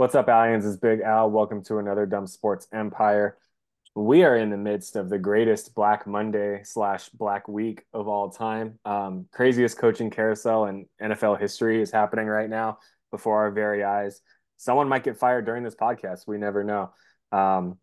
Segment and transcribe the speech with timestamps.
[0.00, 0.64] What's up, Aliens?
[0.64, 1.30] It's Big Al.
[1.30, 3.36] Welcome to another Dumb Sports Empire.
[3.94, 8.30] We are in the midst of the greatest Black Monday slash Black Week of all
[8.30, 8.78] time.
[8.86, 12.78] Um, craziest coaching carousel in NFL history is happening right now
[13.10, 14.22] before our very eyes.
[14.56, 16.26] Someone might get fired during this podcast.
[16.26, 16.92] We never know.
[17.30, 17.76] Um,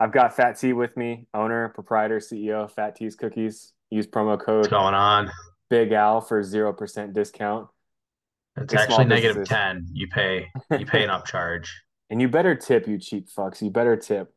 [0.00, 3.74] I've got Fat T with me, owner, proprietor, CEO, Fat T's Cookies.
[3.90, 5.30] Use promo code What's going on?
[5.68, 7.68] Big Al for zero percent discount.
[8.56, 9.48] It's actually businesses.
[9.48, 9.88] 10.
[9.92, 10.48] You pay
[10.78, 11.68] you pay an upcharge.
[12.12, 13.62] And you better tip, you cheap fucks.
[13.62, 14.34] You better tip.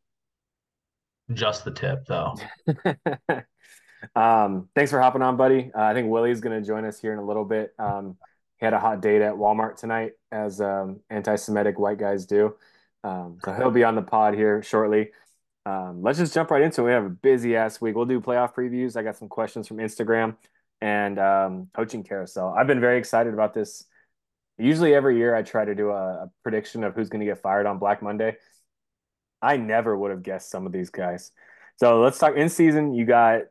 [1.34, 2.36] Just the tip though.
[4.16, 5.72] Um, thanks for hopping on, buddy.
[5.73, 7.73] Uh, I think Willie's going to join us here in a little bit.
[7.80, 8.18] Um,
[8.58, 12.56] he had a hot date at Walmart tonight, as um, anti-Semitic white guys do.
[13.04, 15.12] Um, so he'll be on the pod here shortly.
[15.66, 16.86] Um, let's just jump right into it.
[16.86, 17.95] We have a busy ass week.
[17.95, 18.95] We'll do playoff previews.
[18.95, 20.36] I got some questions from Instagram
[20.82, 22.54] and um, coaching carousel.
[22.58, 23.86] I've been very excited about this.
[24.58, 27.42] Usually every year I try to do a, a prediction of who's going to get
[27.42, 28.38] fired on Black Monday.
[29.42, 31.32] I never would have guessed some of these guys.
[31.78, 32.94] So let's talk in season.
[32.94, 33.42] You got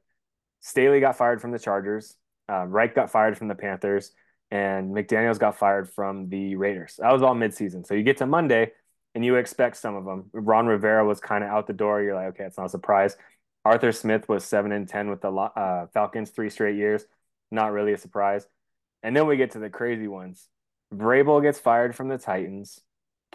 [0.60, 2.16] Staley got fired from the Chargers.
[2.48, 4.12] Um, Reich got fired from the Panthers,
[4.50, 6.96] and McDaniels got fired from the Raiders.
[6.98, 7.86] That was all midseason.
[7.86, 8.72] So you get to Monday,
[9.14, 10.30] and you expect some of them.
[10.32, 12.00] Ron Rivera was kind of out the door.
[12.02, 13.16] You're like, okay, it's not a surprise.
[13.64, 17.04] Arthur Smith was seven and ten with the uh, Falcons three straight years.
[17.50, 18.46] Not really a surprise.
[19.02, 20.48] And then we get to the crazy ones.
[20.92, 22.80] Vrabel gets fired from the Titans.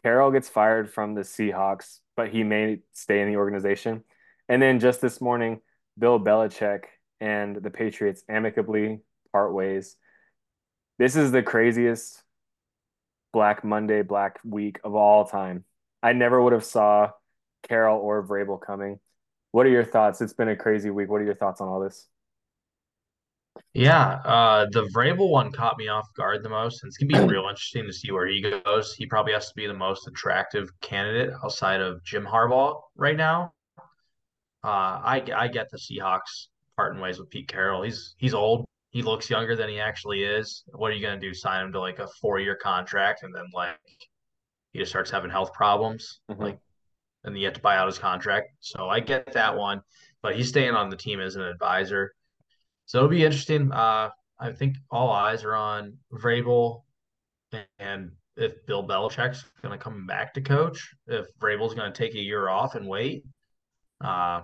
[0.03, 4.03] Carroll gets fired from the Seahawks, but he may stay in the organization.
[4.47, 5.61] And then just this morning,
[5.97, 6.83] Bill Belichick
[7.19, 9.00] and the Patriots amicably
[9.31, 9.95] part ways.
[11.00, 12.23] This is the craziest
[13.33, 15.63] Black Monday, Black Week of all time.
[16.02, 17.11] I never would have saw
[17.67, 19.00] Carroll or Vrabel coming.
[19.52, 20.22] What are your thoughts?
[20.22, 21.09] It's been a crazy week.
[21.09, 22.08] What are your thoughts on all this?
[23.73, 27.33] Yeah, uh the Vrabel one caught me off guard the most, and it's gonna be
[27.33, 28.94] real interesting to see where he goes.
[28.95, 33.53] He probably has to be the most attractive candidate outside of Jim Harbaugh right now.
[34.63, 34.67] Uh
[35.03, 37.84] I I get the Seahawks parting ways with Pete Carroll.
[37.84, 38.66] He's he's old.
[38.91, 40.63] He looks younger than he actually is.
[40.73, 41.34] What are you gonna do?
[41.34, 43.78] Sign him to like a four year contract and then like
[44.72, 46.19] he just starts having health problems?
[46.29, 46.40] Mhm.
[46.40, 46.59] Like
[47.23, 48.50] and you have to buy out his contract.
[48.62, 49.81] So I get that one,
[50.22, 52.13] but he's staying on the team as an advisor.
[52.88, 53.72] So it'll be interesting.
[53.72, 54.09] Uh,
[54.40, 56.84] I think all eyes are on Vrabel
[57.80, 62.16] and if Bill Belichick's going to come back to coach, if Vrabel's going to take
[62.16, 63.24] a year off and wait.
[64.03, 64.42] Uh,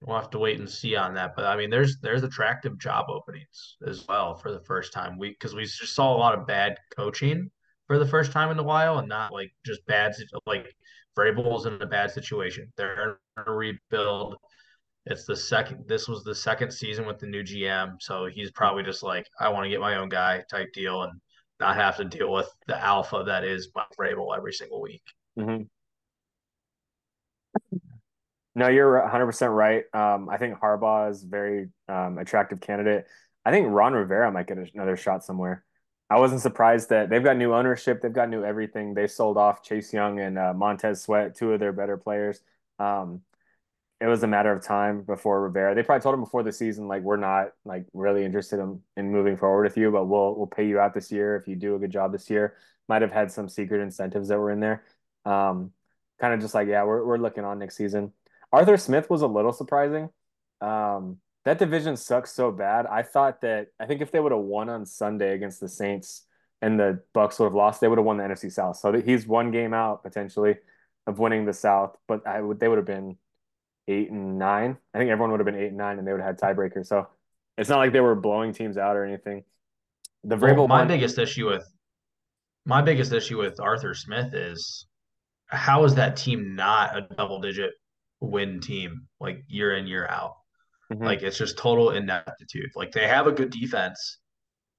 [0.00, 1.34] we'll have to wait and see on that.
[1.36, 5.18] But I mean, there's there's attractive job openings as well for the first time.
[5.18, 7.50] We because we just saw a lot of bad coaching
[7.86, 10.14] for the first time in a while, and not like just bad
[10.46, 10.74] like
[11.16, 12.72] Vrabel's in a bad situation.
[12.76, 14.36] They're in a rebuild.
[15.06, 15.84] It's the second.
[15.88, 19.48] This was the second season with the new GM, so he's probably just like, I
[19.48, 21.20] want to get my own guy type deal and
[21.58, 25.02] not have to deal with the alpha that is Mike Vrabel every single week.
[25.38, 25.68] Mhm.
[28.54, 29.84] No, you're 100% right.
[29.94, 33.06] Um, I think Harbaugh is very um, attractive candidate.
[33.44, 35.64] I think Ron Rivera might get another shot somewhere.
[36.10, 38.92] I wasn't surprised that they've got new ownership, they've got new everything.
[38.92, 42.40] They sold off Chase Young and uh, Montez Sweat, two of their better players.
[42.78, 43.22] Um,
[44.02, 45.76] it was a matter of time before Rivera.
[45.76, 49.12] They probably told him before the season, like, we're not like really interested in, in
[49.12, 51.76] moving forward with you, but we'll we'll pay you out this year if you do
[51.76, 52.56] a good job this year.
[52.88, 54.82] Might have had some secret incentives that were in there.
[55.24, 55.70] Um,
[56.20, 58.12] kind of just like, yeah, we're we're looking on next season.
[58.52, 60.10] Arthur Smith was a little surprising.
[60.60, 62.86] Um, that division sucks so bad.
[62.86, 66.26] I thought that I think if they would have won on Sunday against the Saints
[66.60, 68.78] and the Bucks would have lost, they would have won the NFC South.
[68.78, 70.56] So he's one game out potentially
[71.06, 73.16] of winning the South, but I would they would have been
[73.88, 74.76] eight and nine.
[74.94, 76.86] I think everyone would have been eight and nine, and they would have had tiebreakers.
[76.86, 77.08] So
[77.58, 79.44] it's not like they were blowing teams out or anything.
[80.24, 81.64] The Well, my one, biggest issue with
[82.64, 84.86] my biggest issue with Arthur Smith is
[85.46, 87.72] how is that team not a double digit
[88.20, 90.36] win team like year in year out?
[90.90, 91.06] mhm.
[91.06, 92.70] Like it's just total ineptitude.
[92.76, 94.18] Like they have a good defense.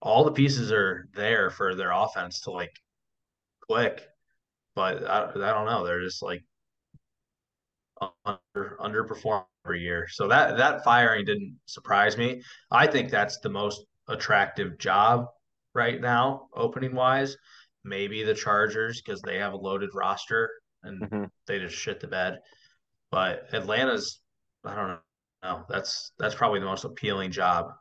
[0.01, 2.73] All the pieces are there for their offense to like
[3.69, 4.07] click,
[4.75, 5.85] but I, I don't know.
[5.85, 6.43] They're just like
[8.25, 10.07] under underperform every year.
[10.09, 12.43] So that that firing didn't surprise me.
[12.71, 15.27] I think that's the most attractive job
[15.73, 17.37] right now, opening wise.
[17.83, 20.49] Maybe the Chargers because they have a loaded roster
[20.83, 21.29] and Mhm.
[21.47, 22.39] they just shit the bed.
[23.11, 24.21] But Atlanta's,
[24.63, 24.99] I don't
[25.43, 25.65] know.
[25.69, 27.73] That's that's probably the most appealing job,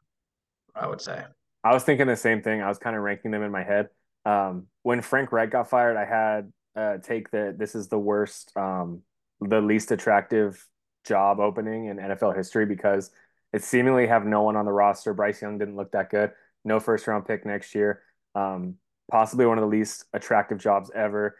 [0.74, 1.24] I would say.
[1.64, 2.60] I was thinking the same thing.
[2.60, 3.88] I was kind of ranking them in my head.
[4.24, 8.52] Um, when Frank Reich got fired, I had uh, take that this is the worst,
[8.56, 9.02] um,
[9.48, 10.66] the least attractive
[11.04, 13.10] job opening in NFL history because
[13.52, 15.12] it seemingly have no one on the roster.
[15.12, 16.32] Bryce Young didn't look that good.
[16.64, 18.02] No first round pick next year.
[18.34, 18.76] Um,
[19.10, 21.36] possibly one of the least attractive jobs ever.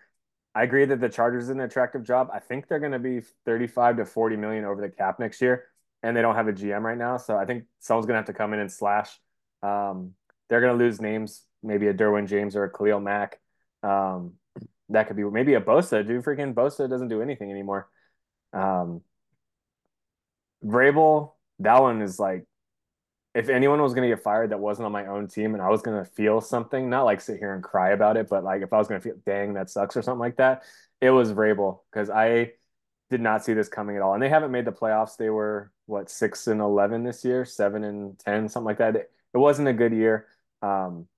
[0.55, 2.29] I agree that the Chargers is an attractive job.
[2.33, 5.65] I think they're going to be 35 to 40 million over the cap next year,
[6.03, 7.17] and they don't have a GM right now.
[7.17, 9.19] So I think someone's going to have to come in and slash.
[9.63, 10.13] Um,
[10.49, 13.41] they're going to lose names, maybe a Derwin James or a Khalil Mack.
[13.83, 14.35] Um,
[14.89, 16.07] that could be maybe a Bosa.
[16.07, 17.89] Dude, freaking Bosa doesn't do anything anymore.
[18.53, 19.03] Um,
[20.65, 22.45] Vrabel, that one is like
[23.35, 25.71] if anyone was going to get fired that wasn't on my own team and I
[25.71, 28.63] was going to feel something, not like sit here and cry about it, but like
[28.63, 30.65] if I was going to feel, dang, that sucks or something like that,
[31.01, 32.53] it was Vrabel because I
[33.11, 34.15] did not see this coming at all.
[34.15, 35.17] And they haven't made the playoffs.
[35.17, 38.97] They were what six and eleven this year, seven and ten, something like that.
[38.97, 40.27] It, it wasn't a good year.
[40.61, 41.09] Um,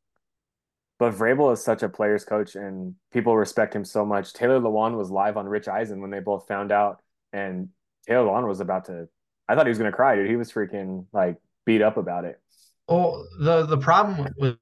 [0.99, 4.33] but Vrabel is such a player's coach, and people respect him so much.
[4.33, 7.01] Taylor Lewan was live on Rich Eisen when they both found out,
[7.33, 7.69] and
[8.07, 9.09] Taylor Lewan was about to.
[9.49, 10.31] I thought he was going to cry, dude.
[10.31, 11.37] He was freaking like
[11.67, 12.41] beat up about it.
[12.89, 14.57] Well, the the problem with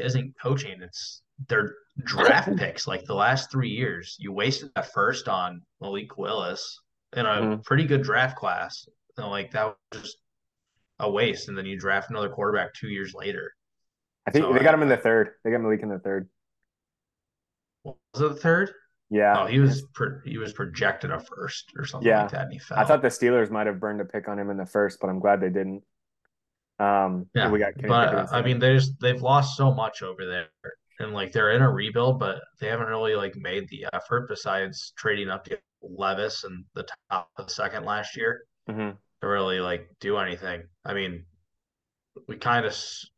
[0.00, 2.86] isn't coaching; it's their draft picks.
[2.86, 6.80] Like the last three years, you wasted that first on Malik Willis
[7.16, 7.60] in a mm-hmm.
[7.62, 8.86] pretty good draft class.
[9.16, 10.18] And like that was just
[10.98, 13.52] a waste, and then you draft another quarterback two years later.
[14.26, 15.30] I think so they got him in the third.
[15.44, 16.28] They got Malik in the third.
[17.84, 18.70] Was it the third?
[19.10, 19.42] Yeah.
[19.42, 22.22] Oh, he was pro- he was projected a first or something yeah.
[22.22, 22.78] like that, and he fell.
[22.78, 25.08] I thought the Steelers might have burned a pick on him in the first, but
[25.08, 25.82] I'm glad they didn't.
[26.78, 30.48] Um, yeah, we got Kenny but I mean, there's they've lost so much over there,
[30.98, 34.92] and like they're in a rebuild, but they haven't really like made the effort besides
[34.96, 38.90] trading up to Levis and the top of the second last year mm-hmm.
[39.20, 40.64] to really like do anything.
[40.84, 41.26] I mean,
[42.26, 42.74] we kind of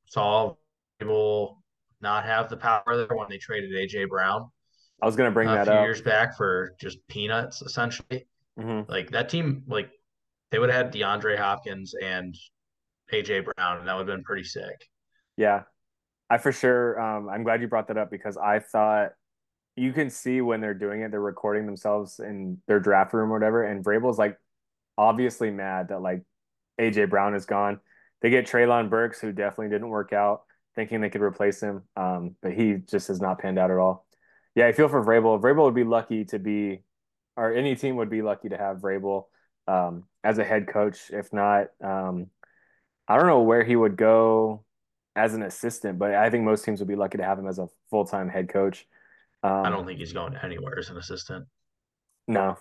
[0.06, 0.55] saw
[0.98, 1.62] people
[2.00, 4.50] not have the power there when they traded AJ Brown.
[5.02, 5.84] I was going to bring that up.
[5.84, 8.26] years back for just peanuts, essentially.
[8.58, 8.90] Mm-hmm.
[8.90, 9.90] Like that team, like
[10.50, 12.34] they would have had DeAndre Hopkins and
[13.12, 14.88] AJ Brown, and that would have been pretty sick.
[15.37, 15.62] Yeah,
[16.31, 16.99] I for sure.
[17.00, 19.10] Um, I'm glad you brought that up because I thought
[19.76, 23.34] you can see when they're doing it, they're recording themselves in their draft room or
[23.34, 24.38] whatever, and Vrabel's like
[24.96, 26.22] obviously mad that like
[26.81, 27.81] AJ Brown is gone.
[28.22, 30.42] They get Treylon Burks, who definitely didn't work out,
[30.76, 34.06] thinking they could replace him, um, but he just has not panned out at all.
[34.55, 35.40] Yeah, I feel for Vrabel.
[35.40, 36.82] Vrabel would be lucky to be,
[37.37, 39.25] or any team would be lucky to have Vrabel
[39.67, 41.11] um, as a head coach.
[41.11, 42.28] If not, um,
[43.08, 44.64] I don't know where he would go
[45.14, 47.58] as an assistant, but I think most teams would be lucky to have him as
[47.58, 48.87] a full time head coach.
[49.43, 51.46] Um, I don't think he's going anywhere as an assistant.
[52.28, 52.56] No,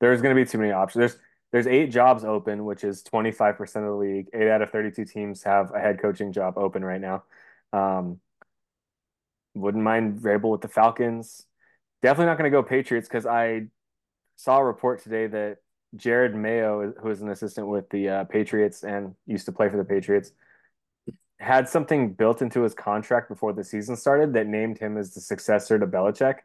[0.00, 1.00] there's going to be too many options.
[1.00, 1.18] There's
[1.50, 4.28] there's eight jobs open, which is 25% of the league.
[4.34, 7.24] Eight out of 32 teams have a head coaching job open right now.
[7.72, 8.20] Um,
[9.54, 11.44] wouldn't mind Vrabel with the Falcons.
[12.02, 13.66] Definitely not going to go Patriots because I
[14.36, 15.58] saw a report today that
[15.96, 19.76] Jerod Mayo, who is an assistant with the uh, Patriots and used to play for
[19.76, 20.32] the Patriots,
[21.40, 25.20] had something built into his contract before the season started that named him as the
[25.20, 26.36] successor to Belichick.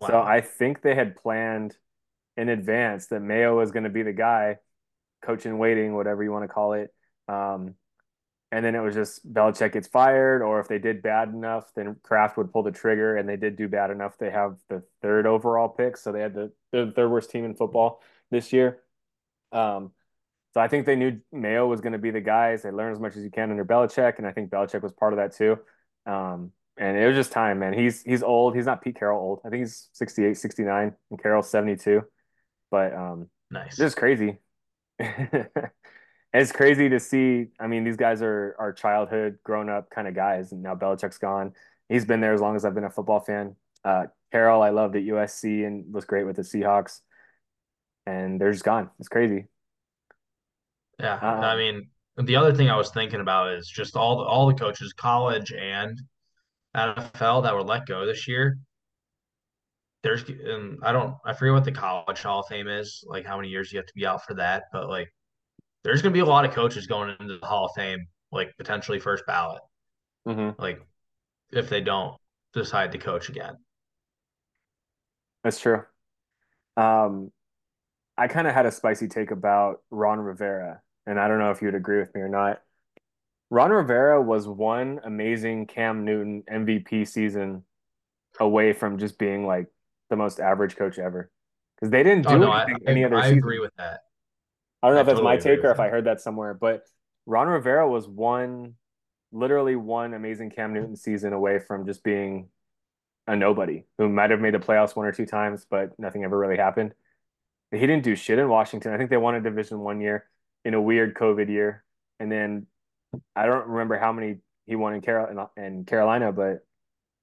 [0.00, 0.08] Wow.
[0.08, 1.76] So I think they had planned
[2.36, 4.58] in advance that Mayo was going to be the guy,
[5.22, 6.94] coach in waiting, whatever you want to call it.
[7.26, 7.74] Um,
[8.50, 11.96] and then it was just Belichick gets fired, or if they did bad enough, then
[12.02, 14.16] Kraft would pull the trigger, and they did do bad enough.
[14.18, 17.54] They have the third overall pick, so they had the, the third worst team in
[17.54, 18.80] football this year.
[19.52, 19.92] Um,
[20.54, 22.62] so I think they knew Mayo was going to be the guys.
[22.62, 25.12] They learn as much as you can under Belichick, and I think Belichick was part
[25.12, 25.58] of that too.
[26.06, 27.74] Um, and it was just time, man.
[27.74, 28.54] He's he's old.
[28.54, 29.40] He's not Pete Carroll old.
[29.44, 32.02] I think he's 68, 69, and Carroll's 72.
[32.70, 33.76] But um, nice.
[33.76, 34.38] This is crazy.
[36.32, 37.48] it's crazy to see.
[37.58, 41.18] I mean, these guys are are childhood, grown up kind of guys, and now Belichick's
[41.18, 41.52] gone.
[41.88, 43.56] He's been there as long as I've been a football fan.
[43.84, 47.00] Uh, Carroll, I loved at USC and was great with the Seahawks
[48.08, 48.90] and they're just gone.
[48.98, 49.46] It's crazy.
[50.98, 54.24] Yeah, um, I mean, the other thing I was thinking about is just all the,
[54.24, 56.00] all the coaches, college and
[56.76, 58.58] NFL, that were let go this year.
[60.02, 63.36] There's, and I don't, I forget what the college Hall of Fame is, like how
[63.36, 65.12] many years you have to be out for that, but like,
[65.84, 68.56] there's going to be a lot of coaches going into the Hall of Fame, like
[68.56, 69.62] potentially first ballot,
[70.26, 70.60] mm-hmm.
[70.60, 70.80] like
[71.52, 72.16] if they don't
[72.52, 73.56] decide to coach again.
[75.44, 75.82] That's true.
[76.76, 77.32] Um,
[78.16, 81.62] I kind of had a spicy take about Ron Rivera, and I don't know if
[81.62, 82.60] you'd agree with me or not.
[83.50, 87.64] Ron Rivera was one amazing Cam Newton MVP season
[88.40, 89.68] away from just being like
[90.10, 91.30] the most average coach ever
[91.74, 93.38] because they didn't oh, do oh, no, anything I, any other I season.
[93.38, 94.00] agree with that.
[94.82, 95.86] I don't know I if that's totally my take or if that.
[95.86, 96.82] I heard that somewhere, but
[97.26, 98.74] Ron Rivera was one,
[99.32, 102.48] literally one amazing Cam Newton season away from just being
[103.26, 106.38] a nobody who might have made the playoffs one or two times, but nothing ever
[106.38, 106.94] really happened.
[107.70, 108.92] He didn't do shit in Washington.
[108.94, 110.24] I think they won a division one year
[110.64, 111.84] in a weird COVID year,
[112.18, 112.66] and then
[113.36, 116.64] I don't remember how many he won in Carol in Carolina, but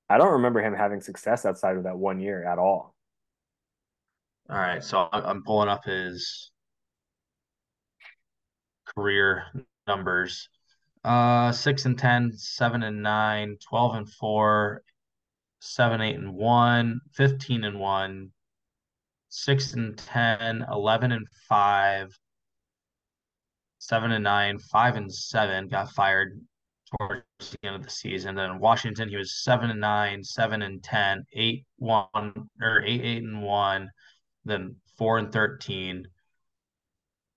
[0.09, 2.93] I don't remember him having success outside of that one year at all.
[4.47, 6.51] All right, so I'm pulling up his
[8.95, 9.45] career
[9.87, 10.49] numbers.
[11.03, 14.81] Uh, six and 10, 7 and 9, 12 and 4,
[15.59, 18.31] 7, 8 and 1, 15 and 1,
[19.29, 22.19] 6 and 10, 11 and 5,
[23.77, 26.41] 7 and 9, 5 and 7, got fired
[26.97, 28.35] towards the end of the season.
[28.35, 32.05] Then Washington, he was 7 and 9, 7 and 10, 8 1
[32.61, 33.89] or 8 8 and 1,
[34.45, 36.07] then 4 and 13.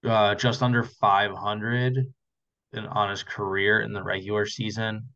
[0.05, 1.97] Uh, just under 500
[2.73, 5.09] in, on his career in the regular season,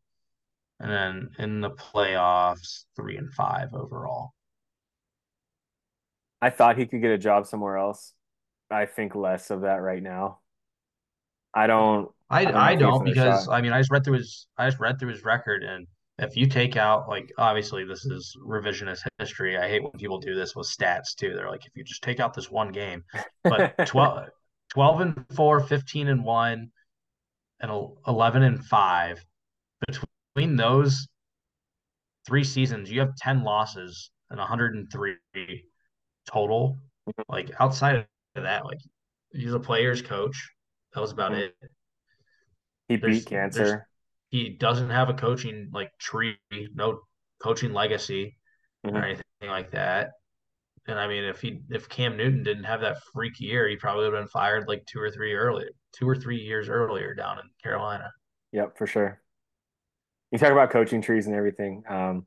[0.79, 4.33] and then in the playoffs, three and five overall.
[6.41, 8.13] I thought he could get a job somewhere else.
[8.69, 10.39] I think less of that right now.
[11.53, 12.09] I don't.
[12.29, 13.53] I I don't I if he gets don't because shot.
[13.53, 15.87] I mean I just read through his I just read through his record and
[16.19, 19.57] if you take out like obviously this is revisionist history.
[19.57, 21.33] I hate when people do this with stats too.
[21.33, 23.03] They're like if you just take out this one game,
[23.43, 24.27] but 12,
[24.73, 26.71] 12 and 4, 15 and 1
[27.61, 27.71] and
[28.07, 29.25] 11 and 5
[29.87, 31.07] between those
[32.25, 35.15] three seasons you have 10 losses and 103
[36.31, 36.77] total.
[37.29, 37.97] Like outside
[38.35, 38.79] of that, like
[39.31, 40.49] he's a player's coach.
[40.93, 41.55] That was about it.
[42.87, 43.87] He beat There's there's cancer.
[44.29, 46.37] he doesn't have a coaching like tree,
[46.73, 47.01] no
[47.41, 48.37] coaching legacy
[48.83, 49.03] or Mhm.
[49.03, 50.11] anything like that.
[50.87, 54.05] And I mean, if he if Cam Newton didn't have that freak year, he probably
[54.05, 57.39] would have been fired like two or three earlier, two or three years earlier down
[57.39, 58.11] in Carolina.
[58.51, 59.21] Yep, for sure.
[60.31, 61.83] You talk about coaching trees and everything.
[61.87, 62.25] Um,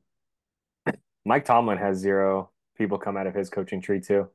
[1.25, 4.27] Mike Tomlin has zero people come out of his coaching tree too.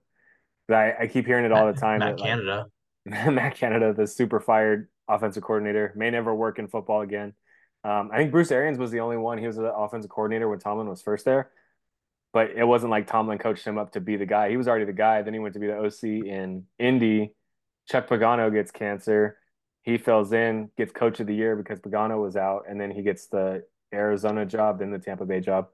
[0.70, 2.66] I, I keep hearing it all the time Matt that like Canada,
[3.04, 7.34] Matt Canada, the super fired offensive coordinator, may never work in football again.
[7.84, 9.38] Um, I think Bruce Arians was the only one.
[9.38, 11.50] He was the offensive coordinator when Tomlin was first there,
[12.32, 14.50] but it wasn't like Tomlin coached him up to be the guy.
[14.50, 15.22] He was already the guy.
[15.22, 17.34] Then he went to be the OC in Indy.
[17.90, 19.38] Chuck Pagano gets cancer.
[19.82, 23.02] He fills in, gets coach of the year because Pagano was out, and then he
[23.02, 25.68] gets the Arizona job, then the Tampa Bay job.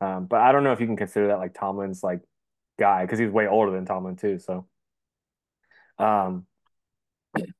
[0.00, 2.20] Um, but I don't know if you can consider that like Tomlin's like
[2.78, 4.38] guy because he's way older than Tomlin too.
[4.38, 4.66] So
[5.98, 6.46] um,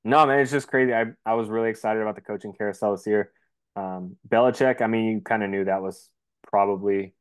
[0.05, 0.93] no, man, it's just crazy.
[0.93, 3.33] I I was really excited about the coaching carousel this year.
[3.77, 6.11] Um, Belichick, I mean, you kind of knew that was
[6.47, 7.15] probably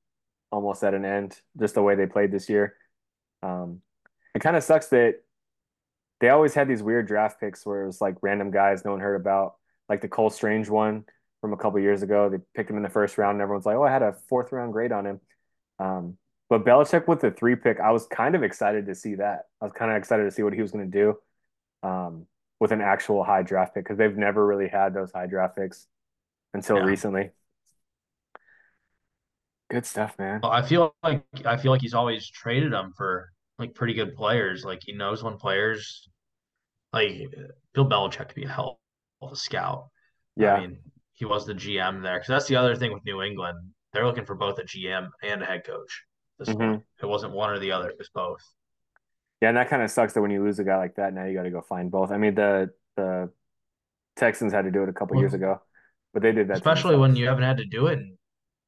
[0.51, 2.75] almost at an end, just the way they played this year.
[3.43, 3.81] Um,
[4.35, 5.15] it kind of sucks that
[6.19, 8.99] they always had these weird draft picks where it was like random guys no one
[8.99, 9.55] heard about,
[9.89, 11.05] like the Cole Strange one
[11.41, 12.29] from a couple years ago.
[12.29, 14.51] They picked him in the first round, and everyone's like, "Oh, I had a fourth
[14.51, 15.19] round grade on him."
[15.79, 16.17] Um,
[16.49, 19.45] but Belichick with the three pick, I was kind of excited to see that.
[19.61, 21.17] I was kind of excited to see what he was going to do
[21.87, 22.27] um,
[22.59, 25.87] with an actual high draft pick because they've never really had those high draft picks
[26.53, 26.83] until yeah.
[26.83, 27.29] recently.
[29.71, 30.41] Good stuff, man.
[30.43, 34.15] Well, I feel like I feel like he's always traded them for like pretty good
[34.15, 34.63] players.
[34.65, 36.07] Like he knows when players
[36.93, 37.29] like
[37.73, 38.79] Bill Belichick could be a hell
[39.21, 39.89] of a scout.
[40.35, 40.55] Yeah.
[40.55, 40.79] I mean,
[41.13, 43.59] he was the GM there because that's the other thing with New England.
[43.93, 46.03] They're looking for both a GM and a head coach
[46.39, 46.59] at this point.
[46.59, 48.41] hmm It wasn't one or the other; it was both.
[49.41, 51.25] Yeah, and that kind of sucks that when you lose a guy like that, now
[51.25, 52.11] you got to go find both.
[52.11, 53.31] I mean, the the
[54.17, 55.61] Texans had to do it a couple years ago,
[56.13, 58.17] but they did that especially when you haven't had to do it in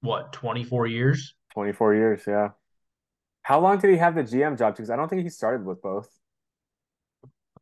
[0.03, 1.33] what 24 years.
[1.53, 2.49] 24 years, yeah.
[3.41, 4.75] How long did he have the GM job?
[4.75, 6.09] Because I don't think he started with both.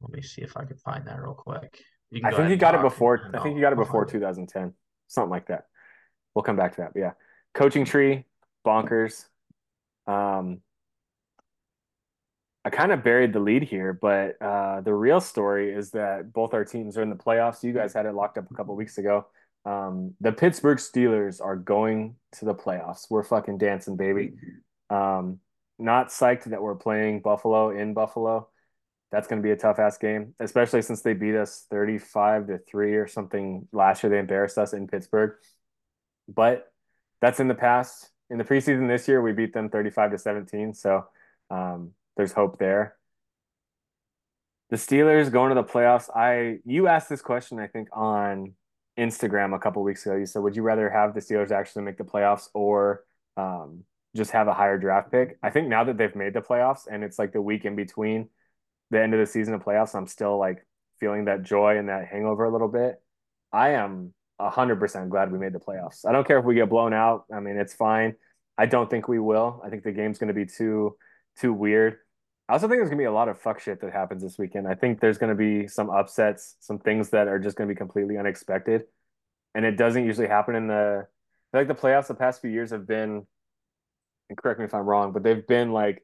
[0.02, 1.80] Let me see if I can find that real quick.
[2.24, 3.30] I think he got it before.
[3.34, 4.20] I think he got it before find it.
[4.20, 4.74] 2010,
[5.08, 5.66] something like that.
[6.34, 6.94] We'll come back to that.
[6.94, 7.12] But yeah,
[7.54, 8.26] coaching tree,
[8.66, 9.26] bonkers.
[10.08, 10.62] Um,
[12.66, 16.54] I kind of buried the lead here, but uh, the real story is that both
[16.54, 17.64] our teams are in the playoffs.
[17.64, 19.28] You guys had it locked up a couple weeks ago.
[19.66, 23.08] Um, the Pittsburgh Steelers are going to the playoffs.
[23.10, 24.34] We're fucking dancing, baby.
[24.90, 25.40] Um,
[25.78, 28.50] not psyched that we're playing Buffalo in Buffalo.
[29.12, 32.58] That's going to be a tough ass game, especially since they beat us 35 to
[32.60, 34.10] 3 or something last year.
[34.10, 35.34] They embarrassed us in Pittsburgh.
[36.28, 36.72] But
[37.20, 38.10] that's in the past.
[38.30, 40.74] In the preseason this year, we beat them 35 to 17.
[40.74, 41.06] So
[41.50, 42.96] um, there's hope there.
[44.70, 46.10] The Steelers going to the playoffs.
[46.16, 48.54] I you asked this question, I think, on
[48.98, 50.16] Instagram a couple weeks ago.
[50.16, 53.04] You said, would you rather have the Steelers actually make the playoffs or
[53.38, 53.84] um,
[54.16, 55.38] just have a higher draft pick?
[55.42, 58.30] I think now that they've made the playoffs and it's like the week in between
[58.90, 60.66] the end of the season and playoffs, I'm still like
[61.00, 63.02] feeling that joy and that hangover a little bit.
[63.52, 66.06] I am hundred percent glad we made the playoffs.
[66.06, 67.26] I don't care if we get blown out.
[67.34, 68.16] I mean, it's fine.
[68.58, 69.62] I don't think we will.
[69.64, 70.96] I think the game's going to be too
[71.40, 71.98] too weird.
[72.50, 74.68] I also think there's to be a lot of fuck shit that happens this weekend.
[74.68, 78.18] I think there's to be some upsets, some things that are just to be completely
[78.18, 78.84] unexpected,
[79.56, 81.08] and it doesn't usually happen in the.
[81.54, 83.28] Like the playoffs the past few years have been,
[84.30, 86.04] and correct me if I'm wrong, but they've been like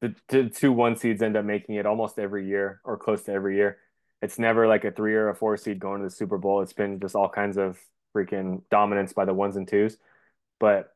[0.00, 3.32] the, the two one seeds end up making it almost every year or close to
[3.32, 3.78] every year.
[4.22, 6.60] It's never like a three or a four seed going to the Super Bowl.
[6.62, 7.78] It's been just all kinds of
[8.14, 9.96] freaking dominance by the ones and twos.
[10.60, 10.92] But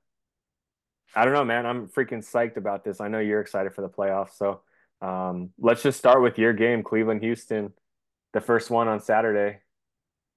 [1.15, 1.67] I don't know, man.
[1.67, 3.01] I'm freaking psyched about this.
[3.01, 4.37] I know you're excited for the playoffs.
[4.37, 4.61] So
[5.01, 7.73] um, let's just start with your game, Cleveland Houston,
[8.33, 9.59] the first one on Saturday,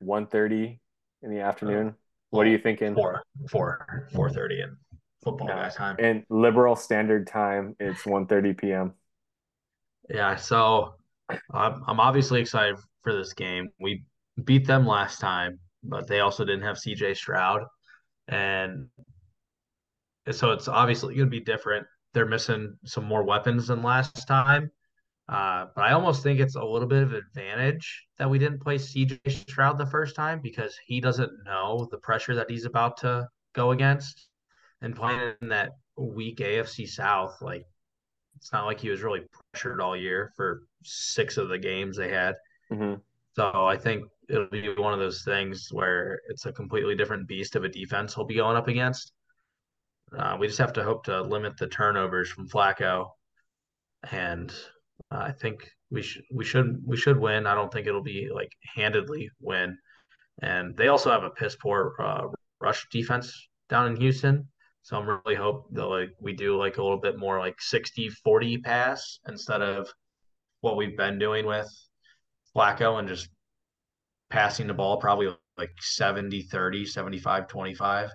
[0.04, 0.80] 1.30
[1.24, 1.96] in the afternoon.
[2.32, 2.96] What are you thinking?
[2.96, 4.76] Four, four, four thirty in
[5.24, 5.70] football yeah.
[5.70, 5.96] time.
[6.00, 8.94] And liberal standard time, it's 1.30 p.m.
[10.10, 10.96] Yeah, so
[11.54, 13.70] I'm I'm obviously excited for this game.
[13.80, 14.04] We
[14.44, 17.64] beat them last time, but they also didn't have CJ Stroud,
[18.28, 18.88] and
[20.32, 21.86] so it's obviously going to be different.
[22.14, 24.72] They're missing some more weapons than last time.
[25.28, 28.76] Uh, but I almost think it's a little bit of advantage that we didn't play
[28.76, 33.28] CJ Stroud the first time because he doesn't know the pressure that he's about to
[33.54, 34.28] go against.
[34.82, 37.66] And playing in that weak AFC South, like
[38.36, 42.10] it's not like he was really pressured all year for six of the games they
[42.10, 42.36] had.
[42.72, 42.96] Mm-hmm.
[43.36, 47.56] So I think it'll be one of those things where it's a completely different beast
[47.56, 49.14] of a defense he'll be going up against.
[50.18, 53.08] Uh, we just have to hope to limit the turnovers from Flacco,
[54.12, 54.54] and
[55.12, 57.48] uh, I think we should we should we should win.
[57.48, 59.78] I don't think it'll be like handedly win.
[60.42, 62.28] And they also have a piss poor uh,
[62.60, 63.34] rush defense
[63.70, 64.48] down in Houston.
[64.82, 68.10] So I'm really hope that like we do like a little bit more like 60
[68.10, 69.88] 40 pass instead of
[70.62, 71.68] what we've been doing with
[72.56, 73.30] Flacco and just
[74.30, 78.10] passing the ball probably like 70 30, 75 25.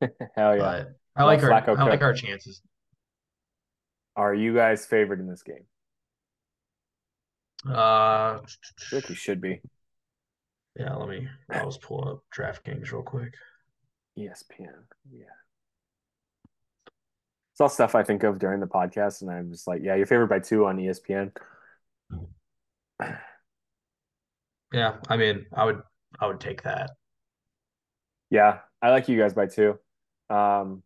[0.00, 0.58] Hell yeah.
[0.58, 2.62] But I like our I like our chances.
[4.16, 5.64] Are you guys favored in this game?
[7.68, 8.40] Uh, I
[8.90, 9.60] think we should be.
[10.78, 11.28] Yeah, let me.
[11.50, 13.34] I'll just pull up DraftKings real quick.
[14.18, 14.84] ESPN.
[15.10, 15.24] Yeah.
[17.52, 20.06] It's all stuff I think of during the podcast, and I'm just like, yeah, you're
[20.06, 21.32] favored by two on ESPN.
[24.72, 25.82] Yeah, I mean, I would,
[26.18, 26.92] I would take that.
[28.30, 29.78] Yeah, I like you guys by two.
[30.30, 30.82] Um,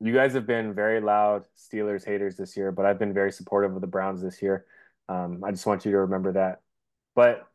[0.00, 3.74] you guys have been very loud Steelers haters this year, but I've been very supportive
[3.74, 4.64] of the Browns this year.
[5.08, 6.60] Um, I just want you to remember that.
[7.14, 7.48] But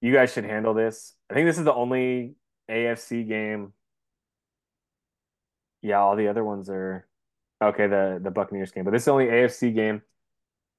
[0.00, 1.14] you guys should handle this.
[1.30, 2.34] I think this is the only
[2.70, 3.72] AFC game.
[5.82, 7.06] Yeah, all the other ones are
[7.62, 7.86] okay.
[7.86, 10.02] The the Buccaneers game, but this is the only AFC game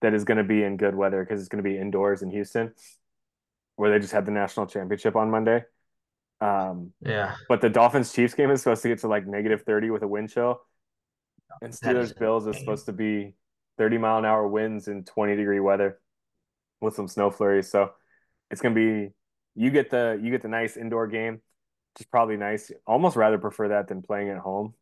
[0.01, 2.29] that is going to be in good weather because it's going to be indoors in
[2.29, 2.73] Houston,
[3.75, 5.63] where they just had the national championship on Monday.
[6.41, 7.35] Um, yeah.
[7.47, 10.07] But the Dolphins Chiefs game is supposed to get to like negative 30 with a
[10.07, 10.61] wind chill.
[11.61, 13.33] And Steelers Bills is supposed to be
[13.77, 15.99] 30 mile an hour winds and 20 degree weather
[16.81, 17.69] with some snow flurries.
[17.69, 17.91] So
[18.51, 19.09] it's gonna be
[19.55, 22.71] you get the you get the nice indoor game, which is probably nice.
[22.85, 24.73] Almost rather prefer that than playing at home.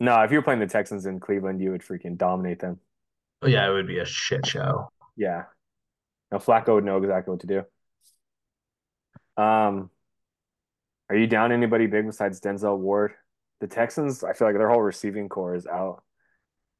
[0.00, 2.80] No, if you were playing the Texans in Cleveland, you would freaking dominate them.
[3.42, 4.88] Oh yeah, it would be a shit show.
[5.16, 5.44] Yeah.
[6.32, 9.42] Now Flacco would know exactly what to do.
[9.42, 9.90] Um,
[11.08, 13.12] are you down anybody big besides Denzel Ward?
[13.60, 16.02] The Texans, I feel like their whole receiving core is out.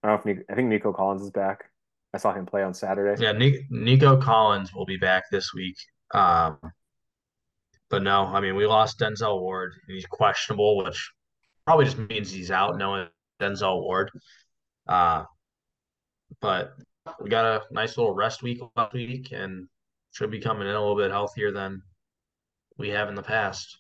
[0.02, 1.64] I don't know if Nico, I think Nico Collins is back.
[2.12, 3.20] I saw him play on Saturday.
[3.22, 3.32] Yeah,
[3.70, 5.76] Nico Collins will be back this week.
[6.12, 6.58] Um,
[7.90, 9.72] but no, I mean we lost Denzel Ward.
[9.88, 11.10] He's questionable, which
[11.66, 12.76] probably just means he's out.
[12.76, 13.08] Knowing
[13.40, 14.10] Denzel Ward,
[14.88, 15.24] uh,
[16.40, 16.74] but
[17.20, 19.68] we got a nice little rest week last week, and
[20.12, 21.82] should be coming in a little bit healthier than
[22.78, 23.78] we have in the past.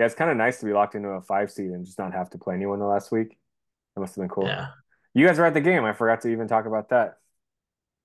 [0.00, 2.14] Yeah, it's kind of nice to be locked into a five seed and just not
[2.14, 3.36] have to play anyone the last week.
[3.94, 4.46] That must have been cool.
[4.46, 4.68] Yeah.
[5.12, 5.84] You guys were at the game.
[5.84, 7.18] I forgot to even talk about that.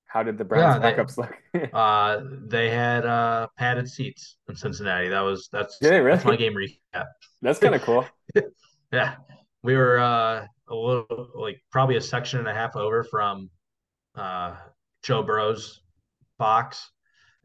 [0.05, 1.33] How did the Browns yeah, backups look?
[1.73, 5.07] uh, they had uh, padded seats in Cincinnati.
[5.07, 6.17] That was that's, did they really?
[6.17, 7.05] that's my game recap.
[7.41, 8.05] That's kind of cool.
[8.91, 9.15] yeah,
[9.63, 13.49] we were uh, a little like probably a section and a half over from
[14.15, 14.55] uh,
[15.01, 15.79] Joe Burrow's
[16.37, 16.91] box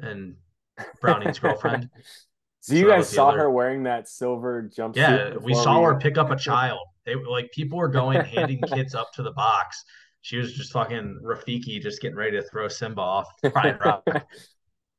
[0.00, 0.34] and
[1.00, 1.88] Browning's girlfriend.
[2.60, 4.96] So you guys saw her wearing that silver jumpsuit?
[4.96, 5.86] Yeah, we saw we...
[5.86, 6.80] her pick up a child.
[7.06, 9.82] They like people were going handing kids up to the box.
[10.20, 13.26] She was just fucking Rafiki, just getting ready to throw Simba off.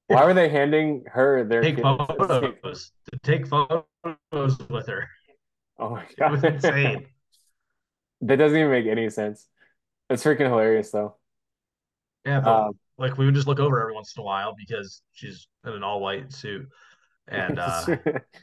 [0.08, 2.92] Why were they handing her their take photos?
[3.12, 3.86] To take photos
[4.70, 5.08] with her.
[5.78, 7.06] Oh my god, it was insane.
[8.22, 9.48] that doesn't even make any sense.
[10.10, 11.16] It's freaking hilarious though.
[12.26, 15.04] Yeah, but um, like we would just look over every once in a while because
[15.12, 16.68] she's in an all white suit
[17.28, 17.86] and uh,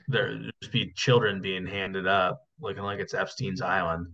[0.08, 4.06] there just be children being handed up, looking like it's Epstein's Island.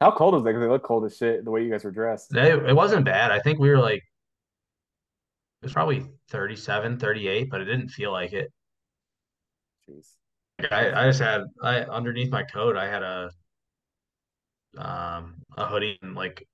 [0.00, 0.46] How cold was it?
[0.46, 1.44] Because they look cold as shit.
[1.44, 2.34] The way you guys were dressed.
[2.34, 3.30] It, it wasn't bad.
[3.30, 4.02] I think we were like,
[5.62, 8.52] it was probably 37, 38, but it didn't feel like it.
[9.88, 10.06] Jeez.
[10.70, 13.30] I, I just had I underneath my coat I had a
[14.78, 16.46] um a hoodie and like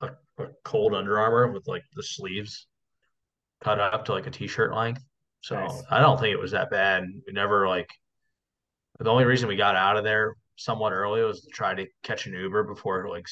[0.00, 2.66] a, a cold Under Armour with like the sleeves
[3.62, 5.02] cut up to like a t-shirt length.
[5.42, 5.82] So Nice.
[5.90, 7.04] I don't think it was that bad.
[7.26, 7.90] We never like
[8.98, 12.26] the only reason we got out of there somewhat early was to try to catch
[12.26, 13.26] an Uber before like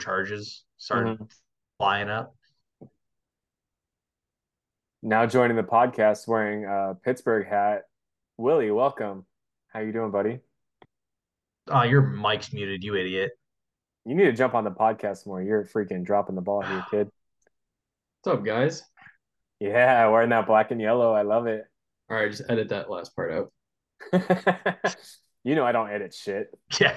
[0.00, 1.32] charges started Mhm.
[1.76, 2.34] flying up.
[5.02, 7.82] Now joining the podcast wearing a Pittsburgh hat,
[8.38, 9.26] Willie, welcome.
[9.68, 10.40] How you doing, buddy?
[11.68, 13.32] Oh, your mic's muted, you idiot.
[14.04, 15.42] You need to jump on the podcast more.
[15.42, 17.10] You're freaking dropping the ball here, kid.
[18.22, 18.84] What's up, guys?
[19.62, 21.12] Yeah, wearing that black and yellow.
[21.12, 21.64] I love it.
[22.10, 23.52] All right, just edit that last part out.
[25.44, 26.56] You know I don't edit shit.
[26.80, 26.96] Yeah.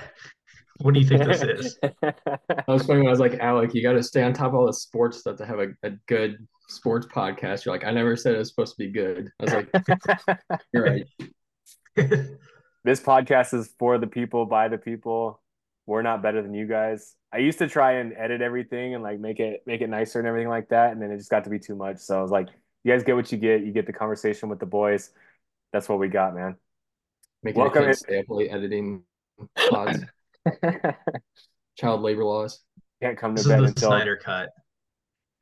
[0.81, 1.79] What do you think this is?
[2.03, 4.55] I was funny when I was like, Alec, you got to stay on top of
[4.55, 7.65] all the sports stuff to have a, a good sports podcast.
[7.65, 9.31] You're like, I never said it was supposed to be good.
[9.39, 9.69] I was like,
[10.73, 11.07] you're right.
[12.83, 15.41] This podcast is for the people, by the people.
[15.85, 17.15] We're not better than you guys.
[17.31, 20.27] I used to try and edit everything and like make it make it nicer and
[20.27, 21.97] everything like that, and then it just got to be too much.
[21.99, 22.47] So I was like,
[22.83, 23.63] you guys get what you get.
[23.63, 25.11] You get the conversation with the boys.
[25.73, 26.55] That's what we got, man.
[27.43, 27.87] Making Welcome it in.
[27.87, 29.03] can't stay up late editing
[29.69, 29.99] pods,
[31.77, 32.61] child labor laws.
[33.01, 34.49] Can't come to This is bed the until Snyder cut.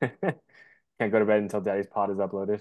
[0.00, 2.60] can't go to bed until Daddy's pod is uploaded.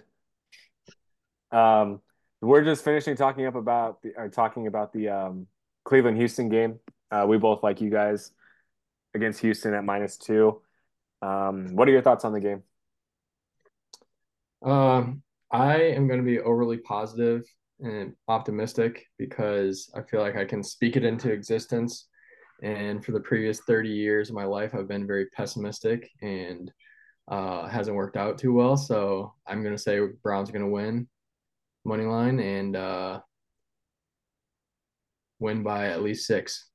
[1.52, 2.02] Um,
[2.42, 5.48] we're just finishing talking up about the or talking about the um,
[5.86, 6.80] Cleveland Houston game.
[7.14, 8.32] Uh, we both like you guys
[9.14, 10.62] against Houston at minus two.
[11.22, 12.64] Um, what are your thoughts on the game?
[14.64, 15.22] Um,
[15.52, 17.44] I am going to be overly positive
[17.80, 22.08] and optimistic because I feel like I can speak it into existence.
[22.64, 26.72] And for the previous 30 years of my life, I've been very pessimistic and
[27.28, 28.76] uh, hasn't worked out too well.
[28.76, 31.08] So I'm going to say Browns are going to win
[31.86, 33.20] money line and uh,
[35.40, 36.72] win by at least six.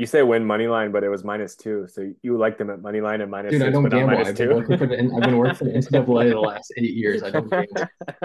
[0.00, 1.86] You say win money line, but it was minus two.
[1.86, 3.98] So you like them at money line and minus Dude, I six, don't but not
[3.98, 4.14] gamble.
[4.14, 4.54] minus I've been two.
[4.54, 7.22] working for the I've been working for the NCAA the last eight years.
[7.22, 7.68] I don't gamble.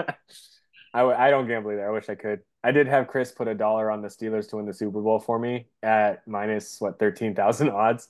[0.94, 1.86] I, w- I don't gamble either.
[1.86, 2.40] I wish I could.
[2.64, 5.18] I did have Chris put a dollar on the Steelers to win the Super Bowl
[5.18, 8.08] for me at minus what thirteen thousand odds.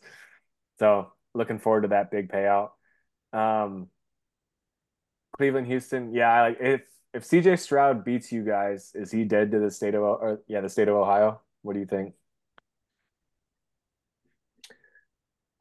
[0.79, 2.68] So looking forward to that big payout.
[3.33, 3.88] Um,
[5.37, 6.42] Cleveland, Houston, yeah.
[6.42, 10.02] Like if if CJ Stroud beats you guys, is he dead to the state of
[10.02, 11.40] or yeah the state of Ohio?
[11.62, 12.14] What do you think?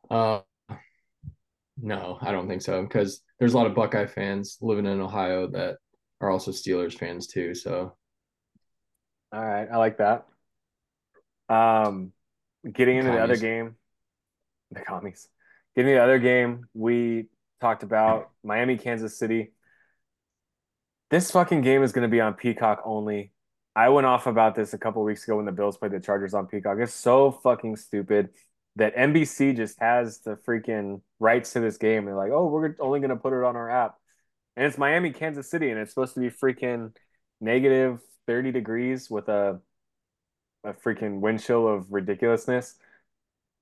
[0.10, 0.42] Uh,
[1.78, 5.48] no, I don't think so because there's a lot of Buckeye fans living in Ohio
[5.48, 5.78] that
[6.22, 7.54] are also Steelers fans too.
[7.54, 7.96] So
[9.32, 10.26] All right, I like that.
[11.50, 12.14] Um,
[12.72, 13.76] getting into the other game,
[14.72, 15.28] the commies.
[15.76, 17.28] Getting into the other game, we
[17.62, 19.52] talked about Miami, Kansas City.
[21.10, 23.32] This fucking game is going to be on Peacock only.
[23.76, 26.34] I went off about this a couple weeks ago when the Bills played the Chargers
[26.34, 26.78] on Peacock.
[26.80, 28.30] It's so fucking stupid
[28.78, 32.06] that NBC just has the freaking rights to this game.
[32.06, 33.96] They're like, oh, we're only going to put it on our app.
[34.56, 36.94] And it's Miami, Kansas City, and it's supposed to be freaking
[37.42, 39.60] negative 30 degrees with a
[40.64, 42.76] a freaking wind chill of ridiculousness.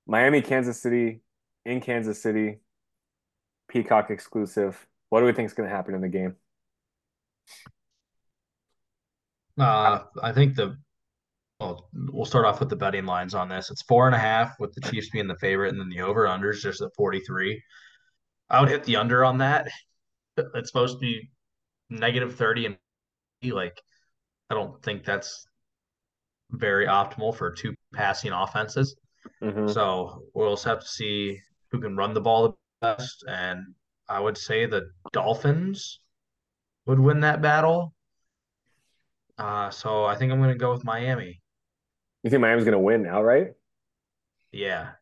[0.06, 1.20] Miami, Kansas City,
[1.64, 2.60] in Kansas City,
[3.68, 4.86] Peacock exclusive.
[5.10, 6.36] What do we think is going to happen in the game?
[9.58, 10.78] Uh, I think the
[11.60, 13.70] well, we'll start off with the betting lines on this.
[13.70, 16.26] It's four and a half with the Chiefs being the favorite, and then the over
[16.26, 17.62] under is just at 43.
[18.50, 19.68] I would hit the under on that.
[20.36, 21.30] It's supposed to be
[21.90, 22.76] negative 30 and
[23.52, 23.80] like
[24.50, 25.46] I don't think that's
[26.50, 28.96] very optimal for two passing offenses.
[29.42, 29.72] Mhm.
[29.72, 31.38] So we'll just have to see
[31.70, 33.24] who can run the ball the best.
[33.28, 33.74] And
[34.08, 36.00] I would say the Dolphins
[36.86, 37.94] would win that battle.
[39.38, 41.40] Uh, so I think I'm going to go with Miami.
[42.24, 43.52] You think Miami's going to win outright?
[44.50, 44.92] Yeah.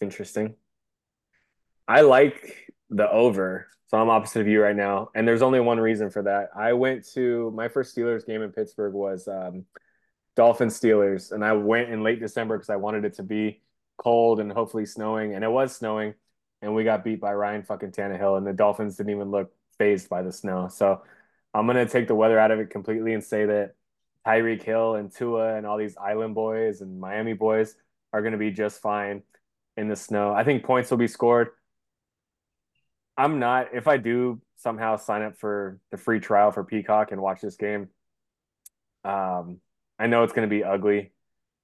[0.00, 0.54] Interesting.
[1.86, 3.68] I like the over.
[3.88, 5.10] So I'm opposite of you right now.
[5.14, 6.48] And there's only one reason for that.
[6.56, 9.66] I went to my first Steelers game in Pittsburgh was um,
[10.36, 11.32] Dolphins Steelers.
[11.32, 13.60] And I went in late December because I wanted it to be
[13.98, 15.34] cold and hopefully snowing.
[15.34, 16.14] And it was snowing.
[16.62, 18.38] And we got beat by Ryan fucking Tannehill.
[18.38, 20.68] And the Dolphins didn't even look phased by the snow.
[20.68, 21.02] So
[21.52, 23.74] I'm going to take the weather out of it completely and say that
[24.26, 27.74] Tyreek Hill and Tua and all these Island boys and Miami boys
[28.12, 29.22] are going to be just fine
[29.76, 30.32] in the snow.
[30.32, 31.48] I think points will be scored.
[33.16, 37.20] I'm not, if I do somehow sign up for the free trial for Peacock and
[37.20, 37.88] watch this game,
[39.04, 39.60] um,
[39.98, 41.12] I know it's going to be ugly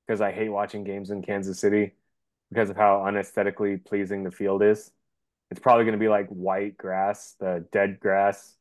[0.06, 1.92] because I hate watching games in Kansas City
[2.50, 4.90] because of how unesthetically pleasing the field is.
[5.50, 8.56] It's probably going to be like white grass, the dead grass.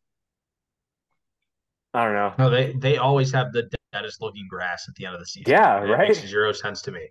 [1.93, 2.33] I don't know.
[2.37, 5.55] No, they they always have the deadest looking grass at the end of the season.
[5.55, 5.99] Yeah, It right?
[5.99, 7.09] makes zero sense to me.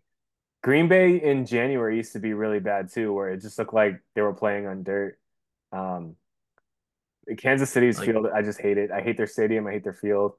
[0.62, 4.00] Green Bay in January used to be really bad too, where it just looked like
[4.14, 5.18] they were playing on dirt.
[5.72, 6.16] Um,
[7.38, 8.90] Kansas City's Like field, I just hate it.
[8.90, 9.66] I hate their stadium.
[9.66, 10.32] I hate their field.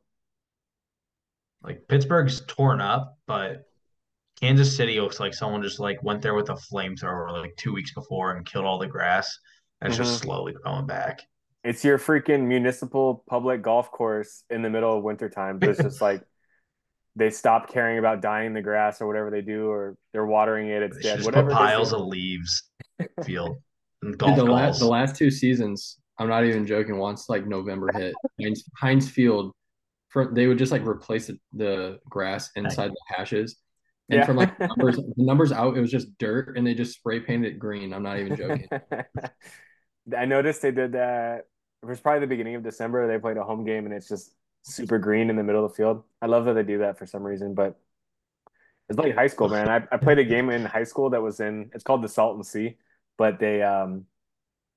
[1.63, 3.65] like Pittsburgh's torn up, but
[4.41, 7.93] Kansas City looks like someone just like went there with a flamethrower like two weeks
[7.93, 9.37] before and killed all the grass.
[9.81, 11.21] And it's just hmm slowly growing back.
[11.63, 15.61] It's your freaking municipal public golf course in the middle of wintertime.
[15.63, 16.21] It's just like
[17.15, 20.81] they stop caring about dyeing the grass or whatever they do, or they're watering it,
[20.83, 21.15] it's They should dead.
[21.17, 22.63] just Whatever piles of leaves
[23.23, 23.57] field
[24.01, 26.97] and Dude, the last the last two seasons, I'm not even joking.
[26.97, 29.53] Once like November hit, Heinz, Heinz Field,
[30.09, 33.57] for they would just like replace the, the grass inside the hashes,
[34.09, 34.25] and Yeah.
[34.25, 37.19] from like the numbers the numbers out, it was just dirt, and they just spray
[37.19, 37.93] painted it green.
[37.93, 38.67] I'm not even joking.
[40.17, 41.45] I noticed they did that.
[41.81, 43.07] It was probably the beginning of December.
[43.07, 45.75] They played a home game and it's just super green in the middle of the
[45.75, 46.03] field.
[46.21, 47.79] I love that they do that for some reason, but
[48.89, 49.69] it's like high school, man.
[49.69, 52.43] I, I played a game in high school that was in, it's called the Salton
[52.43, 52.77] Sea,
[53.17, 54.05] but they, um,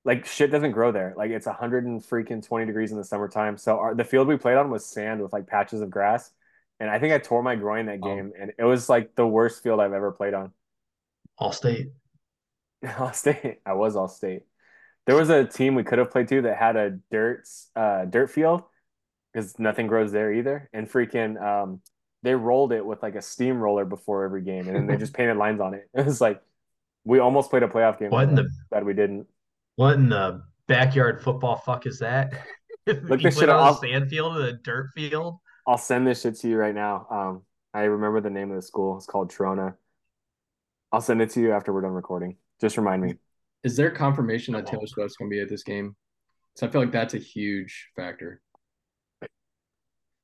[0.05, 1.13] like shit doesn't grow there.
[1.17, 3.57] Like it's a hundred and freaking 20 degrees in the summertime.
[3.57, 6.31] So our, the field we played on was sand with like patches of grass.
[6.79, 9.63] And I think I tore my groin that game and it was like the worst
[9.63, 10.53] field I've ever played on.
[11.37, 11.91] All state.
[12.99, 13.59] All state.
[13.65, 14.43] I was all state.
[15.07, 17.43] There was a team we could have played to that had a dirt
[17.75, 18.63] uh dirt field
[19.33, 20.69] because nothing grows there either.
[20.73, 21.81] And freaking um
[22.23, 25.37] they rolled it with like a steamroller before every game and then they just painted
[25.37, 25.89] lines on it.
[25.93, 26.41] It was like
[27.03, 29.27] we almost played a playoff game What in the Glad we didn't.
[29.75, 32.33] what in the backyard football fuck is that?
[32.87, 35.37] Look You this shit on a sand field and a dirt field?
[35.65, 37.07] I'll send this shit to you right now.
[37.09, 37.41] Um
[37.73, 38.97] I remember the name of the school.
[38.97, 39.75] It's called Trona.
[40.91, 42.37] I'll send it to you after we're done recording.
[42.61, 43.15] Just remind me.
[43.63, 44.89] Is there confirmation that Taylor won't.
[44.89, 45.95] Swift's gonna be at this game?
[46.55, 48.41] So I feel like that's a huge factor.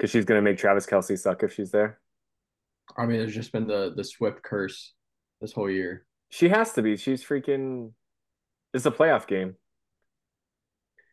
[0.04, 1.98] Because she's gonna make Travis Kelce suck if she's there.
[2.98, 4.92] I mean, there's just been the the Swift curse
[5.40, 6.06] this whole year.
[6.30, 6.98] She has to be.
[6.98, 7.94] She's freaking
[8.74, 9.56] it's a playoff game.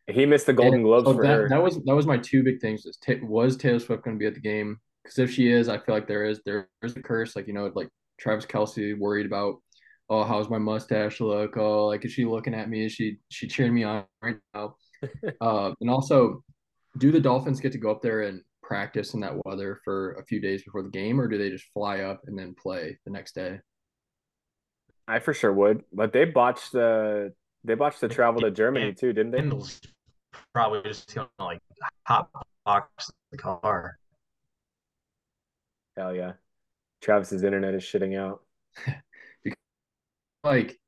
[0.09, 1.49] He missed the Golden And Globes so for that her.
[1.51, 2.85] that was that was my two big things.
[2.85, 4.81] Is was Taylor Swift going to be at the game?
[5.05, 7.37] Because if she is, I feel like there is there is a curse.
[7.37, 9.63] Like you know, like Travis Kelce worried about,
[10.09, 11.57] oh, how's my mustache look?
[11.57, 12.87] Oh, like is she looking at me?
[12.87, 14.75] Is she she cheering me on right now?
[15.41, 16.43] Uh, and also,
[16.99, 20.25] do the Dolphins get to go up there and practice in that weather for a
[20.25, 23.11] few days before the game, or do they just fly up and then play the
[23.11, 23.59] next day?
[25.09, 29.13] I for sure would, but they botched the they botched the travel to Germany too,
[29.13, 29.39] didn't they?
[29.39, 29.81] Kendall's
[30.55, 31.59] probably just gonna like
[32.07, 32.31] hot
[32.65, 33.99] box the car.
[35.97, 36.35] Hell yeah.
[37.03, 38.41] Travis's internet is shitting out.
[40.43, 40.79] Like,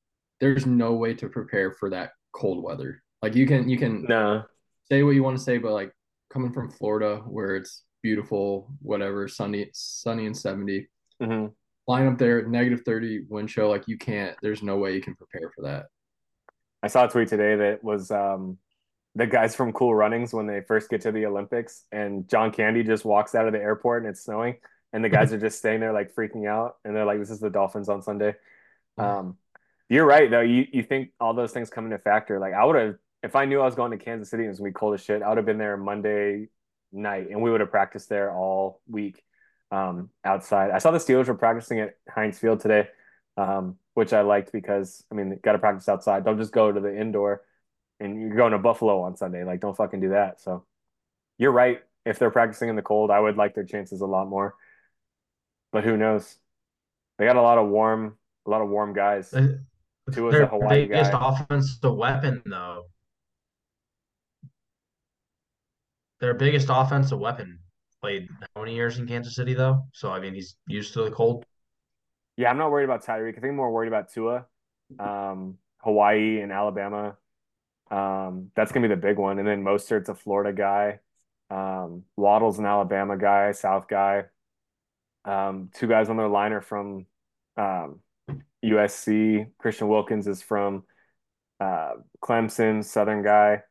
[0.41, 3.03] there's no way to prepare for that cold weather.
[3.21, 4.45] Like you can you can No.
[4.91, 5.93] say what you want to say, but like
[6.33, 10.89] coming from Florida where it's beautiful, whatever, sunny, sunny and 70,
[11.21, 11.47] hmm
[11.85, 15.17] flying up there, negative 30 wind chill, like you can't, there's no way you can
[15.17, 15.87] prepare for that.
[16.83, 18.59] I saw a tweet today that was um
[19.15, 22.83] the guys from Cool Runnings when they first get to the Olympics and John Candy
[22.83, 24.57] just walks out of the airport and it's snowing
[24.93, 27.41] and the guys are just staying there like freaking out and they're like, This is
[27.41, 28.35] the Dolphins on Sunday.
[28.99, 29.37] Um
[29.89, 30.41] you're right though.
[30.41, 32.39] You you think all those things come into factor.
[32.39, 34.51] Like I would have if I knew I was going to Kansas City and it
[34.51, 36.49] was gonna be cold as shit, I would have been there Monday
[36.93, 39.23] night and we would have practiced there all week
[39.71, 40.71] um outside.
[40.71, 42.89] I saw the Steelers were practicing at Heinz Field today,
[43.37, 46.25] um, which I liked because I mean they gotta practice outside.
[46.25, 47.43] Don't just go to the indoor
[48.01, 49.45] and you're going to Buffalo on Sunday.
[49.45, 50.41] Like don't fucking do that.
[50.41, 50.65] So
[51.39, 51.81] you're right.
[52.05, 54.57] If they're practicing in the cold, I would like their chances a lot more.
[55.71, 56.37] But who knows?
[57.19, 59.31] They got a lot of warm, a lot of warm guys.
[59.31, 61.19] Tua's a Their Hawaii biggest guy.
[61.23, 62.87] offensive weapon, though.
[66.23, 67.59] Their biggest offensive weapon
[68.01, 69.85] played how many years in Kansas City, though?
[69.93, 71.45] So, I mean, he's used to the cold.
[72.37, 73.31] Yeah, I'm not worried about Tyreek.
[73.31, 74.47] I think I'm more worried about Tua,
[75.01, 77.17] um, Hawaii and Alabama.
[77.91, 79.41] Um, that's gonna be the big one.
[79.41, 81.01] And then Mostert's a Florida guy.
[81.51, 84.27] Um, Waddle's an Alabama guy, South guy.
[85.25, 87.07] Um, two guys on their line are from
[87.57, 87.99] um,
[88.65, 89.51] USC.
[89.59, 90.85] Christian Wilkins is from
[91.59, 93.65] uh, Clemson, Southern guy.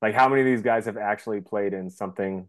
[0.00, 2.48] Like, how many of these guys have actually played in something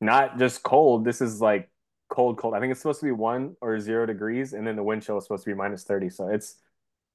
[0.00, 1.04] not just cold?
[1.04, 1.70] This is like
[2.08, 2.54] cold, cold.
[2.54, 5.18] I think it's supposed to be one or zero degrees, and then the wind chill
[5.18, 6.10] is supposed to be minus 30.
[6.10, 6.56] So it's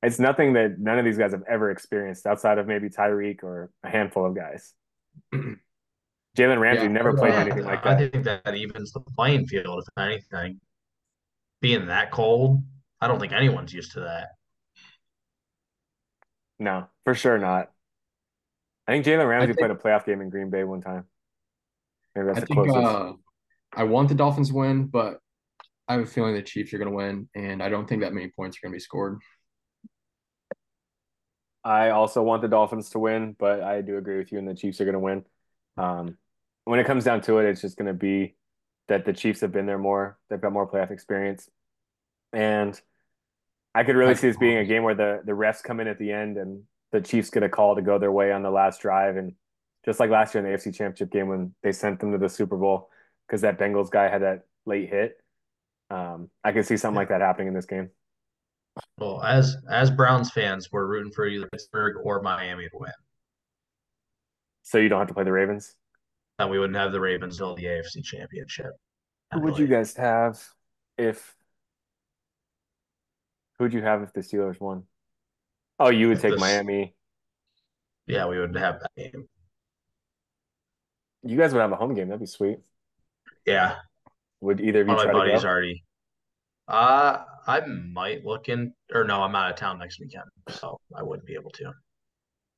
[0.02, 3.72] it's nothing that none of these guys have ever experienced outside of maybe Tyreek or
[3.84, 4.74] a handful of guys.
[6.38, 7.98] Jalen Ramsey Yeah, never played Yeah, anything like that.
[7.98, 10.60] I think that evens the playing field, if anything.
[11.62, 12.62] Being that cold,
[13.00, 14.30] I don't think anyone's used to that.
[16.60, 17.73] No, for sure not.
[18.88, 21.06] I think Jalen Ramsey think played a playoff game in Green Bay one time.
[22.16, 22.78] Maybe that's I the think closest.
[22.78, 23.14] uh
[23.76, 25.20] I want the Dolphins to win, but
[25.88, 28.14] I have a feeling the Chiefs are going to win, and I don't think that
[28.14, 29.20] many points are going to be scored.
[31.64, 34.54] I also want the Dolphins to win, but I do agree with you, and the
[34.54, 35.26] Chiefs are going to win.
[35.78, 36.18] Um,
[36.66, 38.36] when it comes down to it, it's just going to be
[38.90, 40.18] that the Chiefs have been there more.
[40.30, 41.50] They've got more playoff experience,
[42.32, 42.80] and
[43.74, 45.98] I could really see this being a game where the the refs come in at
[45.98, 48.82] the end and the Chiefs get a call to go their way on the last
[48.82, 49.34] drive, and
[49.84, 52.30] just like last year in the AFC Championship game when they sent them to the
[52.30, 52.90] Super Bowl
[53.28, 55.18] because that Bengals guy had that late hit.
[55.90, 57.90] Um, I could see something like that happening in this game.
[59.00, 62.92] Well, as as Browns fans, we're rooting for either Pittsburgh or Miami to win.
[64.62, 65.76] So you don't have to play the Ravens.
[66.40, 68.72] And we wouldn't have the Ravens until the AFC Championship.
[69.34, 70.42] Who would you guys have
[70.98, 71.36] if?
[73.58, 74.84] Who would you have if the Steelers won?
[75.80, 76.96] Oh, you would take Miami.
[78.08, 79.28] Yeah, we would have that game.
[81.24, 82.10] You guys would have a home game.
[82.10, 82.60] That'd be sweet.
[83.46, 83.76] Yeah.
[84.42, 85.84] Would either of you of my to buddies already.
[86.68, 91.04] Uh, I might look in, or no, I'm out of town next weekend, so I
[91.04, 91.74] wouldn't be able to.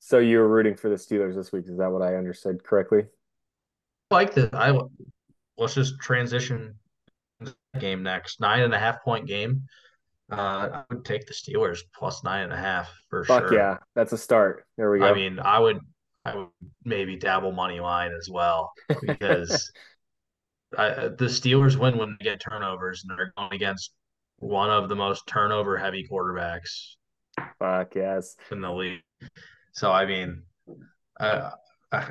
[0.00, 1.66] So you were rooting for the Steelers this week.
[1.68, 3.06] Is that what I understood correctly?
[4.10, 4.48] I like this.
[4.52, 4.78] I
[5.56, 6.74] let's just transition
[7.78, 8.40] game next.
[8.40, 9.62] Nine and a half point game.
[10.30, 13.54] Uh, I would take the Steelers plus nine and a half for Fuck sure.
[13.54, 14.64] yeah, that's a start.
[14.76, 15.06] There we go.
[15.06, 15.78] I mean, I would,
[16.24, 16.48] I would
[16.84, 19.70] maybe dabble money line as well because
[20.76, 23.92] I, the Steelers win when they get turnovers, and they're going against
[24.38, 26.96] one of the most turnover heavy quarterbacks
[27.58, 28.36] Fuck yes.
[28.50, 29.00] in the league.
[29.72, 30.42] So I mean,
[31.20, 31.50] uh,
[31.92, 32.06] uh,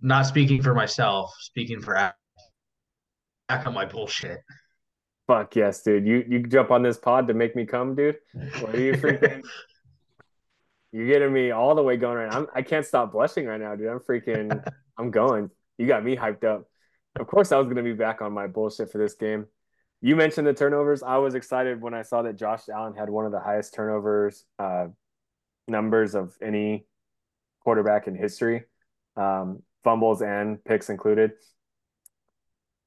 [0.00, 4.38] not speaking for myself, speaking for back on my bullshit.
[5.28, 6.06] Fuck yes, dude.
[6.06, 8.16] You you jump on this pod to make me come, dude.
[8.60, 9.44] What are you freaking?
[10.90, 12.38] You're getting me all the way going right now.
[12.38, 13.88] I'm, I can't stop blushing right now, dude.
[13.88, 14.66] I'm freaking.
[14.98, 15.50] I'm going.
[15.76, 16.64] You got me hyped up.
[17.20, 19.46] Of course, I was gonna be back on my bullshit for this game.
[20.00, 21.02] You mentioned the turnovers.
[21.02, 24.44] I was excited when I saw that Josh Allen had one of the highest turnovers
[24.58, 24.86] uh,
[25.66, 26.86] numbers of any
[27.60, 28.64] quarterback in history,
[29.16, 31.32] um, fumbles and picks included.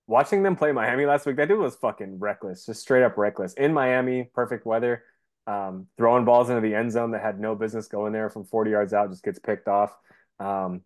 [0.07, 3.53] Watching them play Miami last week, that dude was fucking reckless, just straight up reckless.
[3.53, 5.03] In Miami, perfect weather,
[5.47, 8.71] um, throwing balls into the end zone that had no business going there from 40
[8.71, 9.95] yards out, just gets picked off.
[10.39, 10.81] Um,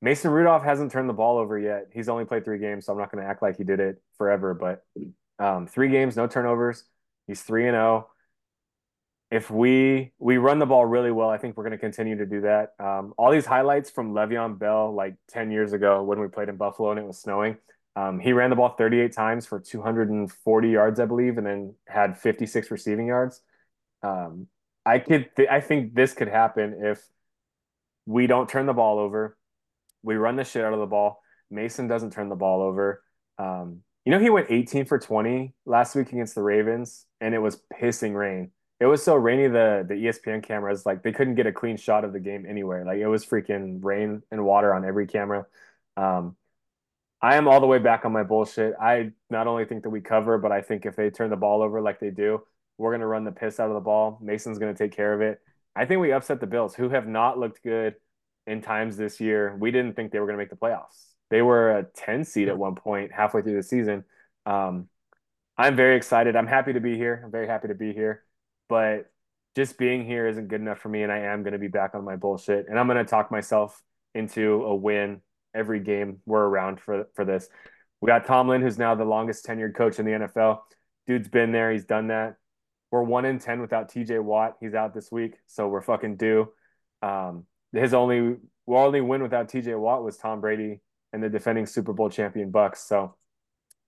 [0.00, 1.88] Mason Rudolph hasn't turned the ball over yet.
[1.92, 4.00] He's only played three games, so I'm not going to act like he did it
[4.16, 4.54] forever.
[4.54, 4.84] But
[5.38, 6.84] um, three games, no turnovers.
[7.26, 8.08] He's three and zero.
[9.30, 12.26] If we we run the ball really well, I think we're going to continue to
[12.26, 12.74] do that.
[12.78, 16.56] Um, all these highlights from Le'Veon Bell, like 10 years ago when we played in
[16.56, 17.58] Buffalo and it was snowing.
[17.98, 22.18] Um, he ran the ball 38 times for 240 yards, I believe, and then had
[22.18, 23.40] 56 receiving yards.
[24.02, 24.46] Um,
[24.86, 27.02] I could, th- I think this could happen if
[28.06, 29.36] we don't turn the ball over
[30.02, 31.22] we run the shit out of the ball.
[31.50, 33.02] Mason doesn't turn the ball over.
[33.38, 37.38] Um, you know, he went 18 for 20 last week against the Ravens, and it
[37.38, 38.50] was pissing rain.
[38.80, 42.04] It was so rainy the the ESPN cameras like they couldn't get a clean shot
[42.04, 42.84] of the game anywhere.
[42.84, 45.46] Like it was freaking rain and water on every camera.
[45.96, 46.36] Um,
[47.20, 48.74] I am all the way back on my bullshit.
[48.80, 51.62] I not only think that we cover, but I think if they turn the ball
[51.62, 52.42] over like they do,
[52.76, 54.18] we're going to run the piss out of the ball.
[54.22, 55.40] Mason's going to take care of it.
[55.74, 57.96] I think we upset the Bills, who have not looked good
[58.46, 59.56] in times this year.
[59.58, 61.06] We didn't think they were going to make the playoffs.
[61.30, 64.04] They were a 10 seed at one point halfway through the season.
[64.46, 64.88] Um,
[65.56, 66.36] I'm very excited.
[66.36, 67.20] I'm happy to be here.
[67.24, 68.22] I'm very happy to be here.
[68.68, 69.10] But
[69.56, 71.02] just being here isn't good enough for me.
[71.02, 72.66] And I am going to be back on my bullshit.
[72.68, 73.82] And I'm going to talk myself
[74.14, 75.20] into a win
[75.54, 77.48] every game we're around for, for this.
[78.00, 80.60] We got Tomlin, who's now the longest tenured coach in the NFL.
[81.06, 81.72] Dude's been there.
[81.72, 82.36] He's done that.
[82.90, 84.56] We're one in 10 without TJ Watt.
[84.60, 85.34] He's out this week.
[85.46, 86.48] So we're fucking due.
[87.02, 90.80] Um, his only well, only win without TJ Watt was Tom Brady
[91.12, 92.84] and the defending Super Bowl champion Bucks.
[92.84, 93.16] So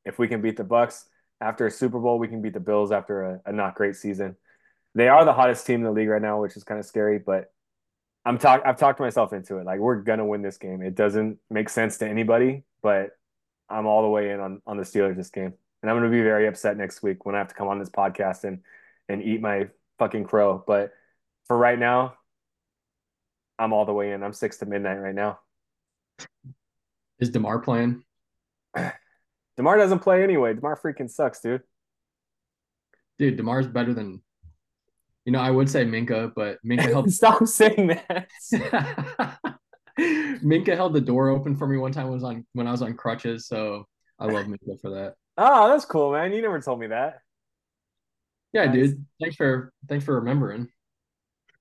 [0.04, 1.04] if we can beat the Bucks
[1.40, 4.36] after a Super Bowl, we can beat the Bills after a, a not great season.
[4.94, 7.18] They are the hottest team in the league right now, which is kind of scary,
[7.18, 7.52] but
[8.24, 9.66] I'm talk I've talked myself into it.
[9.66, 10.82] Like we're gonna win this game.
[10.82, 13.10] It doesn't make sense to anybody, but
[13.68, 15.54] I'm all the way in on, on the Steelers this game.
[15.82, 17.90] And I'm gonna be very upset next week when I have to come on this
[17.90, 18.60] podcast and
[19.08, 19.68] and eat my
[19.98, 20.62] fucking crow.
[20.66, 20.92] But
[21.46, 22.14] for right now,
[23.58, 24.22] I'm all the way in.
[24.22, 25.40] I'm six to midnight right now.
[27.18, 28.02] Is Damar playing?
[29.56, 30.54] Damar doesn't play anyway.
[30.54, 31.62] Damar freaking sucks, dude.
[33.18, 34.22] Dude, Damar's better than
[35.24, 38.28] you know, I would say Minkah, but Minkah held Stop saying that.
[39.98, 42.70] Minkah held the door open for me one time when I was on when I
[42.72, 43.86] was on crutches, so
[44.18, 45.14] I love Minkah for that.
[45.36, 46.32] Oh, that's cool, man.
[46.32, 47.20] You never told me that.
[48.52, 48.74] Yeah, Nice.
[48.74, 49.06] dude.
[49.20, 50.68] Thanks for thanks for remembering.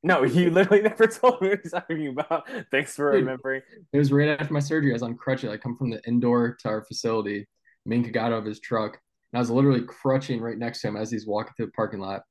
[0.02, 2.48] No, you literally never told me what he's talking about.
[2.72, 3.22] Thanks for Dude.
[3.22, 3.62] remembering.
[3.92, 4.92] It was right after my surgery.
[4.92, 5.50] I was on crutches.
[5.52, 7.48] I come from the indoor to our facility.
[7.88, 8.94] Minkah got out of his truck
[9.34, 12.00] And I was literally crutching right next to him as he's walking through the parking
[12.00, 12.22] lot.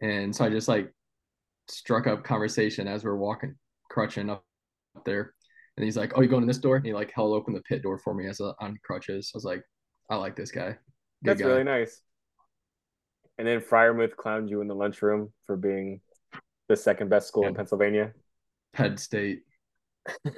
[0.00, 0.54] And so I hmm.
[0.54, 0.92] just like
[1.68, 3.54] struck up conversation as we are walking,
[3.90, 4.44] crutching up,
[4.96, 5.32] up there.
[5.76, 7.62] And he's like, "Oh, you going in this door?" And he like held open the
[7.62, 9.30] Pitt door for me as a, on crutches.
[9.34, 9.62] I was like,
[10.08, 10.78] "I like this guy." Good
[11.22, 11.48] That's guy.
[11.48, 12.00] really nice.
[13.38, 16.00] And then Freiermuth clowned you in the lunchroom for being
[16.68, 17.50] the second best school yeah.
[17.50, 18.12] in Pennsylvania.
[18.72, 19.42] Penn State.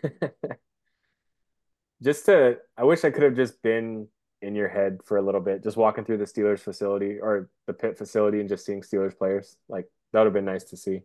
[2.03, 4.09] just to, I wish I could have just been
[4.43, 7.73] in your head for a little bit, just walking through the Steelers facility or the
[7.73, 9.57] Pitt facility and just seeing Steelers players.
[9.69, 11.03] Like that would have been nice to see.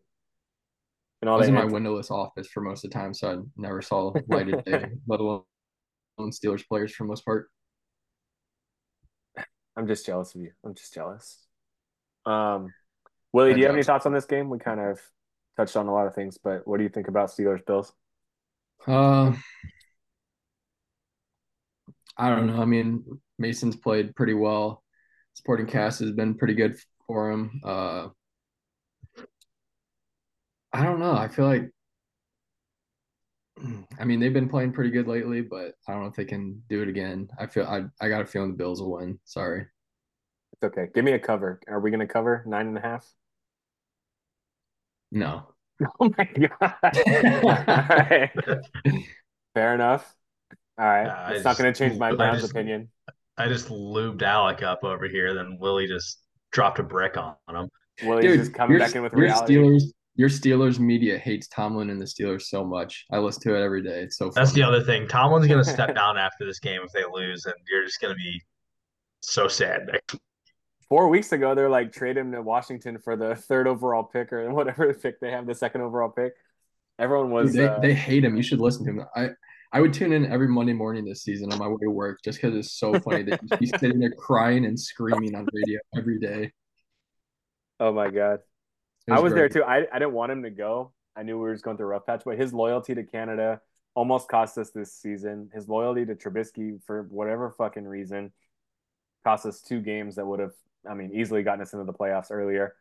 [1.21, 3.37] And all I was in my windowless office for most of the time, so I
[3.55, 5.43] never saw lighted day, let alone
[6.19, 7.49] Steelers players for most part.
[9.75, 10.51] I'm just jealous of you.
[10.63, 11.39] I'm just jealous.
[12.25, 12.73] Um,
[13.31, 14.49] Willie, do you have any thoughts on this game?
[14.49, 14.99] We kind of
[15.57, 17.93] touched on a lot of things, but what do you think about Steelers Bills?
[18.85, 19.31] Uh,
[22.17, 22.61] I don't know.
[22.61, 23.03] I mean,
[23.39, 24.83] Mason's played pretty well.
[25.33, 27.59] Supporting cast has been pretty good for him.
[27.63, 28.09] Uh,
[30.73, 31.13] I don't know.
[31.13, 31.71] I feel like,
[33.99, 36.61] I mean, they've been playing pretty good lately, but I don't know if they can
[36.69, 37.29] do it again.
[37.39, 39.19] I feel I I got a feeling the Bills will win.
[39.25, 39.65] Sorry.
[40.53, 40.87] It's okay.
[40.93, 41.59] Give me a cover.
[41.67, 43.07] Are we going to cover nine and a half?
[45.11, 45.47] No.
[45.99, 46.75] Oh my god!
[49.53, 50.15] Fair enough.
[50.77, 52.89] All right, uh, it's not going to change my Browns opinion.
[53.37, 55.33] I just lubed Alec up over here.
[55.33, 56.19] Then Willie just
[56.51, 57.69] dropped a brick on him.
[58.03, 59.55] Willie's Dude, just coming back in with your reality.
[59.55, 59.83] Steelers,
[60.15, 63.05] your Steelers media hates Tomlin and the Steelers so much.
[63.11, 64.01] I listen to it every day.
[64.01, 64.31] It's so.
[64.31, 64.43] Funny.
[64.43, 65.07] That's the other thing.
[65.07, 68.13] Tomlin's going to step down after this game if they lose, and you're just going
[68.13, 68.41] to be
[69.21, 69.89] so sad.
[70.89, 74.49] Four weeks ago, they're like trade him to Washington for the third overall pick or
[74.53, 76.33] whatever pick they have, the second overall pick.
[76.99, 77.51] Everyone was.
[77.51, 78.35] Dude, they, uh, they hate him.
[78.35, 79.05] You should listen to him.
[79.15, 79.29] I
[79.73, 82.39] I would tune in every Monday morning this season on my way to work just
[82.39, 86.51] because it's so funny that he's sitting there crying and screaming on radio every day.
[87.79, 88.41] Oh my god.
[89.07, 89.39] Was I was great.
[89.39, 89.63] there too.
[89.63, 90.93] I, I didn't want him to go.
[91.15, 93.61] I knew we were just going through a rough patch, but his loyalty to Canada
[93.95, 95.49] almost cost us this season.
[95.51, 98.31] His loyalty to Trubisky for whatever fucking reason
[99.23, 100.53] cost us two games that would have,
[100.87, 102.75] I mean, easily gotten us into the playoffs earlier.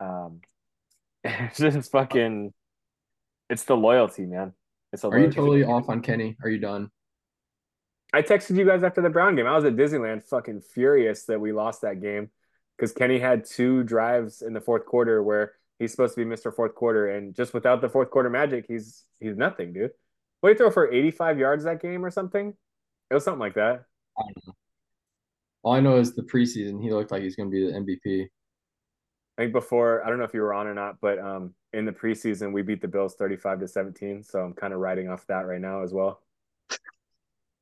[0.00, 0.40] Um,
[1.24, 2.54] it's just fucking,
[3.50, 4.54] it's the loyalty, man.
[4.92, 6.36] It's Are you totally off on Kenny?
[6.42, 6.90] Are you done?
[8.12, 9.46] I texted you guys after the Brown game.
[9.46, 12.30] I was at Disneyland, fucking furious that we lost that game
[12.76, 16.54] because Kenny had two drives in the fourth quarter where he's supposed to be Mr.
[16.54, 19.90] Fourth Quarter, and just without the fourth quarter magic, he's he's nothing, dude.
[20.40, 22.54] What did he throw for 85 yards that game or something?
[23.10, 23.84] It was something like that.
[24.16, 24.22] I
[25.62, 28.28] All I know is the preseason, he looked like he's going to be the MVP.
[29.38, 31.84] I think before, I don't know if you were on or not, but um, in
[31.84, 34.24] the preseason, we beat the Bills 35 to 17.
[34.24, 36.20] So I'm kind of riding off that right now as well.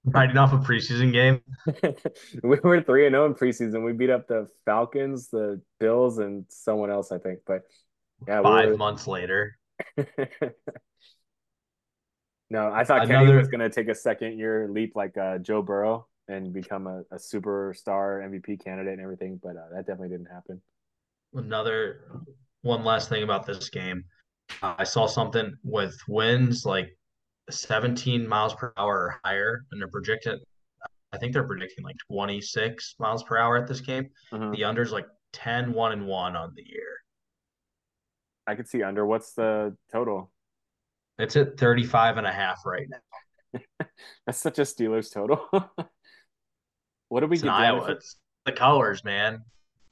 [0.08, 1.40] Riding off a preseason game.
[2.44, 3.84] we were 3 and 0 in preseason.
[3.84, 7.40] We beat up the Falcons, the Bills, and someone else, I think.
[7.44, 7.62] But
[8.28, 9.58] yeah, 5 we months later.
[12.48, 13.26] no, I thought Another...
[13.26, 16.86] Kenny was going to take a second year leap like uh, Joe Burrow and become
[16.86, 20.62] a, a superstar MVP candidate and everything, but uh, that definitely didn't happen.
[21.34, 22.00] Another
[22.62, 24.04] one last thing about this game.
[24.62, 26.96] I saw something with winds like
[27.50, 30.40] 17 miles per hour or higher, and they're projected.
[31.12, 34.10] I think they're predicting like 26 miles per hour at this game.
[34.32, 34.52] Mm-hmm.
[34.52, 36.82] The under's like 10, 1 and 1 on the year.
[38.46, 39.04] I could see under.
[39.04, 40.30] What's the total?
[41.18, 43.60] It's at 35 and a half right now.
[44.26, 45.48] That's such a Steelers total.
[47.08, 47.52] what do we it's get?
[47.52, 47.92] Iowa.
[47.92, 49.42] It's the colors, man.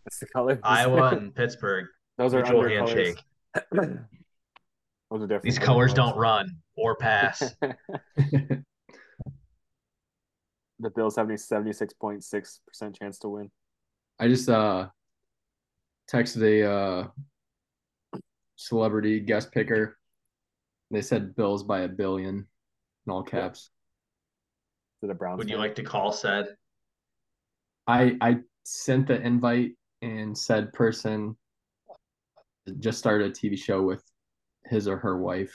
[0.06, 0.58] It's the colors.
[0.62, 1.86] Iowa and Pittsburgh.
[2.18, 3.18] Those are under handshake.
[3.72, 5.42] Those are different.
[5.42, 7.40] These colors don't run or pass.
[10.78, 13.50] the Bills have a 76.6% chance to win.
[14.18, 14.88] I just uh
[16.12, 17.08] texted a uh
[18.56, 19.98] celebrity guest picker.
[20.90, 22.46] They said Bills by a billion
[23.06, 23.70] in all caps.
[25.00, 25.38] To the Browns.
[25.38, 26.56] Would you like to call said?
[27.86, 29.72] I I sent the invite
[30.04, 31.36] and said person
[32.78, 34.02] just started a TV show with
[34.66, 35.54] his or her wife.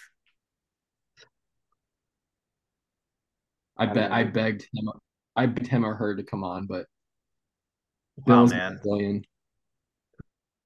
[3.78, 4.90] I, I bet I begged him
[5.36, 6.86] I begged him or her to come on, but
[8.26, 8.80] wow, man.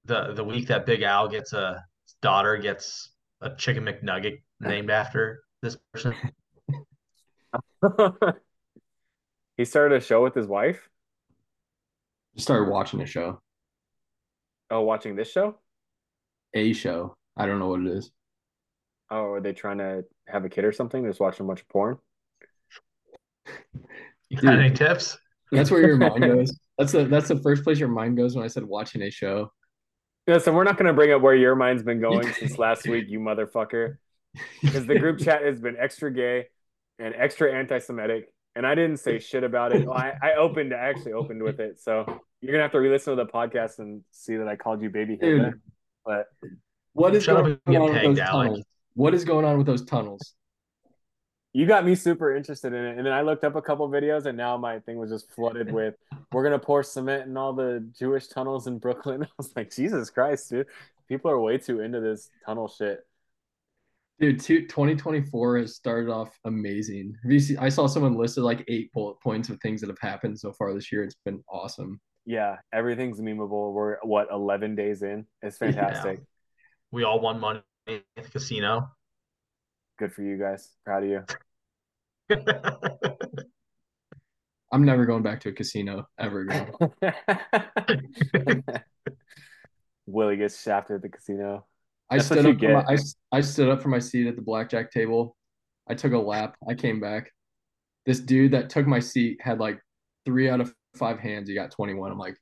[0.06, 1.84] The the week that Big Al gets a
[2.20, 6.14] daughter gets a chicken McNugget named after this person.
[9.56, 10.88] he started a show with his wife.
[12.34, 13.40] Just started watching a show.
[14.70, 15.56] Oh, watching this show?
[16.54, 17.16] a show.
[17.36, 18.10] I don't know what it is.
[19.10, 21.04] Oh, are they trying to have a kid or something?
[21.04, 21.98] Just watching a bunch of porn.
[24.28, 25.18] You got any tips?
[25.52, 26.58] That's where your mind goes.
[26.78, 29.52] That's the that's the first place your mind goes when I said watching a show.
[30.26, 32.88] Yeah, so we're not going to bring up where your mind's been going since last
[32.88, 33.98] week, you motherfucker.
[34.62, 36.46] Because the group chat has been extra gay
[36.98, 39.86] and extra anti-Semitic, and I didn't say shit about it.
[39.86, 41.78] Well, I, I opened, I actually opened with it.
[41.78, 44.90] So you're gonna have to re-listen to the podcast and see that I called you
[44.90, 45.52] baby Hitler.
[45.52, 45.60] Dude.
[46.04, 46.26] But
[46.92, 48.48] What is going on with those Alec.
[48.48, 48.64] tunnels?
[48.92, 50.34] What is going on with those tunnels?
[51.56, 54.26] you got me super interested in it, and then I looked up a couple videos,
[54.26, 55.94] and now my thing was just flooded with
[56.32, 59.22] we're gonna pour cement in all the Jewish tunnels in Brooklyn.
[59.24, 60.66] I was like, Jesus Christ, dude,
[61.08, 63.06] people are way too into this tunnel shit.
[64.20, 67.16] Dude, two, 2024 has started off amazing.
[67.22, 69.98] Have you seen, I saw someone listed like eight bullet points of things that have
[69.98, 71.02] happened so far this year.
[71.02, 72.00] It's been awesome.
[72.26, 73.72] Yeah, everything's memeable.
[73.72, 75.26] We're what 11 days in.
[75.42, 76.20] It's fantastic.
[76.90, 78.88] We all won money at the casino.
[79.98, 80.70] Good for you guys.
[80.84, 81.24] Proud of you.
[84.72, 86.72] I'm never going back to a casino ever again.
[90.06, 91.66] Willie gets shafted at the casino.
[92.10, 92.58] I That's stood up.
[92.58, 92.84] From my.
[92.88, 92.96] I,
[93.32, 95.36] I stood up from my seat at the blackjack table.
[95.88, 96.56] I took a lap.
[96.68, 97.30] I came back.
[98.06, 99.80] This dude that took my seat had like
[100.24, 101.48] three out of five hands.
[101.48, 102.10] you got 21.
[102.12, 102.36] I'm like,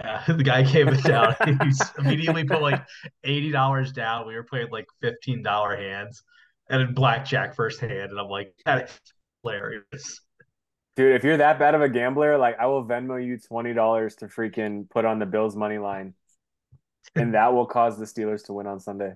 [0.00, 1.34] Yeah, the guy came it down.
[1.44, 2.80] he immediately put like
[3.24, 4.26] eighty dollars down.
[4.26, 6.22] We were playing like fifteen dollar hands,
[6.70, 9.00] and then blackjack first hand, and I'm like, that is
[9.42, 10.20] hilarious.
[10.96, 14.16] Dude, if you're that bad of a gambler, like I will Venmo you twenty dollars
[14.16, 16.14] to freaking put on the Bills money line,
[17.16, 19.14] and that will cause the Steelers to win on Sunday.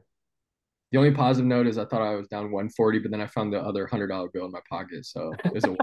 [0.92, 3.52] the only positive note is I thought I was down 140, but then I found
[3.52, 5.06] the other hundred dollar bill in my pocket.
[5.06, 5.76] So it was a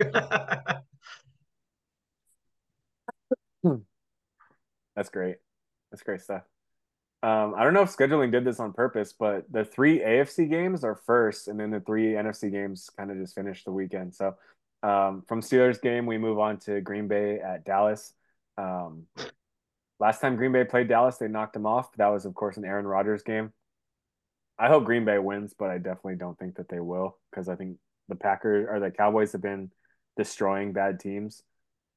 [4.96, 5.36] That's great.
[5.90, 6.42] That's great stuff.
[7.22, 10.84] Um, I don't know if scheduling did this on purpose, but the three AFC games
[10.84, 14.14] are first, and then the three NFC games kind of just finished the weekend.
[14.14, 14.36] So
[14.82, 18.12] um, from Steelers game, we move on to Green Bay at Dallas.
[18.56, 19.06] Um,
[19.98, 21.90] last time Green Bay played Dallas, they knocked them off.
[21.96, 23.52] That was, of course, an Aaron Rodgers game.
[24.58, 27.56] I hope Green Bay wins, but I definitely don't think that they will because I
[27.56, 27.78] think
[28.08, 29.70] the Packers or the Cowboys have been
[30.16, 31.42] destroying bad teams.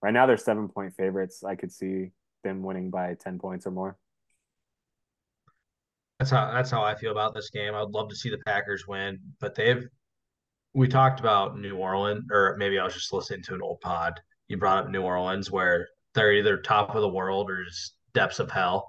[0.01, 1.43] Right now, they're seven point favorites.
[1.43, 2.11] I could see
[2.43, 3.97] them winning by 10 points or more.
[6.19, 7.73] That's how that's how I feel about this game.
[7.73, 9.87] I'd love to see the Packers win, but they've
[10.73, 14.19] we talked about New Orleans, or maybe I was just listening to an old pod.
[14.47, 18.39] You brought up New Orleans, where they're either top of the world or just depths
[18.39, 18.87] of hell.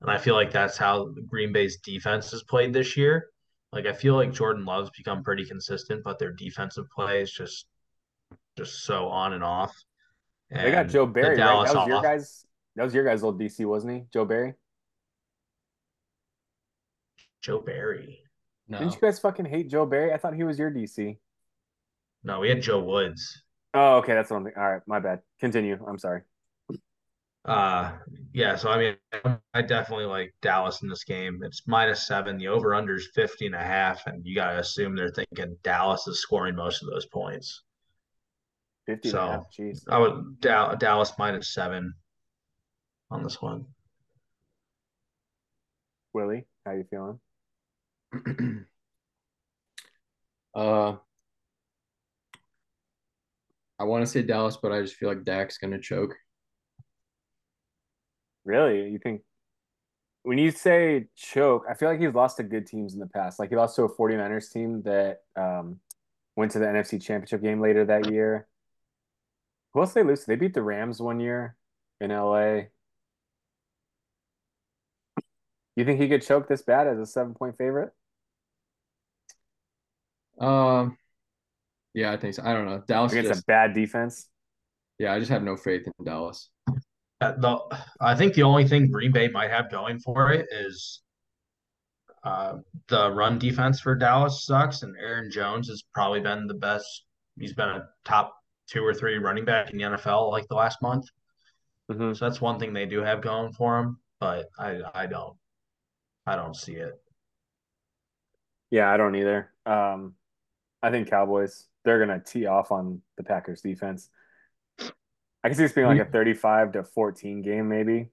[0.00, 3.28] And I feel like that's how Green Bay's defense has played this year.
[3.72, 7.66] Like I feel like Jordan Love's become pretty consistent, but their defensive play is just
[8.56, 9.72] just so on and off.
[10.50, 11.64] They got And Joe the Barry, right?
[11.64, 12.46] That was your guys.
[12.76, 14.04] That was your guys' old DC, wasn't he?
[14.12, 14.54] Joe Barry.
[17.42, 18.20] Joe Barry.
[18.68, 18.78] no.
[18.78, 20.12] Didn't you guys fucking hate Joe Barry?
[20.12, 21.18] I thought he was your DC.
[22.22, 23.42] No, we had Joe Woods.
[23.72, 24.46] Oh, okay, that's what I'm.
[24.56, 25.20] All right, my bad.
[25.40, 25.78] Continue.
[25.86, 26.22] I'm sorry.
[27.46, 27.92] Uh
[28.34, 28.96] yeah, so I mean
[29.54, 31.40] I definitely like Dallas in this game.
[31.42, 32.36] It's minus seven.
[32.36, 36.06] The over under is 50 and a half, and you gotta assume they're thinking Dallas
[36.06, 37.62] is scoring most of those points.
[38.90, 39.44] 50 So- half.
[39.56, 39.84] Jeez.
[39.88, 41.94] I would Dal- Dallas minus seven
[43.10, 43.66] on this one.
[46.12, 47.20] Willie, how you feeling?
[50.56, 50.96] uh,
[53.78, 56.16] I want to say Dallas, but I just feel like Dak's gonna choke.
[58.44, 58.90] Really?
[58.90, 59.22] You think
[60.24, 63.38] when you say choke, I feel like he's lost to good teams in the past.
[63.38, 65.78] Like he lost to a 49ers team that um,
[66.34, 68.48] went to the NFC Championship game later that year.
[69.72, 70.24] Who else did they lose?
[70.24, 71.56] They beat the Rams one year
[72.00, 72.62] in LA.
[75.76, 77.92] You think he could choke this bad as a seven point favorite?
[80.38, 80.96] Um,
[81.94, 82.42] yeah, I think so.
[82.44, 82.82] I don't know.
[82.86, 84.28] Dallas Against just, a bad defense?
[84.98, 86.50] yeah, I just have no faith in Dallas.
[87.20, 87.58] Uh, The
[88.00, 91.02] I think the only thing Green Bay might have going for it is
[92.24, 92.58] uh,
[92.88, 97.04] the run defense for Dallas sucks, and Aaron Jones has probably been the best.
[97.38, 98.34] He's been a top
[98.70, 101.06] two or three running back in the NFL like the last month.
[101.90, 102.16] Mhm.
[102.16, 105.36] So that's one thing they do have going for them, but I I don't
[106.26, 106.94] I don't see it.
[108.70, 109.52] Yeah, I don't either.
[109.66, 110.14] Um,
[110.82, 114.08] I think Cowboys, they're gonna tee off on the Packers defense.
[115.42, 118.10] I can see this being like a 35 to 14 game, maybe,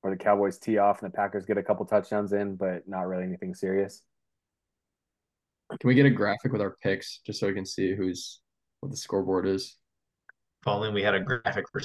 [0.00, 3.06] where the Cowboys tee off and the Packers get a couple touchdowns in, but not
[3.06, 4.02] really anything serious.
[5.78, 8.40] Can we get a graphic with our picks just so we can see who's
[8.80, 9.76] what the scoreboard is?
[10.64, 11.82] If only we had a graphic for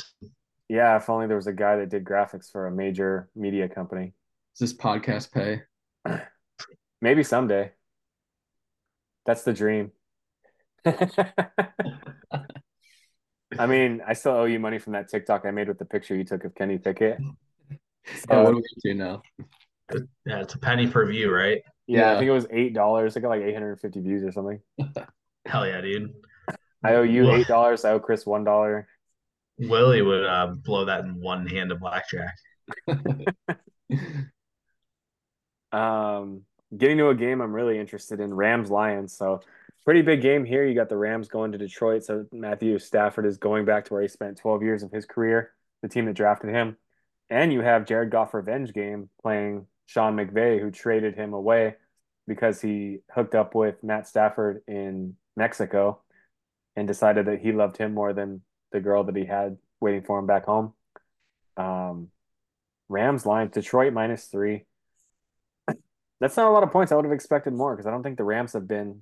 [0.70, 4.14] Yeah, if only there was a guy that did graphics for a major media company.
[4.58, 5.64] Does this podcast pay?
[7.02, 7.74] Maybe someday.
[9.26, 9.92] That's the dream.
[10.86, 10.96] I
[13.68, 16.24] mean, I still owe you money from that TikTok I made with the picture you
[16.24, 17.20] took of Kenny Pickett.
[18.30, 19.22] Yeah, what do we do now?
[20.26, 21.62] Yeah, it's a penny per view, right?
[21.86, 23.18] Yeah, I think it was eight dollars.
[23.18, 24.62] I got like 850 views or something.
[25.46, 26.14] Hell yeah, dude.
[26.84, 27.86] I owe you eight dollars.
[27.86, 28.88] I owe Chris one dollar.
[29.58, 32.36] Willie would uh, blow that in one hand of blackjack.
[35.72, 39.16] Um, getting to a game I'm really interested in, Rams Lions.
[39.16, 39.42] So
[39.86, 40.66] pretty big game here.
[40.66, 42.04] You got the Rams going to Detroit.
[42.04, 45.52] So Matthew Stafford is going back to where he spent 12 years of his career,
[45.82, 46.78] the team that drafted him.
[47.30, 51.76] And you have Jared Goff revenge game playing Sean McVay, who traded him away
[52.28, 56.02] because he hooked up with Matt Stafford in Mexico
[56.80, 60.18] and decided that he loved him more than the girl that he had waiting for
[60.18, 60.74] him back home.
[61.58, 62.08] Um,
[62.88, 64.66] Rams line Detroit minus three.
[66.22, 66.92] That's not a lot of points.
[66.92, 69.02] I would have expected more because I don't think the Rams have been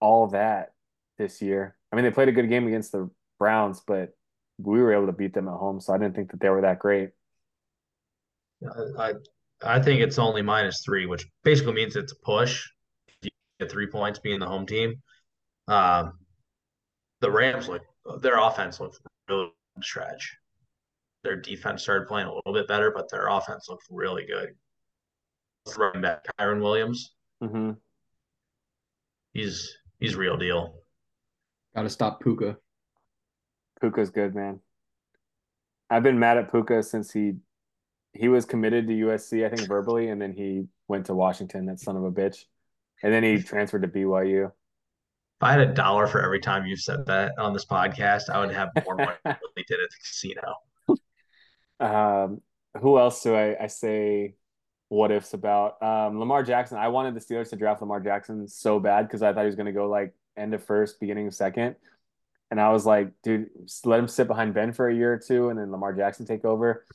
[0.00, 0.72] all that
[1.18, 1.76] this year.
[1.92, 4.10] I mean, they played a good game against the Browns, but
[4.58, 6.62] we were able to beat them at home, so I didn't think that they were
[6.62, 7.10] that great.
[8.98, 9.14] I
[9.64, 12.68] I think it's only minus three, which basically means it's a push.
[13.22, 15.02] You get three points being the home team.
[15.66, 16.12] Um,
[17.20, 17.82] the Rams look
[18.20, 19.50] their offense looks really
[19.82, 20.36] stretch.
[21.24, 24.50] Their defense started playing a little bit better, but their offense looked really good.
[25.76, 27.72] Running back Kyren Williams, hmm
[29.32, 30.74] he's he's real deal.
[31.74, 32.56] Got to stop Puka.
[33.80, 34.60] Puka's good, man.
[35.90, 37.34] I've been mad at Puka since he
[38.12, 41.80] he was committed to USC, I think verbally, and then he went to Washington, that
[41.80, 42.44] son of a bitch.
[43.02, 44.52] And then he transferred to BYU.
[45.38, 48.40] If I had a dollar for every time you've said that on this podcast, I
[48.40, 50.54] would have more money than they did at the casino.
[51.78, 52.40] Um,
[52.80, 54.36] who else do I, I say
[54.88, 55.82] what ifs about?
[55.82, 56.78] Um, Lamar Jackson.
[56.78, 59.56] I wanted the Steelers to draft Lamar Jackson so bad because I thought he was
[59.56, 61.76] going to go like end of first, beginning of second.
[62.50, 63.50] And I was like, dude,
[63.84, 66.44] let him sit behind Ben for a year or two and then Lamar Jackson take
[66.46, 66.86] over.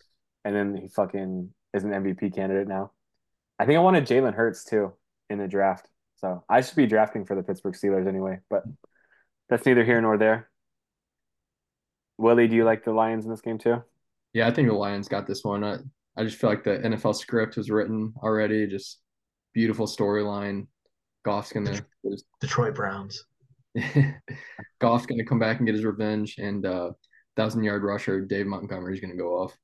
[0.46, 2.92] And then he fucking is an MVP candidate now.
[3.60, 4.94] I think I wanted Jalen Hurts too
[5.30, 5.91] in the draft.
[6.22, 8.64] So I should be drafting for the Pittsburgh Steelers anyway, but
[9.50, 10.50] that's neither here nor there.
[12.18, 13.84] Willie, do you like the Lions in this game too?
[14.34, 15.64] Yeah, I think the Lions got this one.
[15.64, 15.78] I,
[16.16, 18.68] I just feel like the NFL script was written already.
[18.68, 19.00] Just
[19.54, 20.68] beautiful storyline.
[21.26, 21.80] Goff's gonna
[22.40, 23.26] Detroit Browns.
[24.80, 26.92] Goff's gonna come back and get his revenge, and uh,
[27.36, 29.58] thousand yard rusher Dave Montgomery's gonna go off.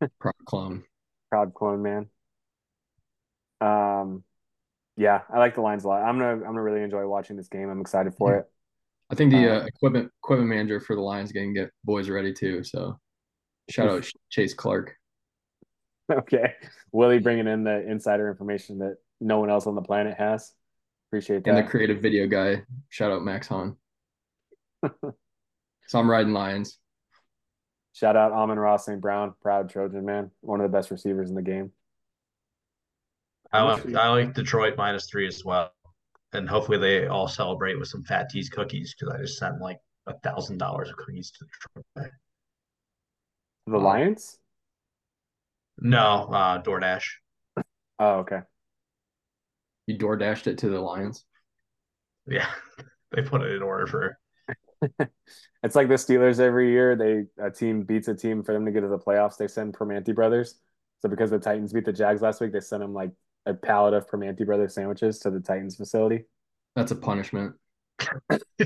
[0.20, 0.84] Proud clone.
[1.30, 2.08] Proud clone man.
[3.60, 4.24] Um,
[4.96, 6.02] yeah, I like the Lions a lot.
[6.02, 7.68] I'm gonna I'm gonna really enjoy watching this game.
[7.68, 8.46] I'm excited for it.
[9.10, 12.32] I think the Uh, uh, equipment equipment manager for the Lions gonna get boys ready
[12.32, 12.64] too.
[12.64, 12.98] So
[13.70, 14.94] shout out Chase Clark.
[16.10, 16.54] Okay,
[16.92, 20.52] Willie bringing in the insider information that no one else on the planet has.
[21.08, 21.50] Appreciate that.
[21.50, 23.76] And the creative video guy, shout out Max Hahn.
[24.82, 26.78] so I'm riding Lions.
[27.92, 29.00] Shout out Amon-Ra St.
[29.00, 31.72] Brown, proud Trojan man, one of the best receivers in the game.
[33.52, 35.72] I like I like Detroit minus three as well,
[36.32, 39.78] and hopefully they all celebrate with some Fat Teas cookies because I just sent like
[40.06, 42.12] a thousand dollars of cookies to Detroit.
[43.66, 44.38] The Lions?
[45.78, 47.04] No, uh, DoorDash.
[47.98, 48.40] Oh, okay.
[49.86, 51.24] You door dashed it to the Lions.
[52.26, 52.48] Yeah,
[53.12, 54.18] they put it in order for.
[55.62, 56.94] It's like the Steelers every year.
[56.94, 59.36] They a team beats a team for them to get to the playoffs.
[59.36, 60.60] They send Primanti brothers.
[61.02, 63.10] So because the Titans beat the Jags last week, they sent them like
[63.46, 66.24] a pallet of Primanti brothers sandwiches to the Titans facility.
[66.74, 67.54] That's a punishment.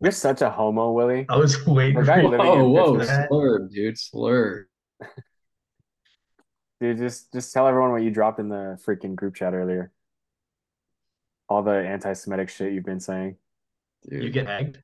[0.00, 1.26] You're such a homo, Willie.
[1.28, 1.98] I was waiting.
[1.98, 4.66] The for Whoa, whoa, slur, dude, slur.
[6.78, 9.92] Dude, just just tell everyone what you dropped in the freaking group chat earlier.
[11.48, 13.36] All the anti-Semitic shit you've been saying.
[14.06, 14.24] Dude.
[14.24, 14.82] You get egged.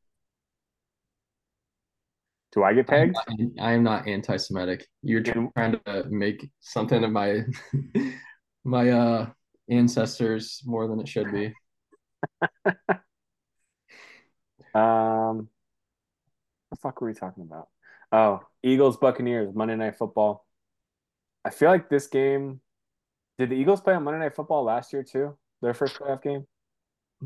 [2.53, 3.17] Do I get pegged?
[3.61, 4.87] I am not anti-Semitic.
[5.03, 7.43] You're trying to make something of my
[8.65, 9.27] my uh
[9.71, 11.53] ancestors more than it should be.
[14.75, 15.49] Um,
[16.71, 17.69] the fuck were we talking about?
[18.11, 20.47] Oh, Eagles Buccaneers Monday Night Football.
[21.45, 22.61] I feel like this game.
[23.39, 25.37] Did the Eagles play on Monday Night Football last year too?
[25.63, 26.47] Their first playoff game.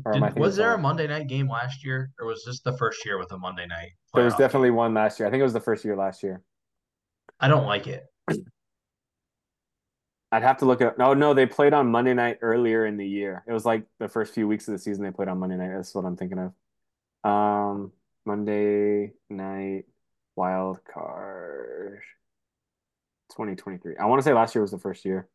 [0.05, 0.77] Or am I Did, was there a?
[0.77, 3.91] Monday night game last year, or was this the first year with a Monday night?
[4.13, 4.39] There was playoff?
[4.39, 5.27] definitely one last year.
[5.27, 6.41] I think it was the first year last year.
[7.39, 8.05] I don't like it.
[10.31, 10.97] I'd have to look at.
[10.97, 13.43] No, no, they played on Monday night earlier in the year.
[13.47, 15.71] It was like the first few weeks of the season they played on Monday night.
[15.73, 17.29] That's what I'm thinking of.
[17.29, 17.91] Um,
[18.25, 19.85] Monday night
[20.35, 22.01] wild card
[23.31, 23.95] 2023.
[23.97, 25.29] I want to say last year was the first year.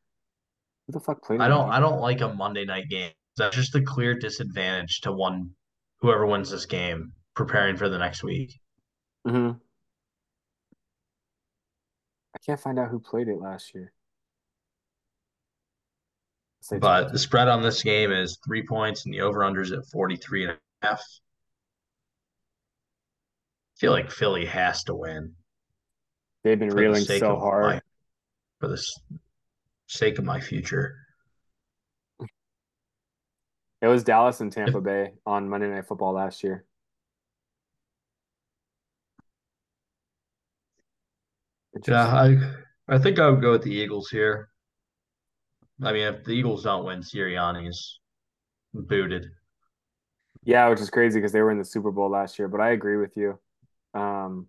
[0.86, 1.40] Who the fuck played?
[1.40, 1.70] I don't.
[1.70, 3.12] I don't like a Monday night game.
[3.38, 5.50] That's just a clear disadvantage to one
[6.00, 8.60] whoever wins this game preparing for the next week.
[9.26, 9.56] Mm-hmm.
[12.34, 13.92] I can't find out who played it last year.
[16.62, 19.84] Say But the spread on this game is three points and the over-under is at
[19.86, 21.00] 43 and a half.
[21.00, 21.02] I
[23.78, 25.34] feel like Philly has to win
[26.44, 27.64] they've been for the reeling so hard.
[27.64, 27.80] my
[28.60, 28.80] for the
[29.88, 30.94] sake of my future.
[33.80, 36.64] It was Dallas and Tampa Bay on Monday Night Football last year.
[41.88, 42.38] Yeah, I
[42.86, 44.51] I think I would go with the Eagles here.
[45.82, 48.00] I mean, if the Eagles don't win, Sirianni's
[48.74, 49.26] booted.
[50.44, 52.70] Yeah, which is crazy because they were in the Super Bowl last year, but I
[52.70, 53.38] agree with you.
[53.94, 54.48] Um,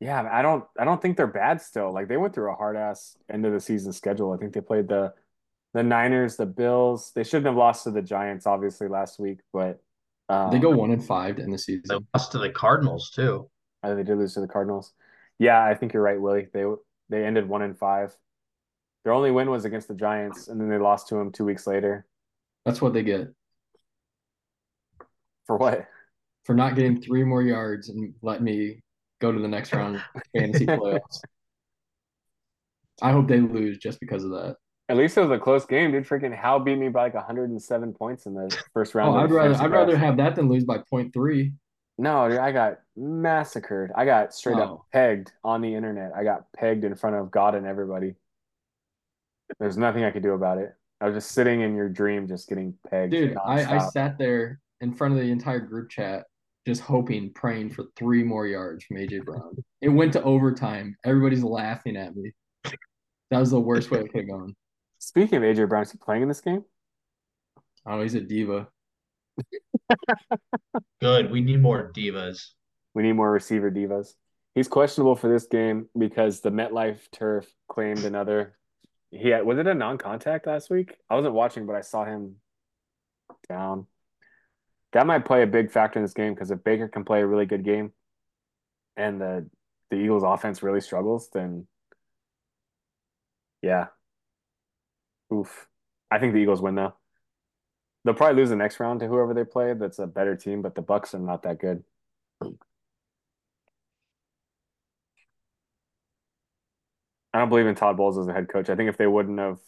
[0.00, 1.92] yeah, I don't I don't think they're bad still.
[1.92, 4.32] Like they went through a hard ass end of the season schedule.
[4.32, 5.12] I think they played the
[5.74, 7.12] the Niners, the Bills.
[7.14, 9.80] They shouldn't have lost to the Giants obviously last week, but
[10.28, 12.06] um, They go one and five to end the They season.
[12.14, 13.50] lost to the Cardinals too.
[13.82, 14.92] uh, they did lose to the Cardinals.
[15.38, 16.48] Yeah, I think you're right, Willie.
[16.52, 16.64] They
[17.10, 18.16] they ended one in five.
[19.04, 21.66] Their only win was against the Giants, and then they lost to them two weeks
[21.66, 22.06] later.
[22.64, 23.28] That's what they get
[25.46, 25.86] For what?
[26.44, 28.82] for not getting three more yards and let me
[29.20, 30.02] go to the next round
[30.36, 31.20] fantasy playoffs.
[33.02, 34.56] I hope they lose just because of that.
[34.88, 36.06] At least it was a close game, dude.
[36.06, 39.14] Freaking Hal beat me by like 107 points in the first round.
[39.14, 41.52] Oh, I'd rather I'd rather have that than lose by point three.
[42.00, 43.92] No, dude, I got massacred.
[43.94, 44.84] I got straight up Oh.
[44.90, 46.12] pegged on the internet.
[46.16, 48.14] I got pegged in front of God and everybody.
[49.58, 50.74] There's nothing I could do about it.
[51.02, 53.12] I was just sitting in your dream, just getting pegged.
[53.12, 56.24] Dude, I, I sat there in front of the entire group chat,
[56.66, 59.54] just hoping, praying for three more yards from AJ Brown.
[59.82, 60.96] It went to overtime.
[61.04, 62.32] Everybody's laughing at me.
[63.30, 64.56] That was the worst way it could have gone.
[65.00, 66.64] Speaking of AJ Brown, is he playing in this game?
[67.84, 68.68] Oh, he's a diva.
[71.00, 71.30] Good.
[71.30, 72.50] We need more divas.
[72.94, 74.14] We need more receiver divas.
[74.54, 78.56] He's questionable for this game because the MetLife turf claimed another.
[79.10, 80.96] He had, was it a non-contact last week?
[81.08, 82.36] I wasn't watching, but I saw him
[83.48, 83.86] down.
[84.92, 87.26] That might play a big factor in this game because if Baker can play a
[87.26, 87.92] really good game
[88.96, 89.48] and the
[89.90, 91.66] the Eagles offense really struggles, then
[93.62, 93.86] yeah.
[95.32, 95.68] Oof.
[96.10, 96.94] I think the Eagles win though.
[98.04, 100.74] They'll probably lose the next round to whoever they play that's a better team, but
[100.74, 101.84] the Bucks are not that good.
[107.32, 108.70] I don't believe in Todd Bowles as a head coach.
[108.70, 109.58] I think if they wouldn't have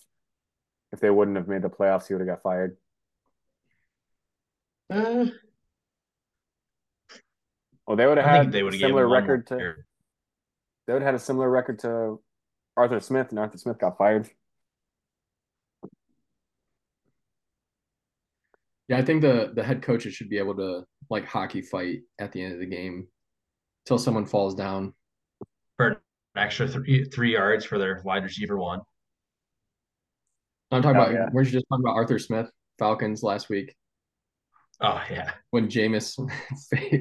[0.93, 2.77] if they wouldn't have made the playoffs, he would have got fired.
[4.91, 5.27] Uh,
[7.87, 9.75] Well, they would have I had they would have similar record to
[10.87, 12.21] they would have had a similar record to
[12.77, 14.31] Arthur Smith, and Arthur Smith got fired.
[18.89, 22.33] Yeah, I think the the head coaches should be able to like hockey fight at
[22.33, 23.07] the end of the game
[23.85, 24.95] until someone falls down.
[25.77, 25.97] for an
[26.37, 28.81] extra three three yards for their wide receiver one.
[30.71, 31.29] I'm talking Oh, about yeah.
[31.33, 33.75] weren't you just talking about Arthur Smith, Falcons last week
[34.81, 36.15] Oh yeah, when Jameis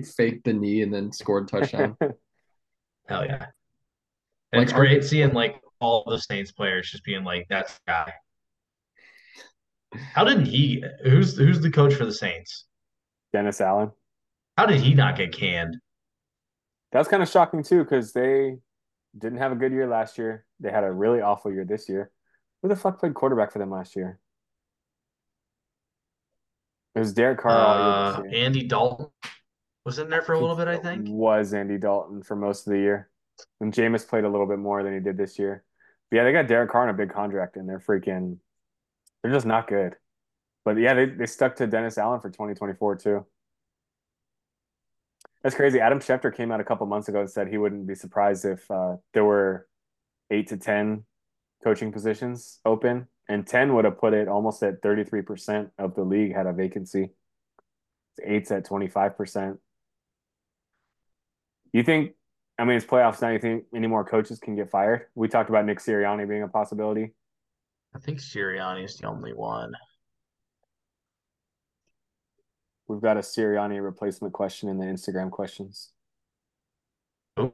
[0.15, 1.97] faked the knee and then scored a touchdown.
[3.07, 3.47] hell yeah.
[4.53, 7.73] And Like, it's are- great seeing like all the Saints players just being like, "That's
[7.73, 8.13] the guy."
[10.13, 10.83] How did he?
[11.03, 12.65] Who's who's the coach for the Saints?
[13.33, 13.91] Dennis Allen.
[14.57, 15.77] How did he not get canned?
[16.91, 18.57] That was kind of shocking too, because they
[19.17, 20.45] didn't have a good year last year.
[20.59, 22.11] They had a really awful year this year.
[22.61, 24.19] Who the fuck played quarterback for them last year?
[26.95, 28.23] It was Derek Carr Uh.
[28.29, 29.07] Andy Dalton
[29.85, 31.07] was in there for a little bit, I think.
[31.09, 33.09] Was Andy Dalton for most of the year.
[33.59, 35.63] And Jameis played a little bit more than he did this year.
[36.09, 38.37] But yeah, they got Derek Carr on a big contract and they're freaking
[39.22, 39.95] they're just not good.
[40.63, 43.26] But yeah, they, they stuck to Dennis Allen for 2024 too.
[45.43, 45.80] That's crazy.
[45.80, 48.69] Adam Schefter came out a couple months ago and said he wouldn't be surprised if
[48.69, 49.67] uh, there were
[50.30, 51.03] eight to 10
[51.63, 56.36] coaching positions open, and 10 would have put it almost at 33% of the league
[56.36, 57.11] had a vacancy.
[58.24, 59.57] Eight's at 25%.
[61.74, 62.13] You think,
[62.59, 63.30] I mean, it's playoffs now.
[63.30, 65.05] You think any more coaches can get fired?
[65.15, 67.13] We talked about Nick Sirianni being a possibility.
[67.93, 69.73] I think Sirianni is the only one.
[72.87, 75.91] We've got a Sirianni replacement question in the Instagram questions.
[77.37, 77.53] Oh.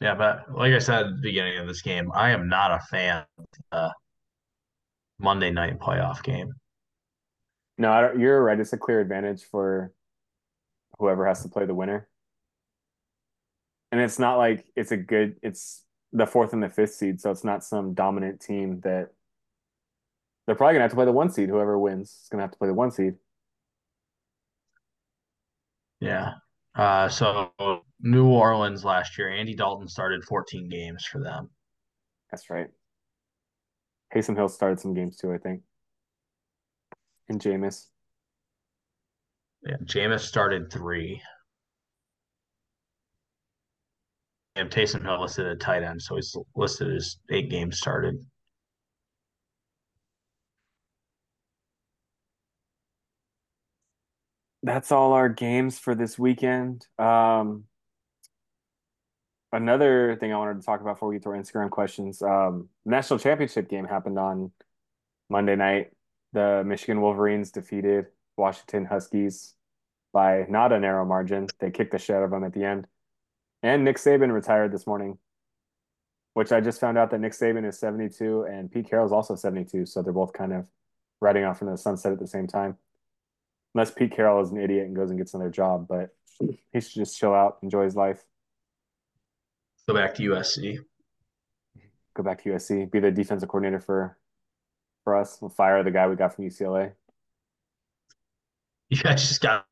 [0.00, 2.80] Yeah, but like I said at the beginning of this game, I am not a
[2.90, 3.92] fan of the
[5.18, 6.52] Monday night playoff game.
[7.76, 8.58] No, I don't, you're right.
[8.58, 9.92] It's a clear advantage for
[10.98, 12.08] whoever has to play the winner.
[13.90, 15.82] And it's not like it's a good, it's
[16.12, 17.20] the fourth and the fifth seed.
[17.20, 19.10] So it's not some dominant team that
[20.46, 21.48] they're probably going to have to play the one seed.
[21.48, 23.14] Whoever wins is going to have to play the one seed.
[26.00, 26.34] Yeah.
[26.74, 27.50] Uh, so
[28.00, 31.50] New Orleans last year, Andy Dalton started 14 games for them.
[32.30, 32.68] That's right.
[34.14, 35.62] Taysom Hill started some games too, I think.
[37.28, 37.86] And Jameis.
[39.66, 41.20] Yeah, Jameis started three.
[44.58, 48.26] And Taysom Hill listed at tight end, so he's listed as eight games started.
[54.64, 56.84] That's all our games for this weekend.
[56.98, 57.66] Um,
[59.52, 62.20] another thing I wanted to talk about before we get to our Instagram questions.
[62.20, 64.50] Um, national championship game happened on
[65.30, 65.92] Monday night.
[66.32, 68.06] The Michigan Wolverines defeated
[68.36, 69.54] Washington Huskies
[70.12, 71.46] by not a narrow margin.
[71.60, 72.88] They kicked the shit out of them at the end.
[73.62, 75.18] And Nick Saban retired this morning,
[76.34, 79.34] which I just found out that Nick Saban is 72 and Pete Carroll is also
[79.34, 79.86] 72.
[79.86, 80.68] So they're both kind of
[81.20, 82.76] riding off into the sunset at the same time.
[83.74, 86.94] Unless Pete Carroll is an idiot and goes and gets another job, but he should
[86.94, 88.24] just chill out, enjoy his life.
[89.88, 90.78] Go back to USC.
[92.14, 94.16] Go back to USC, be the defensive coordinator for
[95.04, 95.38] for us.
[95.40, 96.92] We'll fire the guy we got from UCLA.
[98.90, 99.66] You guys just got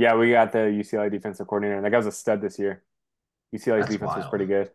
[0.00, 1.82] Yeah, we got the UCLA defensive coordinator.
[1.82, 2.82] That guy was a stud this year.
[3.54, 4.70] UCLA's That's defense was pretty good.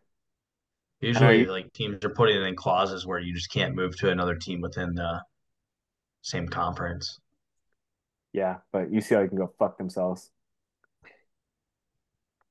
[1.02, 4.36] usually you- like teams are putting in clauses where you just can't move to another
[4.36, 5.24] team within the
[6.22, 7.20] same conference.
[8.34, 10.30] Yeah, but UCLA can go fuck themselves.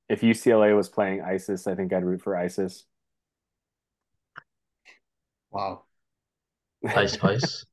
[0.09, 2.87] If UCLA was playing ISIS, I think I'd root for ISIS.
[5.53, 5.85] Wow.
[6.85, 7.67] Ice Spice.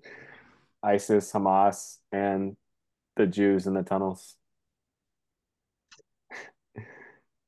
[0.82, 2.58] ISIS, Hamas, and
[3.18, 4.36] the Jews in the tunnels.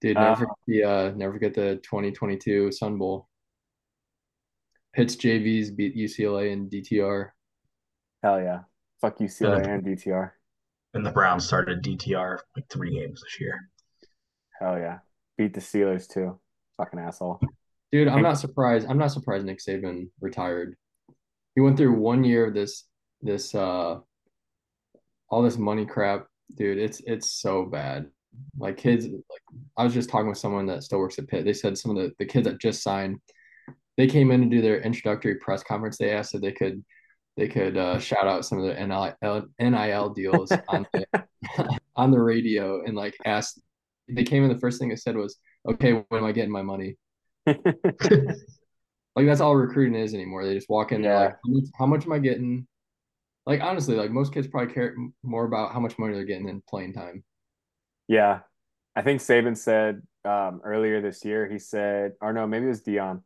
[0.01, 3.29] Dude, Uh, never forget the uh, never forget the 2022 Sun Bowl.
[4.95, 7.31] Pitt's JVs beat UCLA and DTR.
[8.23, 8.61] Hell yeah.
[9.01, 9.71] Fuck UCLA Yeah.
[9.75, 10.31] and DTR.
[10.95, 13.71] and the Browns started DTR like three games this year.
[14.59, 14.99] Hell yeah.
[15.39, 16.41] Beat the Steelers too.
[16.77, 17.41] Fucking asshole.
[17.93, 18.89] Dude, I'm not surprised.
[18.89, 20.77] I'm not surprised Nick Saban retired.
[21.55, 22.85] He went through one year of this
[23.23, 24.01] this uh
[25.31, 26.27] all this money crap.
[26.57, 28.11] Dude, it's it's so bad.
[28.59, 29.43] Like kids like
[29.77, 31.45] I was just talking with someone that still works at Pitt.
[31.45, 33.19] They said some of the, the kids that just signed,
[33.97, 35.97] they came in to do their introductory press conference.
[35.99, 36.85] They asked if they could
[37.37, 41.07] they could uh, shout out some of the NIL, NIL deals on the,
[41.97, 43.61] on the radio and like asked
[44.09, 46.63] they came in the first thing they said was, Okay, when am I getting my
[46.63, 46.97] money?
[49.17, 50.45] Like that's all recruiting is anymore.
[50.45, 51.19] They just walk in, Yeah.
[51.19, 52.67] like, how much, how much am I getting?
[53.47, 56.63] Like honestly, like most kids probably care more about how much money they're getting than
[56.69, 57.25] playing time.
[58.09, 58.41] Yeah.
[58.95, 62.83] I think Saban said um, earlier this year, he said, or no, maybe it was
[62.83, 63.23] Deion,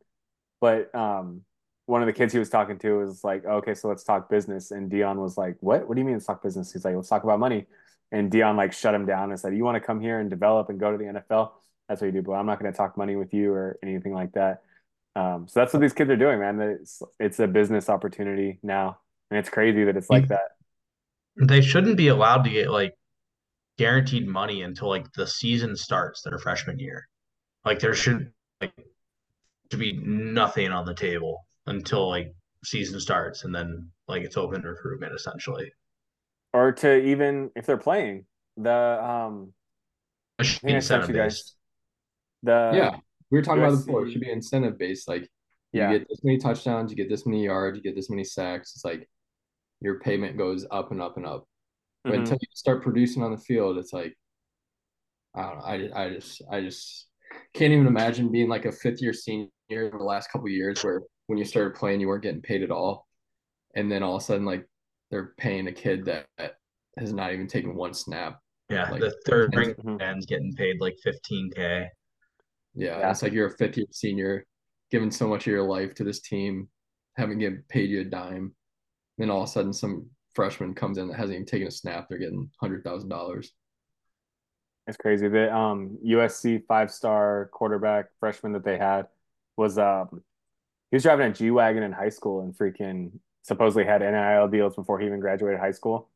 [0.61, 1.41] but um,
[1.85, 4.71] one of the kids he was talking to was like, okay, so let's talk business.
[4.71, 5.87] And Deion was like, what?
[5.87, 6.71] What do you mean let's talk business?
[6.71, 7.65] He's like, let's talk about money.
[8.11, 10.69] And Deion like shut him down and said, you want to come here and develop
[10.69, 11.51] and go to the NFL?
[11.87, 14.13] That's what you do, but I'm not going to talk money with you or anything
[14.13, 14.63] like that.
[15.15, 16.59] Um, so that's what these kids are doing, man.
[16.59, 18.97] It's, it's a business opportunity now.
[19.31, 20.51] And it's crazy that it's like that.
[21.37, 22.93] They shouldn't be allowed to get like
[23.77, 27.07] guaranteed money until like the season starts their freshman year.
[27.65, 28.73] Like there should like
[29.69, 34.61] to be nothing on the table until like season starts and then like it's open
[34.63, 35.71] recruitment essentially.
[36.53, 38.25] Or to even, if they're playing,
[38.57, 39.53] the, um,
[40.39, 41.55] It should be think I sent incentive based.
[42.43, 42.97] the yeah,
[43.31, 44.05] we were talking about it before.
[44.05, 45.07] It should be incentive based.
[45.07, 45.29] Like
[45.79, 48.23] you yeah get this many touchdowns, you get this many yards, you get this many
[48.23, 48.73] sacks.
[48.75, 49.09] It's like
[49.85, 51.47] your payment goes up and up and up.
[52.03, 52.17] But Mhm.
[52.19, 54.17] until you start producing on the field, it's like
[55.35, 55.95] I don't know.
[55.95, 57.07] I, I just I just
[57.53, 60.83] can't even imagine being like a fifth year senior in the last couple of years
[60.83, 63.07] where when you started playing you weren't getting paid at all.
[63.75, 64.65] And then all of a sudden like
[65.11, 66.55] they're paying a kid that, that
[66.97, 68.39] has not even taken one snap.
[68.69, 70.01] Yeah, Like, the third ring Mhm.
[70.01, 71.89] end's getting paid like 15k.
[72.73, 73.11] Yeah, Yeah.
[73.11, 74.45] It's like you're a fifth year senior,
[74.91, 76.69] giving so much of your life to this team,
[77.17, 78.55] haven't get paid you a dime.
[79.17, 82.07] Then all of a sudden some freshman comes in that hasn't even taken a snap,
[82.09, 83.51] they're getting hundred thousand dollars.
[84.87, 85.27] It's crazy.
[85.27, 89.07] The um USC five star quarterback freshman that they had
[89.57, 90.21] was um
[90.91, 93.11] he was driving a G Wagon in high school and freaking
[93.41, 96.09] supposedly had NIL deals before he even graduated high school.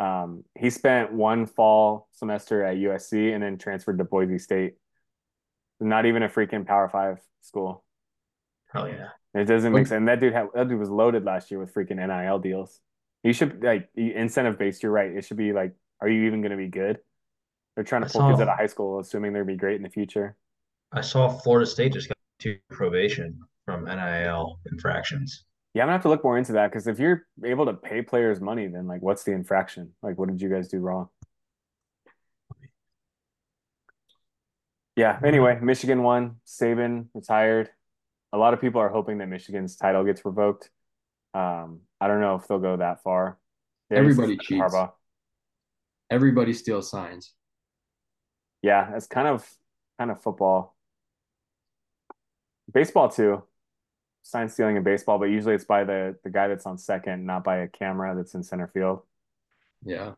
[0.00, 4.74] Um, he spent one fall semester at USC and then transferred to Boise State.
[5.80, 7.84] Not even a freaking Power Five school.
[8.72, 9.08] Hell yeah.
[9.34, 9.96] It doesn't make sense.
[9.96, 12.80] And that dude had that dude was loaded last year with freaking NIL deals.
[13.22, 14.82] You should like incentive based.
[14.82, 15.10] You're right.
[15.10, 16.98] It should be like, are you even going to be good?
[17.74, 19.82] They're trying to I pull kids out of high school, assuming they'll be great in
[19.82, 20.36] the future.
[20.92, 25.44] I saw Florida State just got two probation from NIL infractions.
[25.72, 28.02] Yeah, I'm gonna have to look more into that because if you're able to pay
[28.02, 29.92] players money, then like, what's the infraction?
[30.02, 31.08] Like, what did you guys do wrong?
[34.96, 35.18] Yeah.
[35.24, 36.36] Anyway, Michigan won.
[36.46, 37.70] Saban retired.
[38.32, 40.70] A lot of people are hoping that Michigan's title gets revoked.
[41.34, 43.38] Um, I don't know if they'll go that far.
[43.90, 44.62] Already Everybody cheats.
[44.74, 44.92] Harbaugh.
[46.10, 47.32] Everybody steals signs.
[48.62, 49.48] Yeah, it's kind of
[49.98, 50.76] kind of football.
[52.72, 53.42] Baseball too.
[54.22, 57.44] Sign stealing in baseball, but usually it's by the the guy that's on second, not
[57.44, 59.02] by a camera that's in center field.
[59.84, 60.12] Yeah.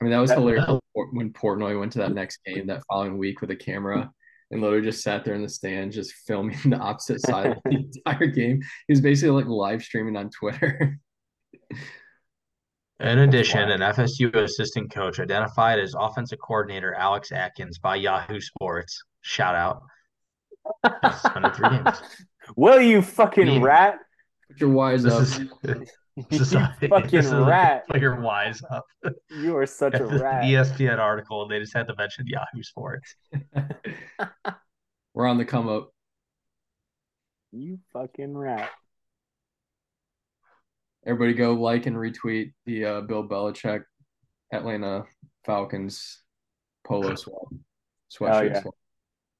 [0.00, 3.18] I mean, that was That- hilarious when Portnoy went to that next game that following
[3.18, 4.12] week with a camera
[4.50, 7.70] and literally just sat there in the stand, just filming the opposite side of the
[8.06, 8.60] entire game.
[8.86, 10.98] He was basically like live streaming on Twitter.
[13.00, 19.04] In addition, an FSU assistant coach identified as offensive coordinator Alex Atkins by Yahoo Sports.
[19.20, 19.82] Shout out.
[21.12, 22.02] Suspended games.
[22.56, 23.58] Will you fucking Me.
[23.60, 23.98] rat?
[24.48, 25.42] Put your wise This up.
[25.64, 25.90] is
[26.28, 27.86] this is You fucking this is rat.
[27.88, 28.84] Player wise up.
[29.30, 30.44] You are such a rat.
[30.44, 33.14] ESPN article, and they just had to mention Yahoo Sports.
[35.14, 35.90] We're on the come up.
[37.52, 38.70] You fucking rat.
[41.06, 43.84] Everybody go like and retweet the uh, Bill Belichick
[44.52, 45.04] Atlanta
[45.46, 46.22] Falcons
[46.86, 47.36] polo sweat.
[48.12, 48.54] Sweatshirt.
[48.54, 48.62] yeah.
[48.62, 48.74] swap.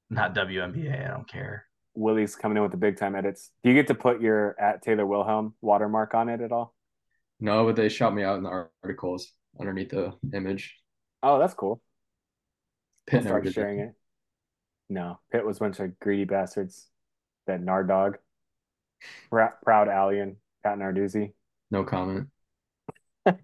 [0.09, 1.05] Not WNBA.
[1.05, 1.65] I don't care.
[1.99, 3.51] Willie's coming in with the big time edits.
[3.63, 6.73] Do you get to put your at Taylor Wilhelm watermark on it at all?
[7.39, 10.77] No, but they shot me out in the articles underneath the image.
[11.21, 11.81] Oh, that's cool.
[13.07, 13.93] Pitt start sharing it.
[14.89, 16.87] No, Pitt was a bunch of greedy bastards.
[17.47, 18.17] That Nard dog.
[19.29, 21.33] Pra- proud Alien, Pat Narduzzi.
[21.71, 22.27] No comment.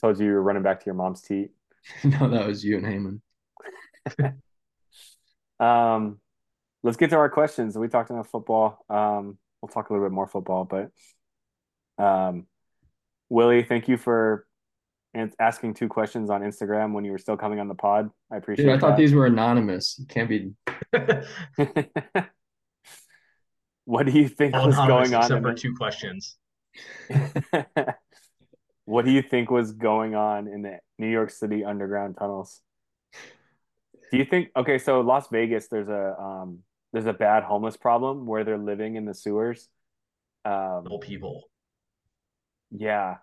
[0.00, 1.50] Told you you were running back to your mom's teat.
[2.04, 3.20] no, that was you and
[4.16, 4.34] Heyman.
[5.60, 6.20] Um,
[6.82, 7.76] let's get to our questions.
[7.76, 8.84] We talked enough football.
[8.88, 10.90] Um, we'll talk a little bit more football, but
[12.02, 12.46] um,
[13.28, 14.46] Willie, thank you for
[15.40, 18.10] asking two questions on Instagram when you were still coming on the pod.
[18.30, 18.98] I appreciate Dude, I thought that.
[18.98, 19.98] these were anonymous.
[19.98, 20.52] It can't be.
[23.84, 25.22] What do you think All was going on?
[25.22, 26.36] except for the- two questions.
[28.84, 32.62] What do you think was going on in the New York City underground tunnels?
[34.10, 36.60] Do you think okay, so Las Vegas, there's a um
[36.92, 39.68] there's a bad homeless problem where they're living in the sewers.
[40.44, 41.50] Um No people.
[42.70, 43.18] yeah.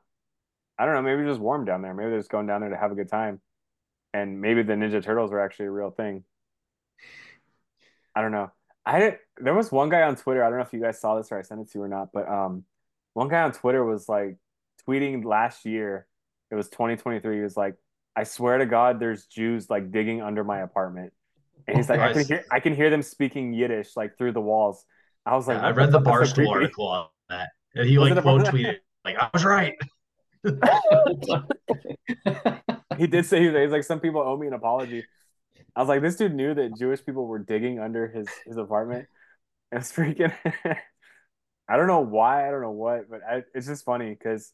[0.77, 1.93] I don't know, maybe it's just warm down there.
[1.93, 3.41] Maybe they're just going down there to have a good time.
[4.13, 6.25] And maybe the Ninja Turtles were actually a real thing.
[8.15, 8.51] I don't know.
[8.85, 10.43] I didn't, there was one guy on Twitter.
[10.43, 11.87] I don't know if you guys saw this or I sent it to you or
[11.87, 12.63] not, but um,
[13.13, 14.37] one guy on Twitter was like
[14.87, 16.07] tweeting last year.
[16.51, 17.37] It was 2023.
[17.37, 17.75] He was like,
[18.15, 21.13] "I swear to God, there's Jews like digging under my apartment,"
[21.67, 24.41] and he's like, "I can hear, I can hear them speaking Yiddish like through the
[24.41, 24.83] walls."
[25.25, 27.49] I was like, Yeah, I read the Barstool article on that.
[27.73, 29.75] And he Was like quote tweeted, like, I was right.
[32.97, 35.03] He did say he was, he's like, "Some people owe me an apology."
[35.75, 39.07] I was like, "This dude knew that Jewish people were digging under his his apartment."
[39.71, 40.31] It's freaking.
[41.67, 42.47] I don't know why.
[42.47, 44.53] I don't know what, but I, it's just funny because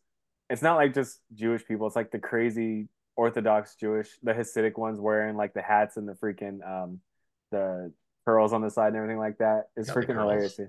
[0.49, 1.86] it's not like just Jewish people.
[1.86, 2.88] It's like the crazy
[3.22, 6.99] Orthodox Jewish, the Hasidic ones wearing like the hats and the freaking um
[7.51, 7.93] the
[8.26, 9.65] pearls on the side and everything like that.
[9.78, 10.32] It's Yeah, the freaking curls.
[10.32, 10.59] hilarious.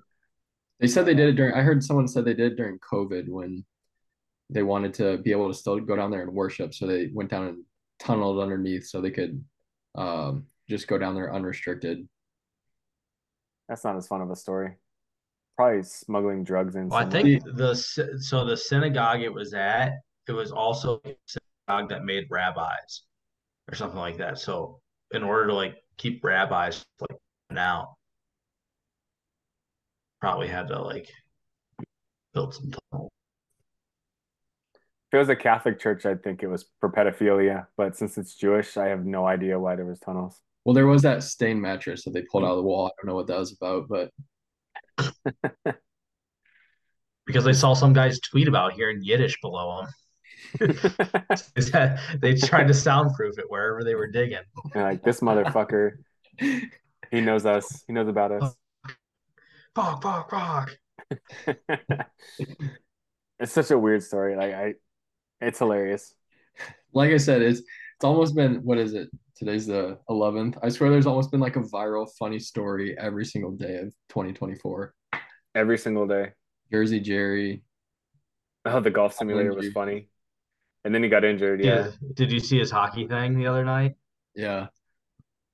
[0.78, 1.55] They said they did it during.
[1.55, 3.64] I heard someone said they did it during COVID when
[4.50, 6.74] they wanted to be able to still go down there and worship.
[6.74, 7.64] So they went down and
[7.98, 9.42] tunneled underneath so they could
[9.94, 12.07] um, just go down there unrestricted.
[13.66, 14.74] That's not as fun of a story.
[15.57, 16.90] Probably smuggling drugs in.
[16.90, 21.51] Well, I think the so the synagogue it was at, it was also a synagogue
[21.66, 23.02] that made rabbis
[23.70, 24.38] or something like that.
[24.38, 24.80] So
[25.12, 27.18] in order to like keep rabbis like
[27.50, 27.96] now,
[30.20, 31.10] probably had to like
[32.34, 33.10] build some tunnel.
[35.08, 37.66] If it was a Catholic church, I'd think it was for pedophilia.
[37.76, 40.40] But since it's Jewish, I have no idea why there was tunnels.
[40.64, 42.86] Well, there was that stained mattress that they pulled out of the wall.
[42.86, 44.10] I don't know what that was about, but
[47.26, 49.90] because I saw some guys tweet about hearing Yiddish below them.
[52.20, 54.38] they tried to soundproof it wherever they were digging.
[54.74, 55.93] You're like this motherfucker,
[56.38, 57.84] he knows us.
[57.86, 58.55] He knows about us.
[59.74, 60.76] Fuck, fuck, fuck.
[63.38, 64.36] it's such a weird story.
[64.36, 64.74] Like I,
[65.40, 66.14] it's hilarious.
[66.93, 69.09] like I said, it's it's almost been what is it?
[69.36, 70.59] Today's the 11th.
[70.62, 74.95] I swear there's almost been like a viral funny story every single day of 2024.
[75.55, 76.32] Every single day.
[76.70, 77.62] Jersey Jerry.
[78.64, 80.09] Oh, the golf simulator was funny.
[80.85, 81.64] And then he got injured.
[81.64, 81.87] Yeah.
[81.87, 81.91] Yeah.
[82.14, 83.95] Did you see his hockey thing the other night?
[84.35, 84.68] Yeah.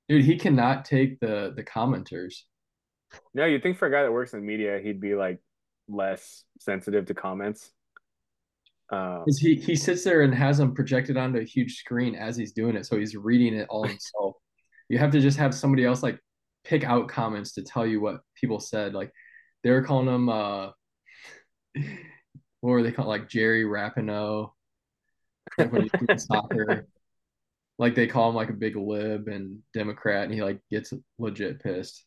[0.09, 2.43] Dude, he cannot take the the commenters.
[3.35, 5.41] No, you'd think for a guy that works in media, he'd be like
[5.89, 7.70] less sensitive to comments.
[8.91, 12.53] Um, he he sits there and has them projected onto a huge screen as he's
[12.53, 14.37] doing it, so he's reading it all himself.
[14.89, 16.18] you have to just have somebody else like
[16.64, 18.95] pick out comments to tell you what people said.
[18.95, 19.12] Like
[19.62, 20.70] they were calling him uh
[22.61, 23.09] what were they called?
[23.09, 24.51] Like Jerry Rapinoe.
[25.57, 26.86] Like when he's soccer.
[27.78, 31.62] Like they call him like a big lib and Democrat, and he like gets legit
[31.62, 32.05] pissed.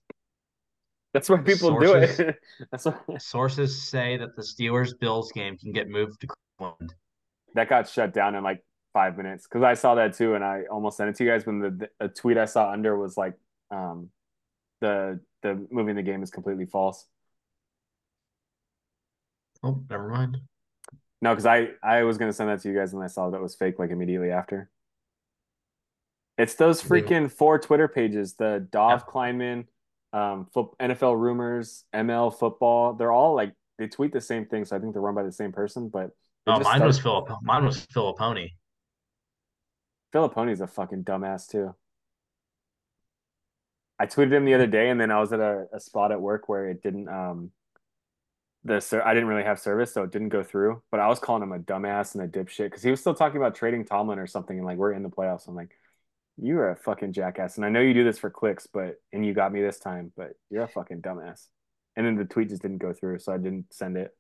[1.14, 2.36] That's why people sources, do it.
[2.72, 6.28] That's why sources say that the Steelers Bills game can get moved to
[6.58, 6.94] Cleveland.
[7.56, 8.64] That got shut down in like
[8.94, 11.46] five minutes because I saw that too, and I almost sent it to you guys
[11.46, 13.34] when the, the tweet I saw under was like,
[13.72, 14.10] um,
[14.82, 17.06] the the moving the game is completely false.
[19.64, 20.42] Oh, never mind.
[21.22, 23.42] No, because I I was gonna send that to you guys and I saw that
[23.42, 24.70] was fake like immediately after.
[26.38, 29.12] It's those freaking four Twitter pages: the Dov yeah.
[29.12, 29.66] Kleinman,
[30.14, 32.94] um, NFL rumors, ML football.
[32.94, 35.32] They're all like they tweet the same thing, so I think they're run by the
[35.32, 35.90] same person.
[35.90, 36.12] But
[36.48, 36.82] oh, mine start...
[36.82, 37.30] was Philip.
[37.44, 38.54] Mine was Filipponi.
[40.14, 41.76] Filipponi's a fucking dumbass too.
[44.00, 46.20] I tweeted him the other day, and then I was at a, a spot at
[46.20, 47.52] work where it didn't um
[48.64, 50.82] the I didn't really have service, so it didn't go through.
[50.92, 53.38] But I was calling him a dumbass and a dipshit because he was still talking
[53.38, 55.48] about trading Tomlin or something, and like we're in the playoffs.
[55.48, 55.76] I'm like,
[56.38, 59.34] you're a fucking jackass, and I know you do this for clicks, but and you
[59.34, 61.48] got me this time, but you're a fucking dumbass.
[61.96, 64.16] And then the tweet just didn't go through, so I didn't send it.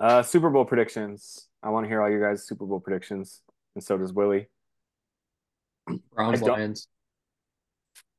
[0.00, 1.46] Uh, Super Bowl predictions.
[1.62, 3.42] I want to hear all your guys' Super Bowl predictions,
[3.74, 4.48] and so does Willie.
[6.14, 6.88] Browns Lions.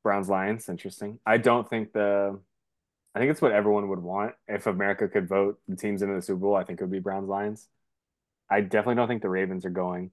[0.03, 0.69] Browns Lions.
[0.69, 1.19] Interesting.
[1.25, 2.39] I don't think the
[3.13, 4.33] I think it's what everyone would want.
[4.47, 6.99] If America could vote the teams into the Super Bowl, I think it would be
[6.99, 7.67] Browns Lions.
[8.49, 10.11] I definitely don't think the Ravens are going.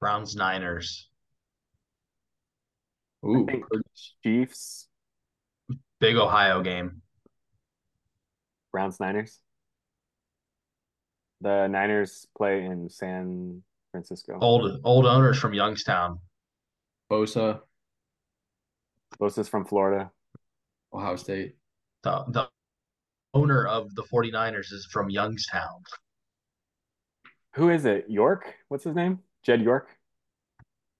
[0.00, 1.08] Browns Niners.
[3.24, 3.46] Ooh,
[4.22, 4.88] Chiefs.
[6.00, 7.02] Big Ohio game.
[8.72, 9.40] Browns Niners.
[11.40, 14.38] The Niners play in San Francisco.
[14.40, 16.20] Old old owners from Youngstown.
[17.10, 17.60] Bosa.
[19.18, 20.10] Closest from Florida.
[20.92, 21.56] Ohio State.
[22.02, 22.48] The, the
[23.34, 25.82] owner of the 49ers is from Youngstown.
[27.54, 28.06] Who is it?
[28.08, 28.54] York?
[28.68, 29.20] What's his name?
[29.42, 29.88] Jed York?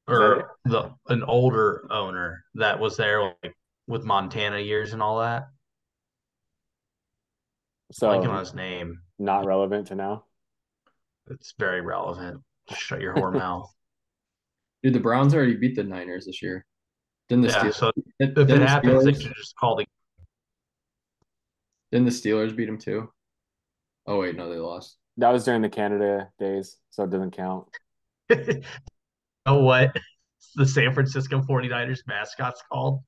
[0.08, 3.56] Or the an older owner that was there like
[3.88, 5.48] with Montana years and all that.
[7.92, 9.00] So blanking on his name.
[9.18, 10.24] Not relevant to now.
[11.28, 12.40] It's very relevant.
[12.72, 13.72] Shut your whore mouth.
[14.82, 16.64] Dude, the Browns already beat the Niners this year.
[17.28, 19.86] Didn't the yeah, Steelers, so if it happens, Steelers, they should just call the.
[21.90, 23.10] Didn't the Steelers beat them too?
[24.06, 24.96] Oh wait, no, they lost.
[25.16, 27.66] That was during the Canada days, so it doesn't count.
[29.46, 29.96] oh what?
[30.54, 33.02] The San Francisco 49ers mascot's called?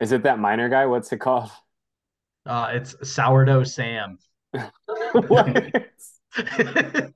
[0.00, 0.86] Is it that miner guy?
[0.86, 1.50] What's it called?
[2.44, 4.18] Uh it's sourdough Sam.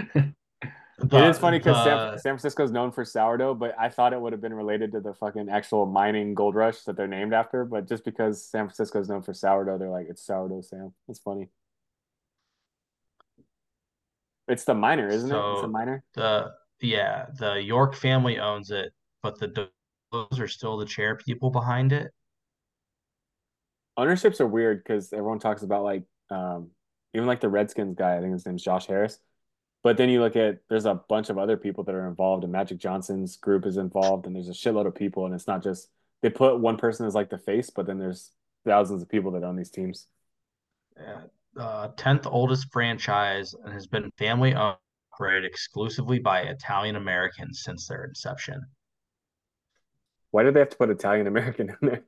[1.08, 1.24] what?
[1.24, 4.20] it is funny because San, San Francisco is known for sourdough, but I thought it
[4.20, 7.64] would have been related to the fucking actual mining gold rush that they're named after.
[7.64, 10.92] But just because San Francisco is known for sourdough, they're like it's sourdough Sam.
[11.08, 11.48] It's funny.
[14.48, 15.54] It's the miner, isn't so it?
[15.54, 16.04] It's a miner.
[16.14, 18.92] The yeah, the York family owns it,
[19.22, 19.70] but the
[20.12, 22.12] those are still the chair people behind it.
[23.96, 26.70] Ownerships are weird because everyone talks about like um,
[27.14, 28.16] even like the Redskins guy.
[28.16, 29.18] I think his name's Josh Harris
[29.82, 32.52] but then you look at there's a bunch of other people that are involved, and
[32.52, 35.88] Magic Johnson's group is involved, and there's a shitload of people, and it's not just
[36.22, 38.30] they put one person as like the face, but then there's
[38.66, 40.06] thousands of people that own these teams.
[40.98, 41.22] Yeah,
[41.58, 48.04] uh, tenth oldest franchise and has been family operated exclusively by Italian Americans since their
[48.04, 48.62] inception.
[50.30, 52.04] Why did they have to put Italian American in there?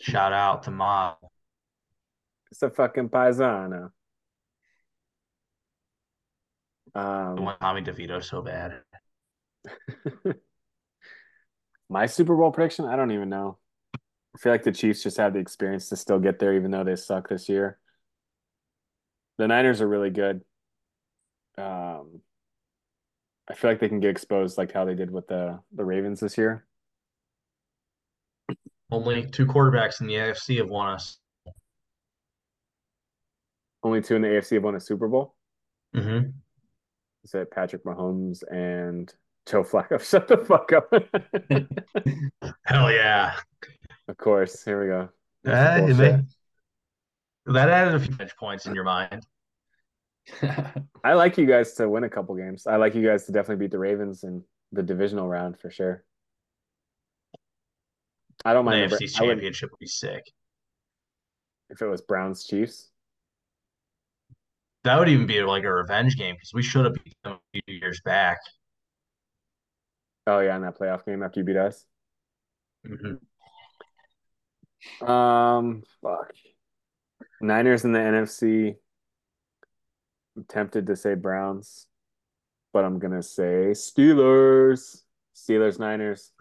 [0.00, 1.16] Shout out to Mob.
[2.50, 3.90] It's a fucking paisano.
[6.94, 8.80] Um, I want Tommy DeVito so bad.
[11.88, 13.58] My Super Bowl prediction, I don't even know.
[13.94, 16.84] I feel like the Chiefs just have the experience to still get there, even though
[16.84, 17.78] they suck this year.
[19.38, 20.42] The Niners are really good.
[21.58, 22.20] Um,
[23.48, 26.20] I feel like they can get exposed like how they did with the the Ravens
[26.20, 26.66] this year.
[28.92, 31.18] Only two quarterbacks in the AFC have won us.
[33.82, 35.34] Only two in the AFC have won a Super Bowl.
[35.94, 36.30] Mm-hmm.
[37.24, 39.12] Is it Patrick Mahomes and
[39.46, 40.00] Joe Flacco?
[40.08, 40.90] Shut the fuck up.
[42.64, 43.34] Hell yeah.
[44.08, 44.64] Of course.
[44.64, 45.08] Here we go.
[45.42, 45.52] They,
[47.46, 49.26] that added a few points in your mind.
[51.04, 52.66] I like you guys to win a couple games.
[52.66, 56.04] I like you guys to definitely beat the Ravens in the divisional round for sure.
[58.44, 60.24] I don't mind the, AFC championship would be sick.
[61.68, 62.90] if it was Browns Chiefs.
[64.84, 67.60] That would even be like a revenge game because we should have beat them a
[67.66, 68.38] few years back.
[70.26, 71.84] Oh yeah, in that playoff game after you beat us.
[72.86, 73.20] Mhm.
[75.06, 76.32] Um, fuck.
[77.42, 78.76] Niners in the NFC.
[80.36, 81.86] I'm tempted to say Browns,
[82.72, 85.02] but I'm gonna say Steelers.
[85.34, 86.32] Steelers Niners.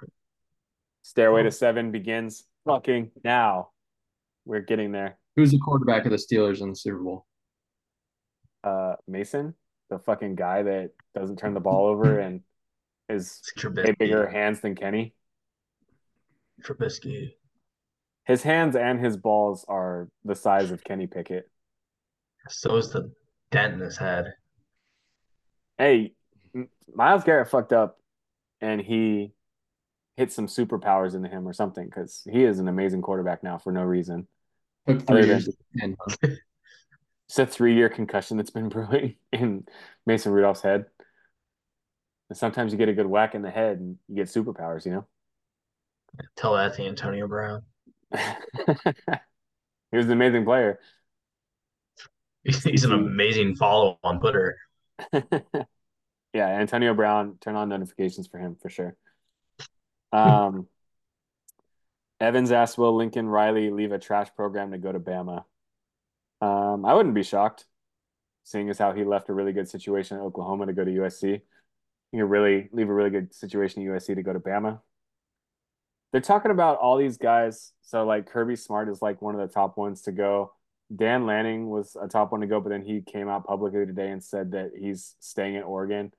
[1.01, 3.71] Stairway to seven begins fucking now.
[4.45, 5.17] We're getting there.
[5.35, 7.25] Who's the quarterback of the Steelers in the Super Bowl?
[8.63, 9.53] Uh, Mason,
[9.89, 12.41] the fucking guy that doesn't turn the ball over and
[13.07, 15.13] is It's way bigger hands than Kenny.
[16.63, 17.31] Trubisky.
[18.25, 21.49] His hands and his balls are the size of Kenny Pickett.
[22.47, 23.11] So is the
[23.51, 24.33] dent in his head.
[25.77, 26.13] Hey,
[26.93, 27.97] Myles Garrett fucked up
[28.61, 29.31] and he
[30.17, 33.71] hit some superpowers into him or something because he is an amazing quarterback now for
[33.71, 34.27] no reason.
[34.87, 35.49] Took three than years.
[37.29, 39.65] It's a three year concussion that's been brewing in
[40.05, 40.85] Mason Rudolph's head.
[42.29, 44.91] And sometimes you get a good whack in the head and you get superpowers, you
[44.91, 45.07] know?
[46.35, 47.61] Tell that to Antonio Brown.
[48.15, 50.79] he was an amazing player.
[52.43, 54.57] He's, he's an amazing follow on Twitter.
[55.13, 58.95] yeah, Antonio Brown, turn on notifications for him for sure.
[60.11, 60.67] Um,
[62.19, 65.43] Evans asked, "Will Lincoln Riley leave a trash program to go to Bama?"
[66.41, 67.65] Um, I wouldn't be shocked,
[68.43, 71.41] seeing as how he left a really good situation at Oklahoma to go to USC.
[72.11, 74.79] He could really leave a really good situation at USC to go to Bama.
[76.11, 77.71] They're talking about all these guys.
[77.81, 80.53] So like Kirby Smart is like one of the top ones to go.
[80.95, 84.09] Dan Lanning was a top one to go, but then he came out publicly today
[84.09, 86.11] and said that he's staying in Oregon,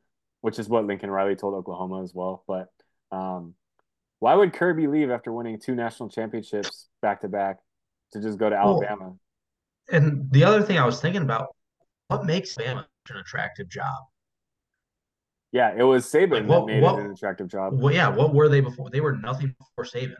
[0.43, 2.45] which is what Lincoln Riley told Oklahoma as well.
[2.47, 2.69] But
[3.11, 3.55] um,
[4.21, 7.59] why would Kirby leave after winning two national championships back to back
[8.13, 9.15] to just go to Alabama?
[9.91, 11.49] And the other thing I was thinking about,
[12.09, 14.05] what makes Bama an attractive job?
[15.53, 17.73] Yeah, it was Saban Like that made what it an attractive job.
[17.75, 18.89] well, yeah, what were they before?
[18.91, 20.15] They were nothing before Saban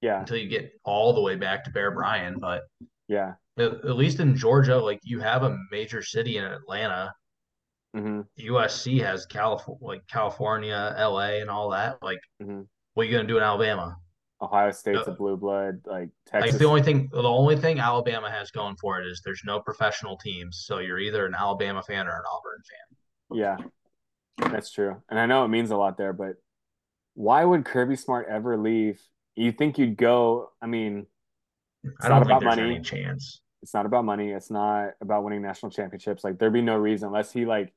[0.00, 2.40] Yeah, until you get all the way back to Bear Bryant.
[2.40, 2.62] But
[3.08, 3.34] yeah.
[3.58, 7.12] at, at least in Georgia, like you have a major city in Atlanta.
[7.94, 12.00] hmm USC has California, like California, LA, and all that.
[12.02, 12.62] Like, hmm
[12.94, 13.96] what are you gonna do in Alabama?
[14.42, 16.58] Ohio State's a Uh, blue blood, like Like Texas.
[16.58, 20.16] the only thing, the only thing Alabama has going for it is there's no professional
[20.16, 23.38] teams, so you're either an Alabama fan or an Auburn fan.
[23.38, 25.00] Yeah, that's true.
[25.08, 26.34] And I know it means a lot there, but
[27.14, 29.00] why would Kirby Smart ever leave?
[29.36, 31.06] You think you'd go, I mean,
[31.84, 32.74] it's I not don't think about there's money.
[32.76, 33.40] any chance.
[33.62, 34.30] It's not about money.
[34.32, 36.24] It's not about winning national championships.
[36.24, 37.72] Like there'd be no reason unless he like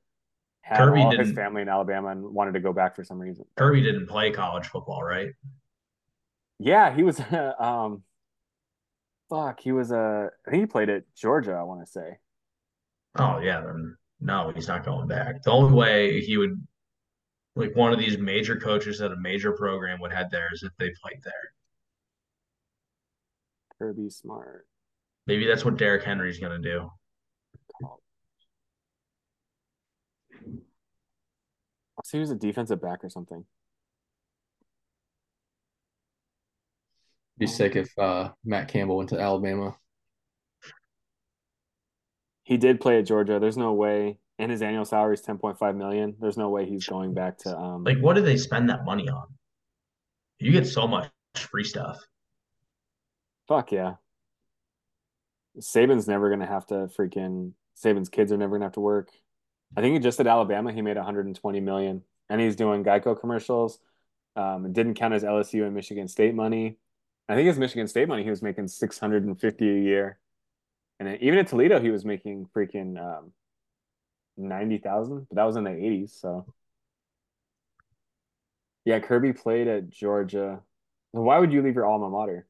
[0.62, 3.44] had Kirby all his family in Alabama and wanted to go back for some reason.
[3.56, 5.30] Kirby didn't play college football, right?
[6.58, 7.20] Yeah, he was
[7.58, 8.02] um
[9.30, 12.18] fuck, he was a I think he played at Georgia, I want to say.
[13.18, 15.42] Oh yeah, then no, he's not going back.
[15.42, 16.66] The only way he would,
[17.54, 20.72] like one of these major coaches at a major program would head there is if
[20.78, 21.32] they played there.
[23.78, 24.66] Kirby Smart.
[25.26, 26.90] Maybe that's what Derrick Henry's gonna do.
[32.04, 33.44] So he was a defensive back or something.
[37.38, 39.76] Be sick if uh, Matt Campbell went to Alabama.
[42.44, 43.38] He did play at Georgia.
[43.38, 46.14] There's no way, and his annual salary is 10.5 million.
[46.20, 49.08] There's no way he's going back to um Like, what do they spend that money
[49.08, 49.26] on?
[50.38, 51.98] You get so much free stuff.
[53.48, 53.94] fuck yeah.
[55.58, 57.52] Saban's never gonna have to freaking
[57.82, 59.10] Saban's kids are never gonna have to work.
[59.76, 63.78] I think he just at Alabama he made 120 million, and he's doing Geico commercials.
[64.36, 66.76] Um, it didn't count as LSU and Michigan State money.
[67.28, 70.18] I think his Michigan State money he was making 650 a year,
[71.00, 73.32] and then even at Toledo he was making freaking um,
[74.36, 76.10] 90,000, but that was in the 80s.
[76.20, 76.46] So
[78.84, 80.60] yeah, Kirby played at Georgia.
[81.10, 82.46] Why would you leave your alma mater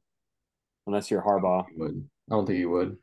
[0.85, 1.65] unless you're Harbaugh?
[1.73, 2.07] He would.
[2.29, 2.97] I don't think you would.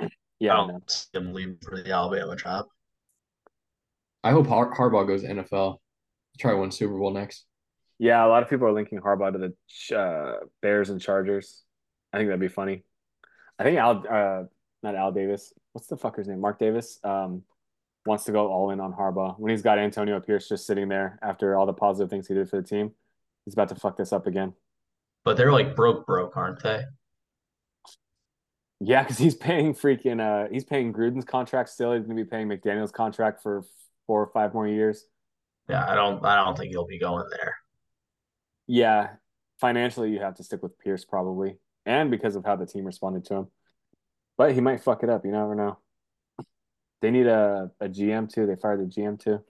[0.38, 0.72] Yeah, I I know.
[0.72, 2.66] don't see him leave for the Alabama job.
[4.22, 5.78] I hope Har- Harbaugh goes NFL.
[6.38, 7.46] Try to win Super Bowl next.
[7.98, 9.52] Yeah, a lot of people are linking Harbaugh to
[9.90, 11.62] the uh, Bears and Chargers.
[12.12, 12.84] I think that'd be funny.
[13.58, 14.44] I think Al, uh,
[14.82, 15.52] not Al Davis.
[15.72, 16.40] What's the fucker's name?
[16.40, 16.98] Mark Davis.
[17.02, 17.42] Um,
[18.06, 21.18] wants to go all in on Harbaugh when he's got Antonio Pierce just sitting there
[21.22, 22.92] after all the positive things he did for the team.
[23.44, 24.54] He's about to fuck this up again.
[25.24, 26.84] But they're like broke, broke, aren't they?
[28.80, 31.94] Yeah, because he's paying freaking uh, he's paying Gruden's contract still.
[31.94, 33.64] He's gonna be paying McDaniels' contract for
[34.06, 35.04] four or five more years.
[35.68, 37.56] Yeah, I don't, I don't think he'll be going there.
[38.66, 39.10] Yeah,
[39.60, 43.24] financially, you have to stick with Pierce probably, and because of how the team responded
[43.26, 43.46] to him.
[44.36, 45.24] But he might fuck it up.
[45.24, 45.78] You never know.
[47.00, 48.46] They need a, a GM too.
[48.46, 49.40] They fired the GM too.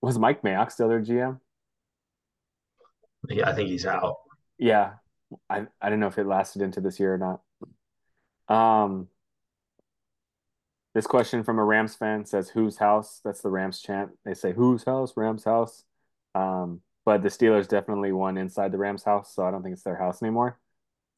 [0.00, 1.40] Was Mike Mayock still their GM?
[3.28, 4.16] Yeah, I think he's out.
[4.58, 4.94] Yeah,
[5.48, 8.54] I I don't know if it lasted into this year or not.
[8.54, 9.08] Um,
[10.94, 14.10] this question from a Rams fan says, "Whose house?" That's the Rams chant.
[14.24, 15.84] They say, "Whose house?" Rams house.
[16.34, 19.82] Um, but the Steelers definitely won inside the Rams house, so I don't think it's
[19.82, 20.58] their house anymore.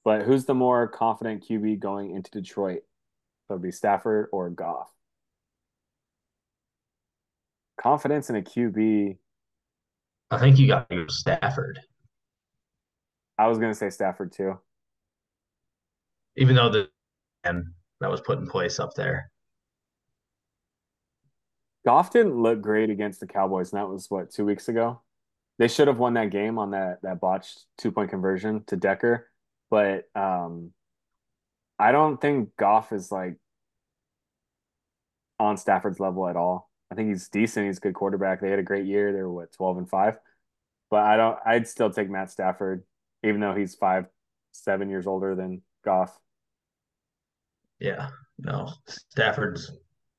[0.05, 2.83] But who's the more confident QB going into Detroit?
[3.47, 4.91] So it'd be Stafford or Goff.
[7.81, 9.19] Confidence in a QB.
[10.31, 11.81] I think you got Stafford.
[13.37, 14.59] I was gonna say Stafford too.
[16.37, 16.89] Even though the
[17.45, 17.67] and
[18.01, 19.31] that was put in place up there.
[21.85, 25.01] Goff didn't look great against the Cowboys, and that was what two weeks ago.
[25.59, 29.29] They should have won that game on that that botched two point conversion to Decker,
[29.71, 30.73] but um,
[31.79, 33.37] I don't think Goff is like
[35.39, 36.71] on Stafford's level at all.
[36.91, 37.67] I think he's decent.
[37.67, 38.41] He's a good quarterback.
[38.41, 39.13] They had a great year.
[39.13, 40.19] They were what twelve and five,
[40.91, 41.39] but I don't.
[41.45, 42.83] I'd still take Matt Stafford,
[43.23, 44.07] even though he's five,
[44.53, 46.19] seven years older than Goff.
[47.79, 48.09] Yeah,
[48.39, 49.73] no, Stafford's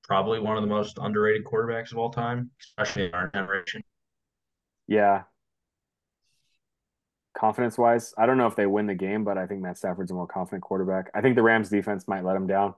[0.04, 3.84] probably one of the most underrated quarterbacks of all time, especially in our generation.
[4.88, 5.24] Yeah.
[7.38, 10.12] Confidence wise, I don't know if they win the game, but I think Matt Stafford's
[10.12, 11.12] a more confident quarterback.
[11.14, 12.76] I think the Rams defense might let him down.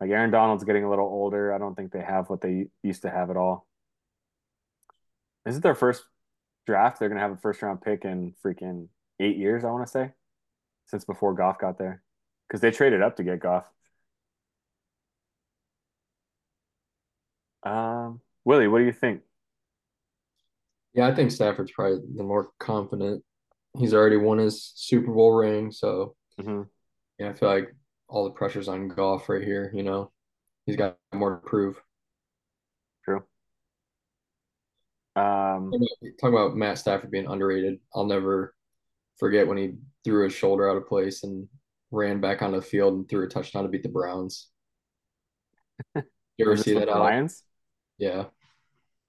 [0.00, 1.52] Like Aaron Donald's getting a little older.
[1.52, 3.66] I don't think they have what they used to have at all.
[5.44, 6.04] Is it their first
[6.66, 6.98] draft?
[6.98, 8.88] They're gonna have a first round pick in freaking
[9.18, 10.12] eight years, I want to say,
[10.86, 12.02] since before Goff got there,
[12.48, 13.70] because they traded up to get Goff.
[17.62, 19.22] Um, Willie, what do you think?
[20.94, 23.22] Yeah, I think Stafford's probably the more confident.
[23.78, 26.62] He's already won his Super Bowl ring, so hmm
[27.18, 27.74] yeah, I feel like
[28.08, 29.70] all the pressure's on Goff right here.
[29.74, 30.10] You know,
[30.66, 31.80] he's got more to prove.
[33.04, 33.24] True.
[35.16, 35.72] Um,
[36.20, 37.78] Talk about Matt Stafford being underrated.
[37.94, 38.54] I'll never
[39.18, 41.48] forget when he threw his shoulder out of place and
[41.90, 44.48] ran back onto the field and threw a touchdown to beat the Browns.
[46.36, 47.42] You ever see that, Lions?
[47.98, 48.24] Yeah.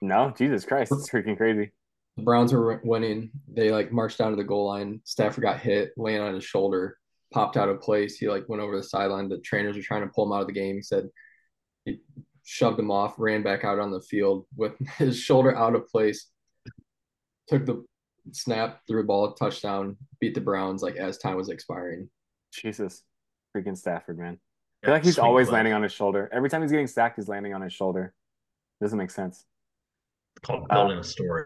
[0.01, 1.71] No, Jesus Christ, it's freaking crazy.
[2.17, 3.31] The Browns were winning.
[3.47, 5.01] They like marched down to the goal line.
[5.05, 6.97] Stafford got hit, laying on his shoulder,
[7.33, 8.17] popped out of place.
[8.17, 9.29] He like went over the sideline.
[9.29, 10.75] The trainers were trying to pull him out of the game.
[10.75, 11.07] He said
[11.85, 12.01] he
[12.43, 16.27] shoved him off, ran back out on the field with his shoulder out of place,
[17.47, 17.85] took the
[18.31, 22.09] snap, threw a ball, touchdown, beat the Browns like as time was expiring.
[22.53, 23.03] Jesus,
[23.55, 24.33] freaking Stafford, man.
[24.33, 25.53] I Yeah, feel like he's always clip.
[25.53, 26.27] landing on his shoulder.
[26.33, 28.13] Every time he's getting sacked, he's landing on his shoulder.
[28.81, 29.45] Doesn't make sense.
[30.43, 31.45] Called Uh, building a story.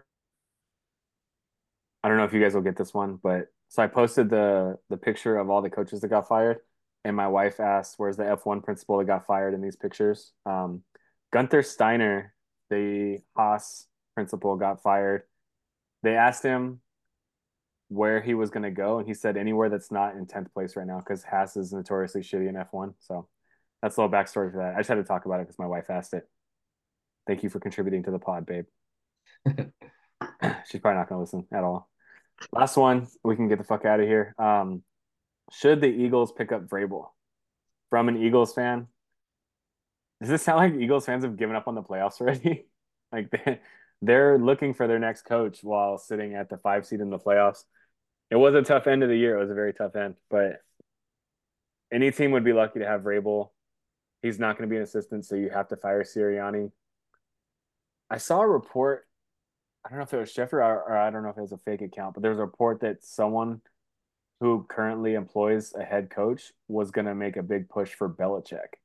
[2.02, 4.78] I don't know if you guys will get this one, but so I posted the
[4.88, 6.58] the picture of all the coaches that got fired,
[7.04, 10.84] and my wife asked, "Where's the F1 principal that got fired in these pictures?" Um,
[11.32, 12.34] Gunther Steiner,
[12.70, 15.24] the Haas principal, got fired.
[16.02, 16.80] They asked him
[17.88, 20.76] where he was going to go, and he said anywhere that's not in tenth place
[20.76, 22.94] right now because Haas is notoriously shitty in F1.
[23.00, 23.28] So
[23.82, 24.74] that's a little backstory for that.
[24.74, 26.28] I just had to talk about it because my wife asked it.
[27.26, 28.66] Thank you for contributing to the pod, babe.
[30.66, 31.88] She's probably not going to listen at all.
[32.52, 34.34] Last one, we can get the fuck out of here.
[34.38, 34.82] Um,
[35.52, 37.08] should the Eagles pick up Vrabel?
[37.90, 38.88] From an Eagles fan,
[40.20, 42.66] does this sound like Eagles fans have given up on the playoffs already?
[43.12, 43.60] like they,
[44.02, 47.64] they're looking for their next coach while sitting at the five seed in the playoffs.
[48.30, 49.36] It was a tough end of the year.
[49.36, 50.60] It was a very tough end, but
[51.92, 53.50] any team would be lucky to have Vrabel.
[54.22, 56.72] He's not going to be an assistant, so you have to fire Sirianni.
[58.10, 59.05] I saw a report.
[59.86, 61.52] I don't know if it was Schefter or, or I don't know if it was
[61.52, 63.60] a fake account, but there was a report that someone
[64.40, 68.80] who currently employs a head coach was going to make a big push for Belichick.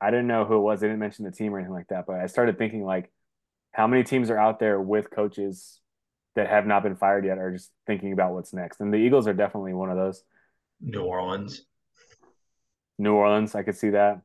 [0.00, 0.80] I didn't know who it was.
[0.80, 3.12] They didn't mention the team or anything like that, but I started thinking like,
[3.72, 5.78] how many teams are out there with coaches
[6.34, 8.80] that have not been fired yet are just thinking about what's next?
[8.80, 10.24] And the Eagles are definitely one of those.
[10.80, 11.62] New Orleans.
[12.98, 14.22] New Orleans, I could see that.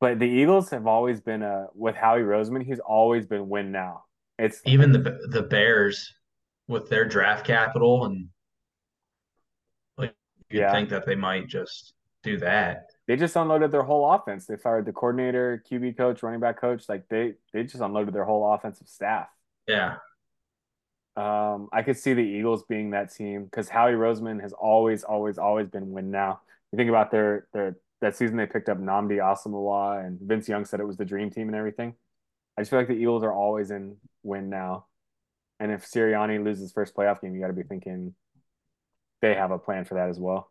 [0.00, 4.05] But the Eagles have always been a with Howie Roseman, he's always been win now.
[4.38, 6.12] It's Even the the Bears
[6.68, 8.28] with their draft capital and
[9.96, 10.14] like
[10.50, 10.72] you'd Yeah.
[10.72, 12.90] think that they might just do that.
[13.06, 14.46] they just unloaded their whole offense.
[14.46, 16.88] They fired the coordinator, QB coach, running back coach.
[16.88, 19.28] Like they they just unloaded their whole offensive staff.
[19.66, 19.96] Yeah.
[21.16, 25.38] Um, I could see the Eagles being that team because Howie Roseman has always, always,
[25.38, 26.40] always been win now.
[26.72, 30.66] You think about their their that season they picked up Nnamdi Asomugha and Vince Young
[30.66, 31.94] said it was the dream team and everything.
[32.56, 34.86] I just feel like the Eagles are always in win now.
[35.60, 38.14] And if Sirianni loses first playoff game, you got to be thinking
[39.22, 40.50] they have a plan for that as well.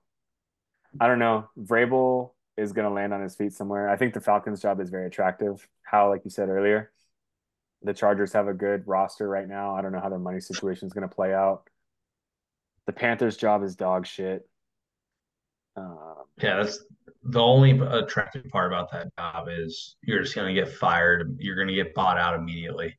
[0.99, 1.49] I don't know.
[1.57, 3.89] Vrabel is going to land on his feet somewhere.
[3.89, 5.67] I think the Falcons' job is very attractive.
[5.83, 6.91] How, like you said earlier,
[7.83, 9.75] the Chargers have a good roster right now.
[9.75, 11.69] I don't know how their money situation is going to play out.
[12.85, 14.47] The Panthers' job is dog shit.
[15.77, 16.83] Um, yeah, that's
[17.23, 21.37] the only attractive part about that job is you're just going to get fired.
[21.39, 22.97] You're going to get bought out immediately.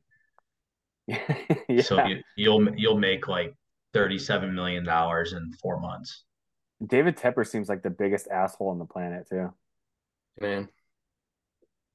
[1.07, 1.81] yeah.
[1.81, 3.55] So you, you'll you'll make like
[3.93, 6.23] thirty-seven million dollars in four months.
[6.85, 9.53] David Tepper seems like the biggest asshole on the planet too.
[10.39, 10.67] Man.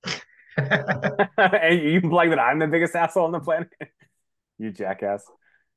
[0.57, 3.69] and you like that I'm the biggest asshole on the planet?
[4.59, 5.25] you jackass.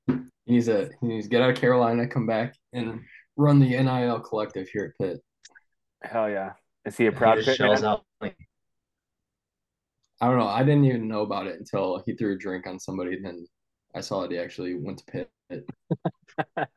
[0.08, 0.16] He
[0.48, 3.02] needs a he needs to get out of Carolina, come back and
[3.38, 5.22] run the NIL collective here at Pitt.
[6.04, 6.54] Hell yeah.
[6.86, 7.84] Is he a proud he Pitt man?
[7.84, 8.04] Out.
[8.22, 10.48] I don't know.
[10.48, 13.20] I didn't even know about it until he threw a drink on somebody.
[13.22, 13.46] Then
[13.94, 15.68] I saw that he actually went to Pitt.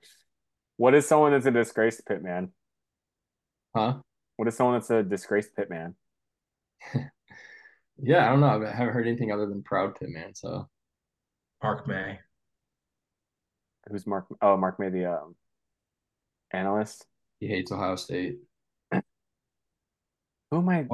[0.77, 2.53] what is someone that's a disgraced Pitt man?
[3.77, 3.99] Huh?
[4.37, 5.95] What is someone that's a disgraced Pitt man?
[8.03, 8.67] yeah, I don't know.
[8.67, 10.35] I haven't heard anything other than proud Pitt man.
[10.35, 10.69] So
[11.63, 12.19] Mark May.
[13.91, 14.27] Who's Mark?
[14.43, 15.35] Oh, Mark May, the um,
[16.53, 17.07] analyst.
[17.41, 18.39] He hates Ohio State.
[18.93, 20.87] Who am I?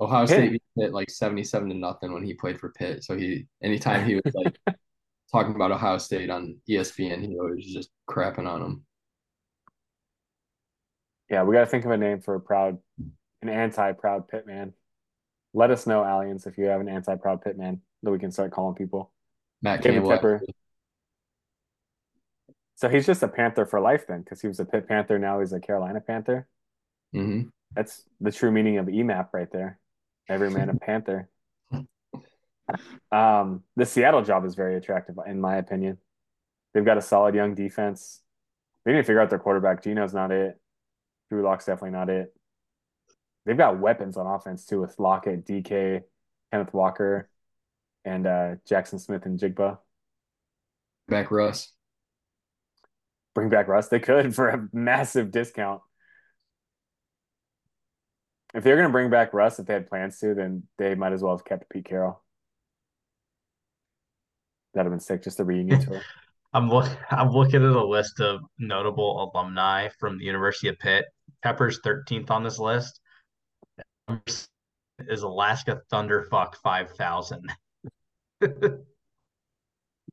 [0.00, 0.36] Ohio Pitt.
[0.36, 3.04] State hit like seventy-seven to nothing when he played for Pitt.
[3.04, 4.58] So he, anytime he was like
[5.32, 8.84] talking about Ohio State on ESPN, he was just crapping on them.
[11.30, 12.78] Yeah, we got to think of a name for a proud,
[13.40, 14.74] an anti-proud Pitt man.
[15.54, 18.52] Let us know, aliens, if you have an anti-proud Pitt man that we can start
[18.52, 19.12] calling people.
[19.62, 20.40] Matt David Tepper.
[22.76, 25.18] So he's just a Panther for life then, because he was a Pitt Panther.
[25.18, 26.48] Now he's a Carolina Panther.
[27.14, 27.48] Mm-hmm.
[27.74, 29.78] That's the true meaning of EMAP right there.
[30.28, 31.28] Every man a Panther.
[33.10, 35.98] Um, the Seattle job is very attractive, in my opinion.
[36.72, 38.20] They've got a solid young defense.
[38.84, 39.82] They need to figure out their quarterback.
[39.82, 40.58] Geno's not it.
[41.30, 42.34] Drew Lock's definitely not it.
[43.44, 46.02] They've got weapons on offense too with Lockett, DK,
[46.50, 47.28] Kenneth Walker,
[48.04, 49.78] and uh, Jaxon Smith-Njigba.
[51.08, 51.72] Back Russ
[53.34, 53.88] bring back Russ.
[53.88, 55.80] They could for a massive discount.
[58.54, 61.12] If they're going to bring back Russ, if they had plans to, then they might
[61.12, 62.22] as well have kept Pete Carroll.
[64.74, 66.02] That'd have been sick, just a reunion tour.
[66.54, 71.06] I'm look I'm looking at a list of notable alumni from the University of Pitt.
[71.44, 73.00] Tepper's 13th on this list.
[74.98, 77.46] Is Alaska Thunderfuck 5000.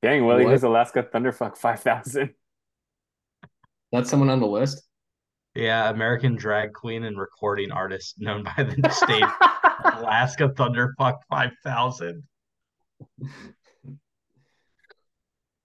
[0.02, 2.34] Dang, Willie, who's Alaska Thunderfuck 5000?
[3.92, 4.84] That's someone on the list.
[5.56, 9.24] Yeah, American drag queen and recording artist known by the state
[9.98, 12.24] Alaska Thunderfuck 5000.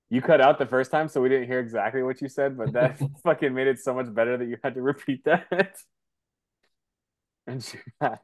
[0.08, 2.72] You cut out the first time, so we didn't hear exactly what you said, but
[2.72, 5.46] that fucking made it so much better that you had to repeat that.
[7.46, 7.78] and she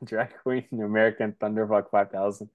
[0.05, 2.48] drag queen, American Thunderfuck 5000.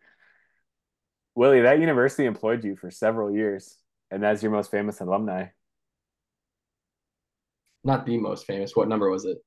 [1.36, 3.78] Willie, that university employed you for several years,
[4.10, 5.48] and that's your most famous alumni
[7.86, 8.76] not the most famous.
[8.76, 9.38] What number was it?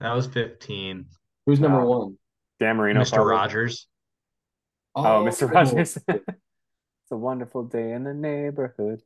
[0.00, 1.06] That was 15.
[1.46, 2.18] Who's number uh, one?
[2.60, 3.00] Dan Marino.
[3.00, 3.14] Mr.
[3.14, 3.30] Probably.
[3.30, 3.86] Rogers.
[4.94, 5.50] Oh, oh Mr.
[5.50, 5.98] Rogers.
[6.08, 9.00] it's a wonderful day in the neighborhood.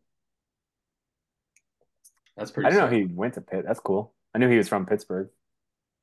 [2.36, 2.68] That's pretty.
[2.68, 3.64] I didn't know he went to Pitt.
[3.66, 4.14] That's cool.
[4.34, 5.28] I knew he was from Pittsburgh.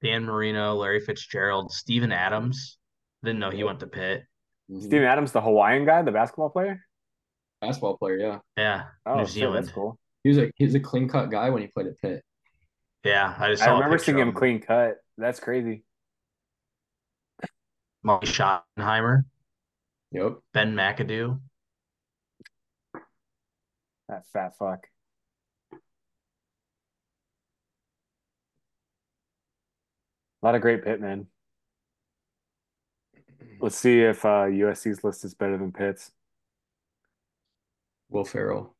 [0.03, 2.77] Dan Marino, Larry Fitzgerald, Steven Adams.
[3.23, 4.23] Didn't know he went to Pitt.
[4.69, 4.85] Mm-hmm.
[4.85, 6.81] Steven Adams, the Hawaiian guy, the basketball player.
[7.61, 8.39] Basketball player, yeah.
[8.57, 8.83] Yeah.
[9.05, 9.65] Oh, New Zealand.
[9.65, 9.97] that's cool.
[10.23, 12.23] He was a he was a clean cut guy when he played at Pitt.
[13.05, 14.97] Yeah, I just I remember seeing him clean cut.
[15.15, 15.83] That's crazy.
[18.01, 19.25] Marty Schottenheimer.
[20.11, 20.39] Yep.
[20.53, 21.39] Ben McAdoo.
[24.09, 24.87] That fat fuck.
[25.71, 25.77] A
[30.41, 31.27] lot of great pitmen.
[33.59, 36.11] Let's see if uh, USC's list is better than Pitt's.
[38.09, 38.75] Will Ferrell.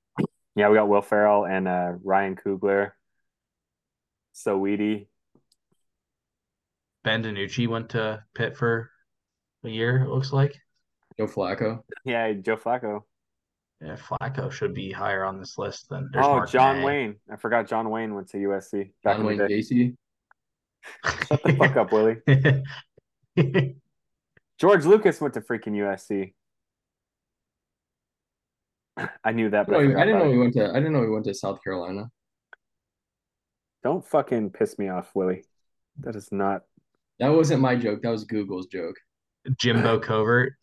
[0.55, 2.91] Yeah, we got Will Ferrell and uh, Ryan Coogler.
[4.35, 5.07] Saweetie.
[7.03, 8.89] Ben DiNucci went to Pitt for
[9.63, 10.59] a year, it looks like.
[11.17, 11.81] Joe Flacco.
[12.03, 13.01] Yeah, Joe Flacco.
[13.81, 16.85] Yeah, Flacco should be higher on this list than there's Oh, Mark John May.
[16.85, 17.15] Wayne.
[17.31, 18.91] I forgot John Wayne went to USC.
[19.03, 19.95] Back John Wayne Gacy.
[21.27, 22.17] Shut the fuck up, Willie.
[24.59, 26.33] George Lucas went to freaking USC.
[29.23, 29.67] I knew that.
[29.67, 30.69] But I, I didn't know he went to.
[30.69, 32.09] I didn't know he went to South Carolina.
[33.85, 35.43] Don't fucking piss me off, Willie.
[35.99, 36.63] That is not.
[37.19, 38.01] That wasn't my joke.
[38.01, 38.95] That was Google's joke.
[39.59, 40.53] Jimbo Covert.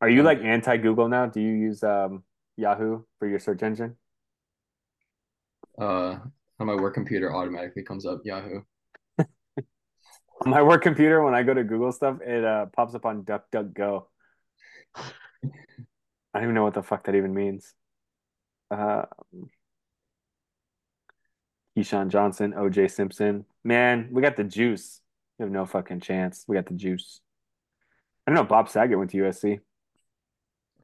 [0.00, 1.26] Are you like anti Google now?
[1.26, 2.24] Do you use um
[2.56, 3.96] Yahoo for your search engine?
[5.78, 6.16] Uh,
[6.58, 8.62] on my work computer, automatically comes up Yahoo.
[9.18, 9.26] On
[10.46, 14.04] my work computer, when I go to Google stuff, it uh, pops up on DuckDuckGo.
[14.96, 15.02] I
[16.32, 17.74] don't even know what the fuck that even means.
[18.70, 19.02] Uh,
[21.80, 23.44] Keyshawn Johnson, OJ Simpson.
[23.64, 25.00] Man, we got the juice.
[25.38, 26.44] We have no fucking chance.
[26.46, 27.20] We got the juice.
[28.26, 28.44] I don't know.
[28.44, 29.60] Bob Saget went to USC.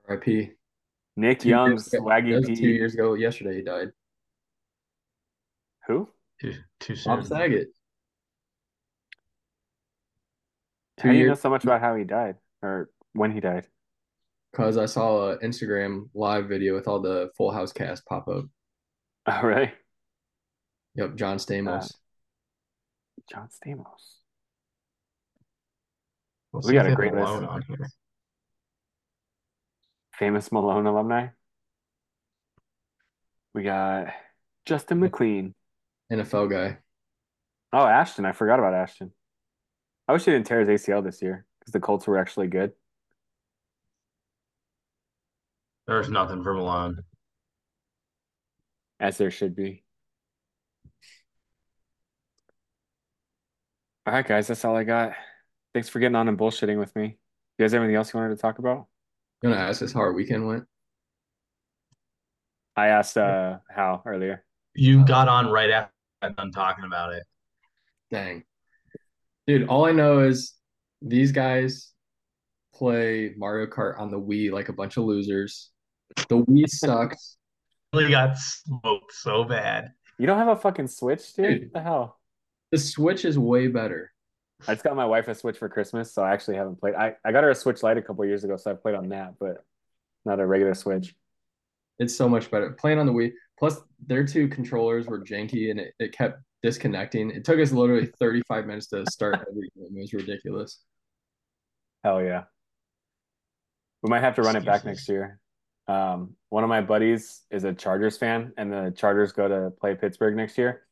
[0.09, 0.53] R.I.P.
[1.17, 2.73] Nick Two Young's years Swaggy that was two P.
[2.73, 3.15] years ago.
[3.15, 3.89] Yesterday he died.
[5.87, 6.09] Who?
[6.41, 7.17] Too, too soon.
[7.17, 7.69] Bob Saget.
[10.99, 13.67] Two How do you know so much about how he died or when he died?
[14.53, 18.45] because I saw an Instagram live video with all the Full House cast pop up.
[19.29, 19.73] Oh, really?
[20.97, 21.85] Yep, John Stamos.
[21.85, 21.89] Uh,
[23.31, 23.87] John Stamos.
[26.53, 27.27] Let's We got a they have great list.
[27.27, 27.91] On here.
[30.19, 31.29] Famous Malone alumni.
[33.55, 34.15] We got
[34.65, 35.55] Justin McLean.
[36.11, 36.79] NFL guy.
[37.73, 38.25] Oh, Ashton.
[38.25, 39.13] I forgot about Ashton.
[40.09, 42.73] I wish he didn't tear his ACL this year because the Colts were actually good.
[45.87, 47.03] There's nothing for Malone.
[48.99, 49.85] as there should be.
[54.07, 55.15] All right, guys, that's all I got.
[55.75, 57.19] Thanks for getting on and bullshitting with me.
[57.59, 58.87] You guys have anything else you wanted to talk about?
[59.43, 60.63] You want to ask us how our weekend went?
[62.77, 64.45] I asked uh Hal earlier.
[64.77, 65.93] You got on right after
[66.23, 67.25] I'm done talking about it.
[68.13, 68.45] Dang.
[69.49, 70.55] Dude, all I know is
[71.03, 71.93] these guys
[72.75, 75.71] play Mario Kart on the Wii like a bunch of losers.
[76.29, 77.39] The Wii sucks.
[77.93, 79.91] Really got smoked so bad.
[80.17, 81.47] You don't have a fucking Switch, dude?
[81.47, 81.63] Dude.
[81.63, 82.21] What the hell?
[82.73, 84.13] The Switch is way better.
[84.67, 86.95] I just got my wife a Switch for Christmas, so I actually haven't played.
[86.95, 89.09] I, I got her a Switch Lite a couple years ago, so I've played on
[89.11, 89.65] that, but
[90.25, 91.15] not a regular Switch.
[91.99, 92.71] It's so much better.
[92.71, 93.33] Playing on the Wii.
[93.59, 97.31] Plus, their two controllers were janky and it, it kept disconnecting.
[97.31, 99.97] It took us literally 35 minutes to start every game.
[99.97, 100.81] It was ridiculous.
[102.05, 102.45] Hell yeah.
[104.03, 104.85] We might have to run it back Excuses.
[104.87, 105.41] next year.
[105.89, 109.95] Um, one of my buddies is a Chargers fan, and the Chargers go to play
[109.95, 110.86] Pittsburgh next year.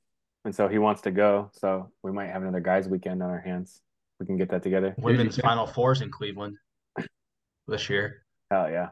[0.45, 1.51] And so he wants to go.
[1.53, 3.81] So we might have another guys' weekend on our hands.
[4.21, 4.95] We can get that together.
[4.99, 6.57] Women's Final Fours in Cleveland
[7.67, 8.25] this year.
[8.51, 8.91] Hell yeah.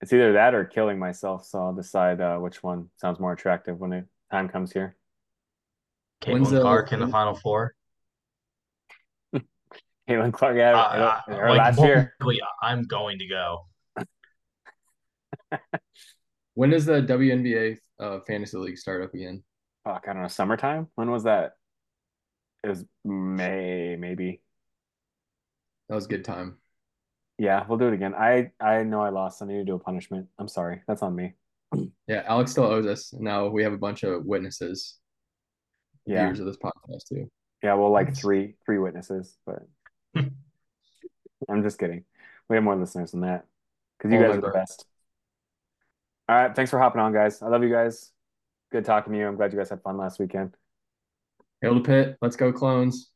[0.00, 1.46] It's either that or killing myself.
[1.46, 4.96] So I'll decide uh, which one sounds more attractive when the time comes here.
[6.26, 7.74] When's Caitlin the- Clark in the Final Four.
[10.08, 12.14] Caitlin Clark, yeah, Uh, her, uh, her like, last year.
[12.62, 13.66] I'm going to go.
[16.54, 19.44] When does the WNBA uh, fantasy league start up again?
[19.86, 20.28] Fuck, I don't know.
[20.28, 20.88] Summertime?
[20.96, 21.52] When was that?
[22.64, 24.40] It was May, maybe.
[25.88, 26.56] That was a good time.
[27.38, 28.12] Yeah, we'll do it again.
[28.12, 29.42] I I know I lost.
[29.42, 30.26] I need to do a punishment.
[30.40, 30.82] I'm sorry.
[30.88, 31.34] That's on me.
[32.08, 33.12] Yeah, Alex still owes us.
[33.12, 34.98] Now we have a bunch of witnesses,
[36.04, 36.24] Yeah.
[36.24, 37.30] viewers of this podcast too.
[37.62, 39.62] Yeah, well, like three three witnesses, but
[40.16, 42.04] I'm just kidding.
[42.48, 43.46] We have more listeners than that
[43.98, 44.84] because you Oh guys are the best.
[46.28, 47.40] All right, thanks for hopping on, guys.
[47.40, 48.10] I love you guys.
[48.72, 49.26] Good talking to you.
[49.26, 50.54] I'm glad you guys had fun last weekend.
[51.62, 52.16] Hail to Pitt.
[52.20, 53.10] Let's go, clones.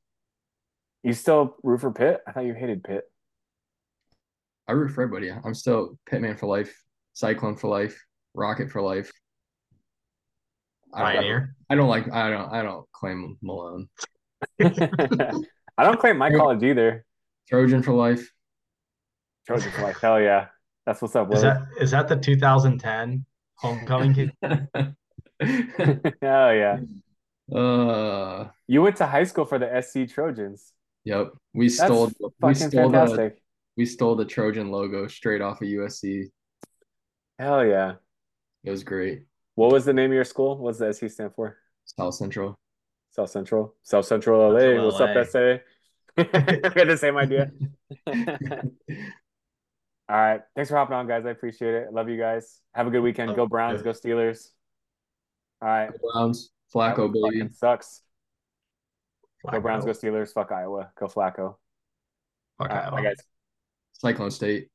[1.03, 2.21] You still root for Pitt?
[2.27, 3.05] I thought you hated Pitt.
[4.69, 5.31] I root for everybody.
[5.33, 6.83] I'm still Pitman for life,
[7.15, 8.01] Cyclone for life,
[8.35, 9.11] Rocket for life.
[10.95, 11.57] I don't, Pioneer.
[11.69, 12.11] I don't like.
[12.13, 12.53] I don't.
[12.53, 13.89] I don't claim Malone.
[14.61, 17.05] I don't claim my college either.
[17.49, 18.31] Trojan for life.
[19.47, 19.99] Trojan for life.
[20.01, 20.47] Hell yeah.
[20.87, 23.25] That's what's up, Is that is that the 2010
[23.57, 24.33] homecoming kid?
[26.23, 26.79] Hell yeah.
[27.55, 28.49] uh.
[28.67, 30.73] You went to high school for the SC Trojans.
[31.05, 31.33] Yep.
[31.55, 32.07] We That's stole.
[32.07, 32.99] We fucking stole the.
[32.99, 33.43] fantastic.
[33.77, 36.31] We stole the Trojan logo straight off of USC.
[37.39, 37.95] Hell yeah.
[38.65, 39.23] It was great.
[39.55, 40.59] What was the name of your school?
[40.59, 41.57] What's the SC stand for?
[41.87, 42.59] South Central.
[43.13, 43.75] South Central.
[43.83, 44.61] South Central LA.
[44.61, 45.59] Central What's up, SA?
[46.17, 46.25] we
[46.81, 47.51] had the same idea.
[50.09, 50.41] All right.
[50.55, 51.25] Thanks for hopping on, guys.
[51.25, 51.93] I appreciate it.
[51.93, 52.61] Love you guys.
[52.75, 53.35] Have a good weekend.
[53.37, 53.83] Go Browns.
[53.83, 54.49] Go Steelers.
[55.63, 55.91] All right.
[56.13, 56.51] Browns.
[56.75, 57.49] Flacco, baby.
[57.53, 58.03] sucks.
[59.51, 59.85] Go Browns.
[59.85, 60.33] Go Steelers.
[60.33, 60.91] Fuck Iowa.
[60.99, 61.39] Go Flacco.
[61.39, 61.59] All
[62.59, 62.85] Fuck right.
[62.85, 62.97] Iowa.
[62.97, 63.17] Bye, guys.
[63.95, 64.69] Cyclone State.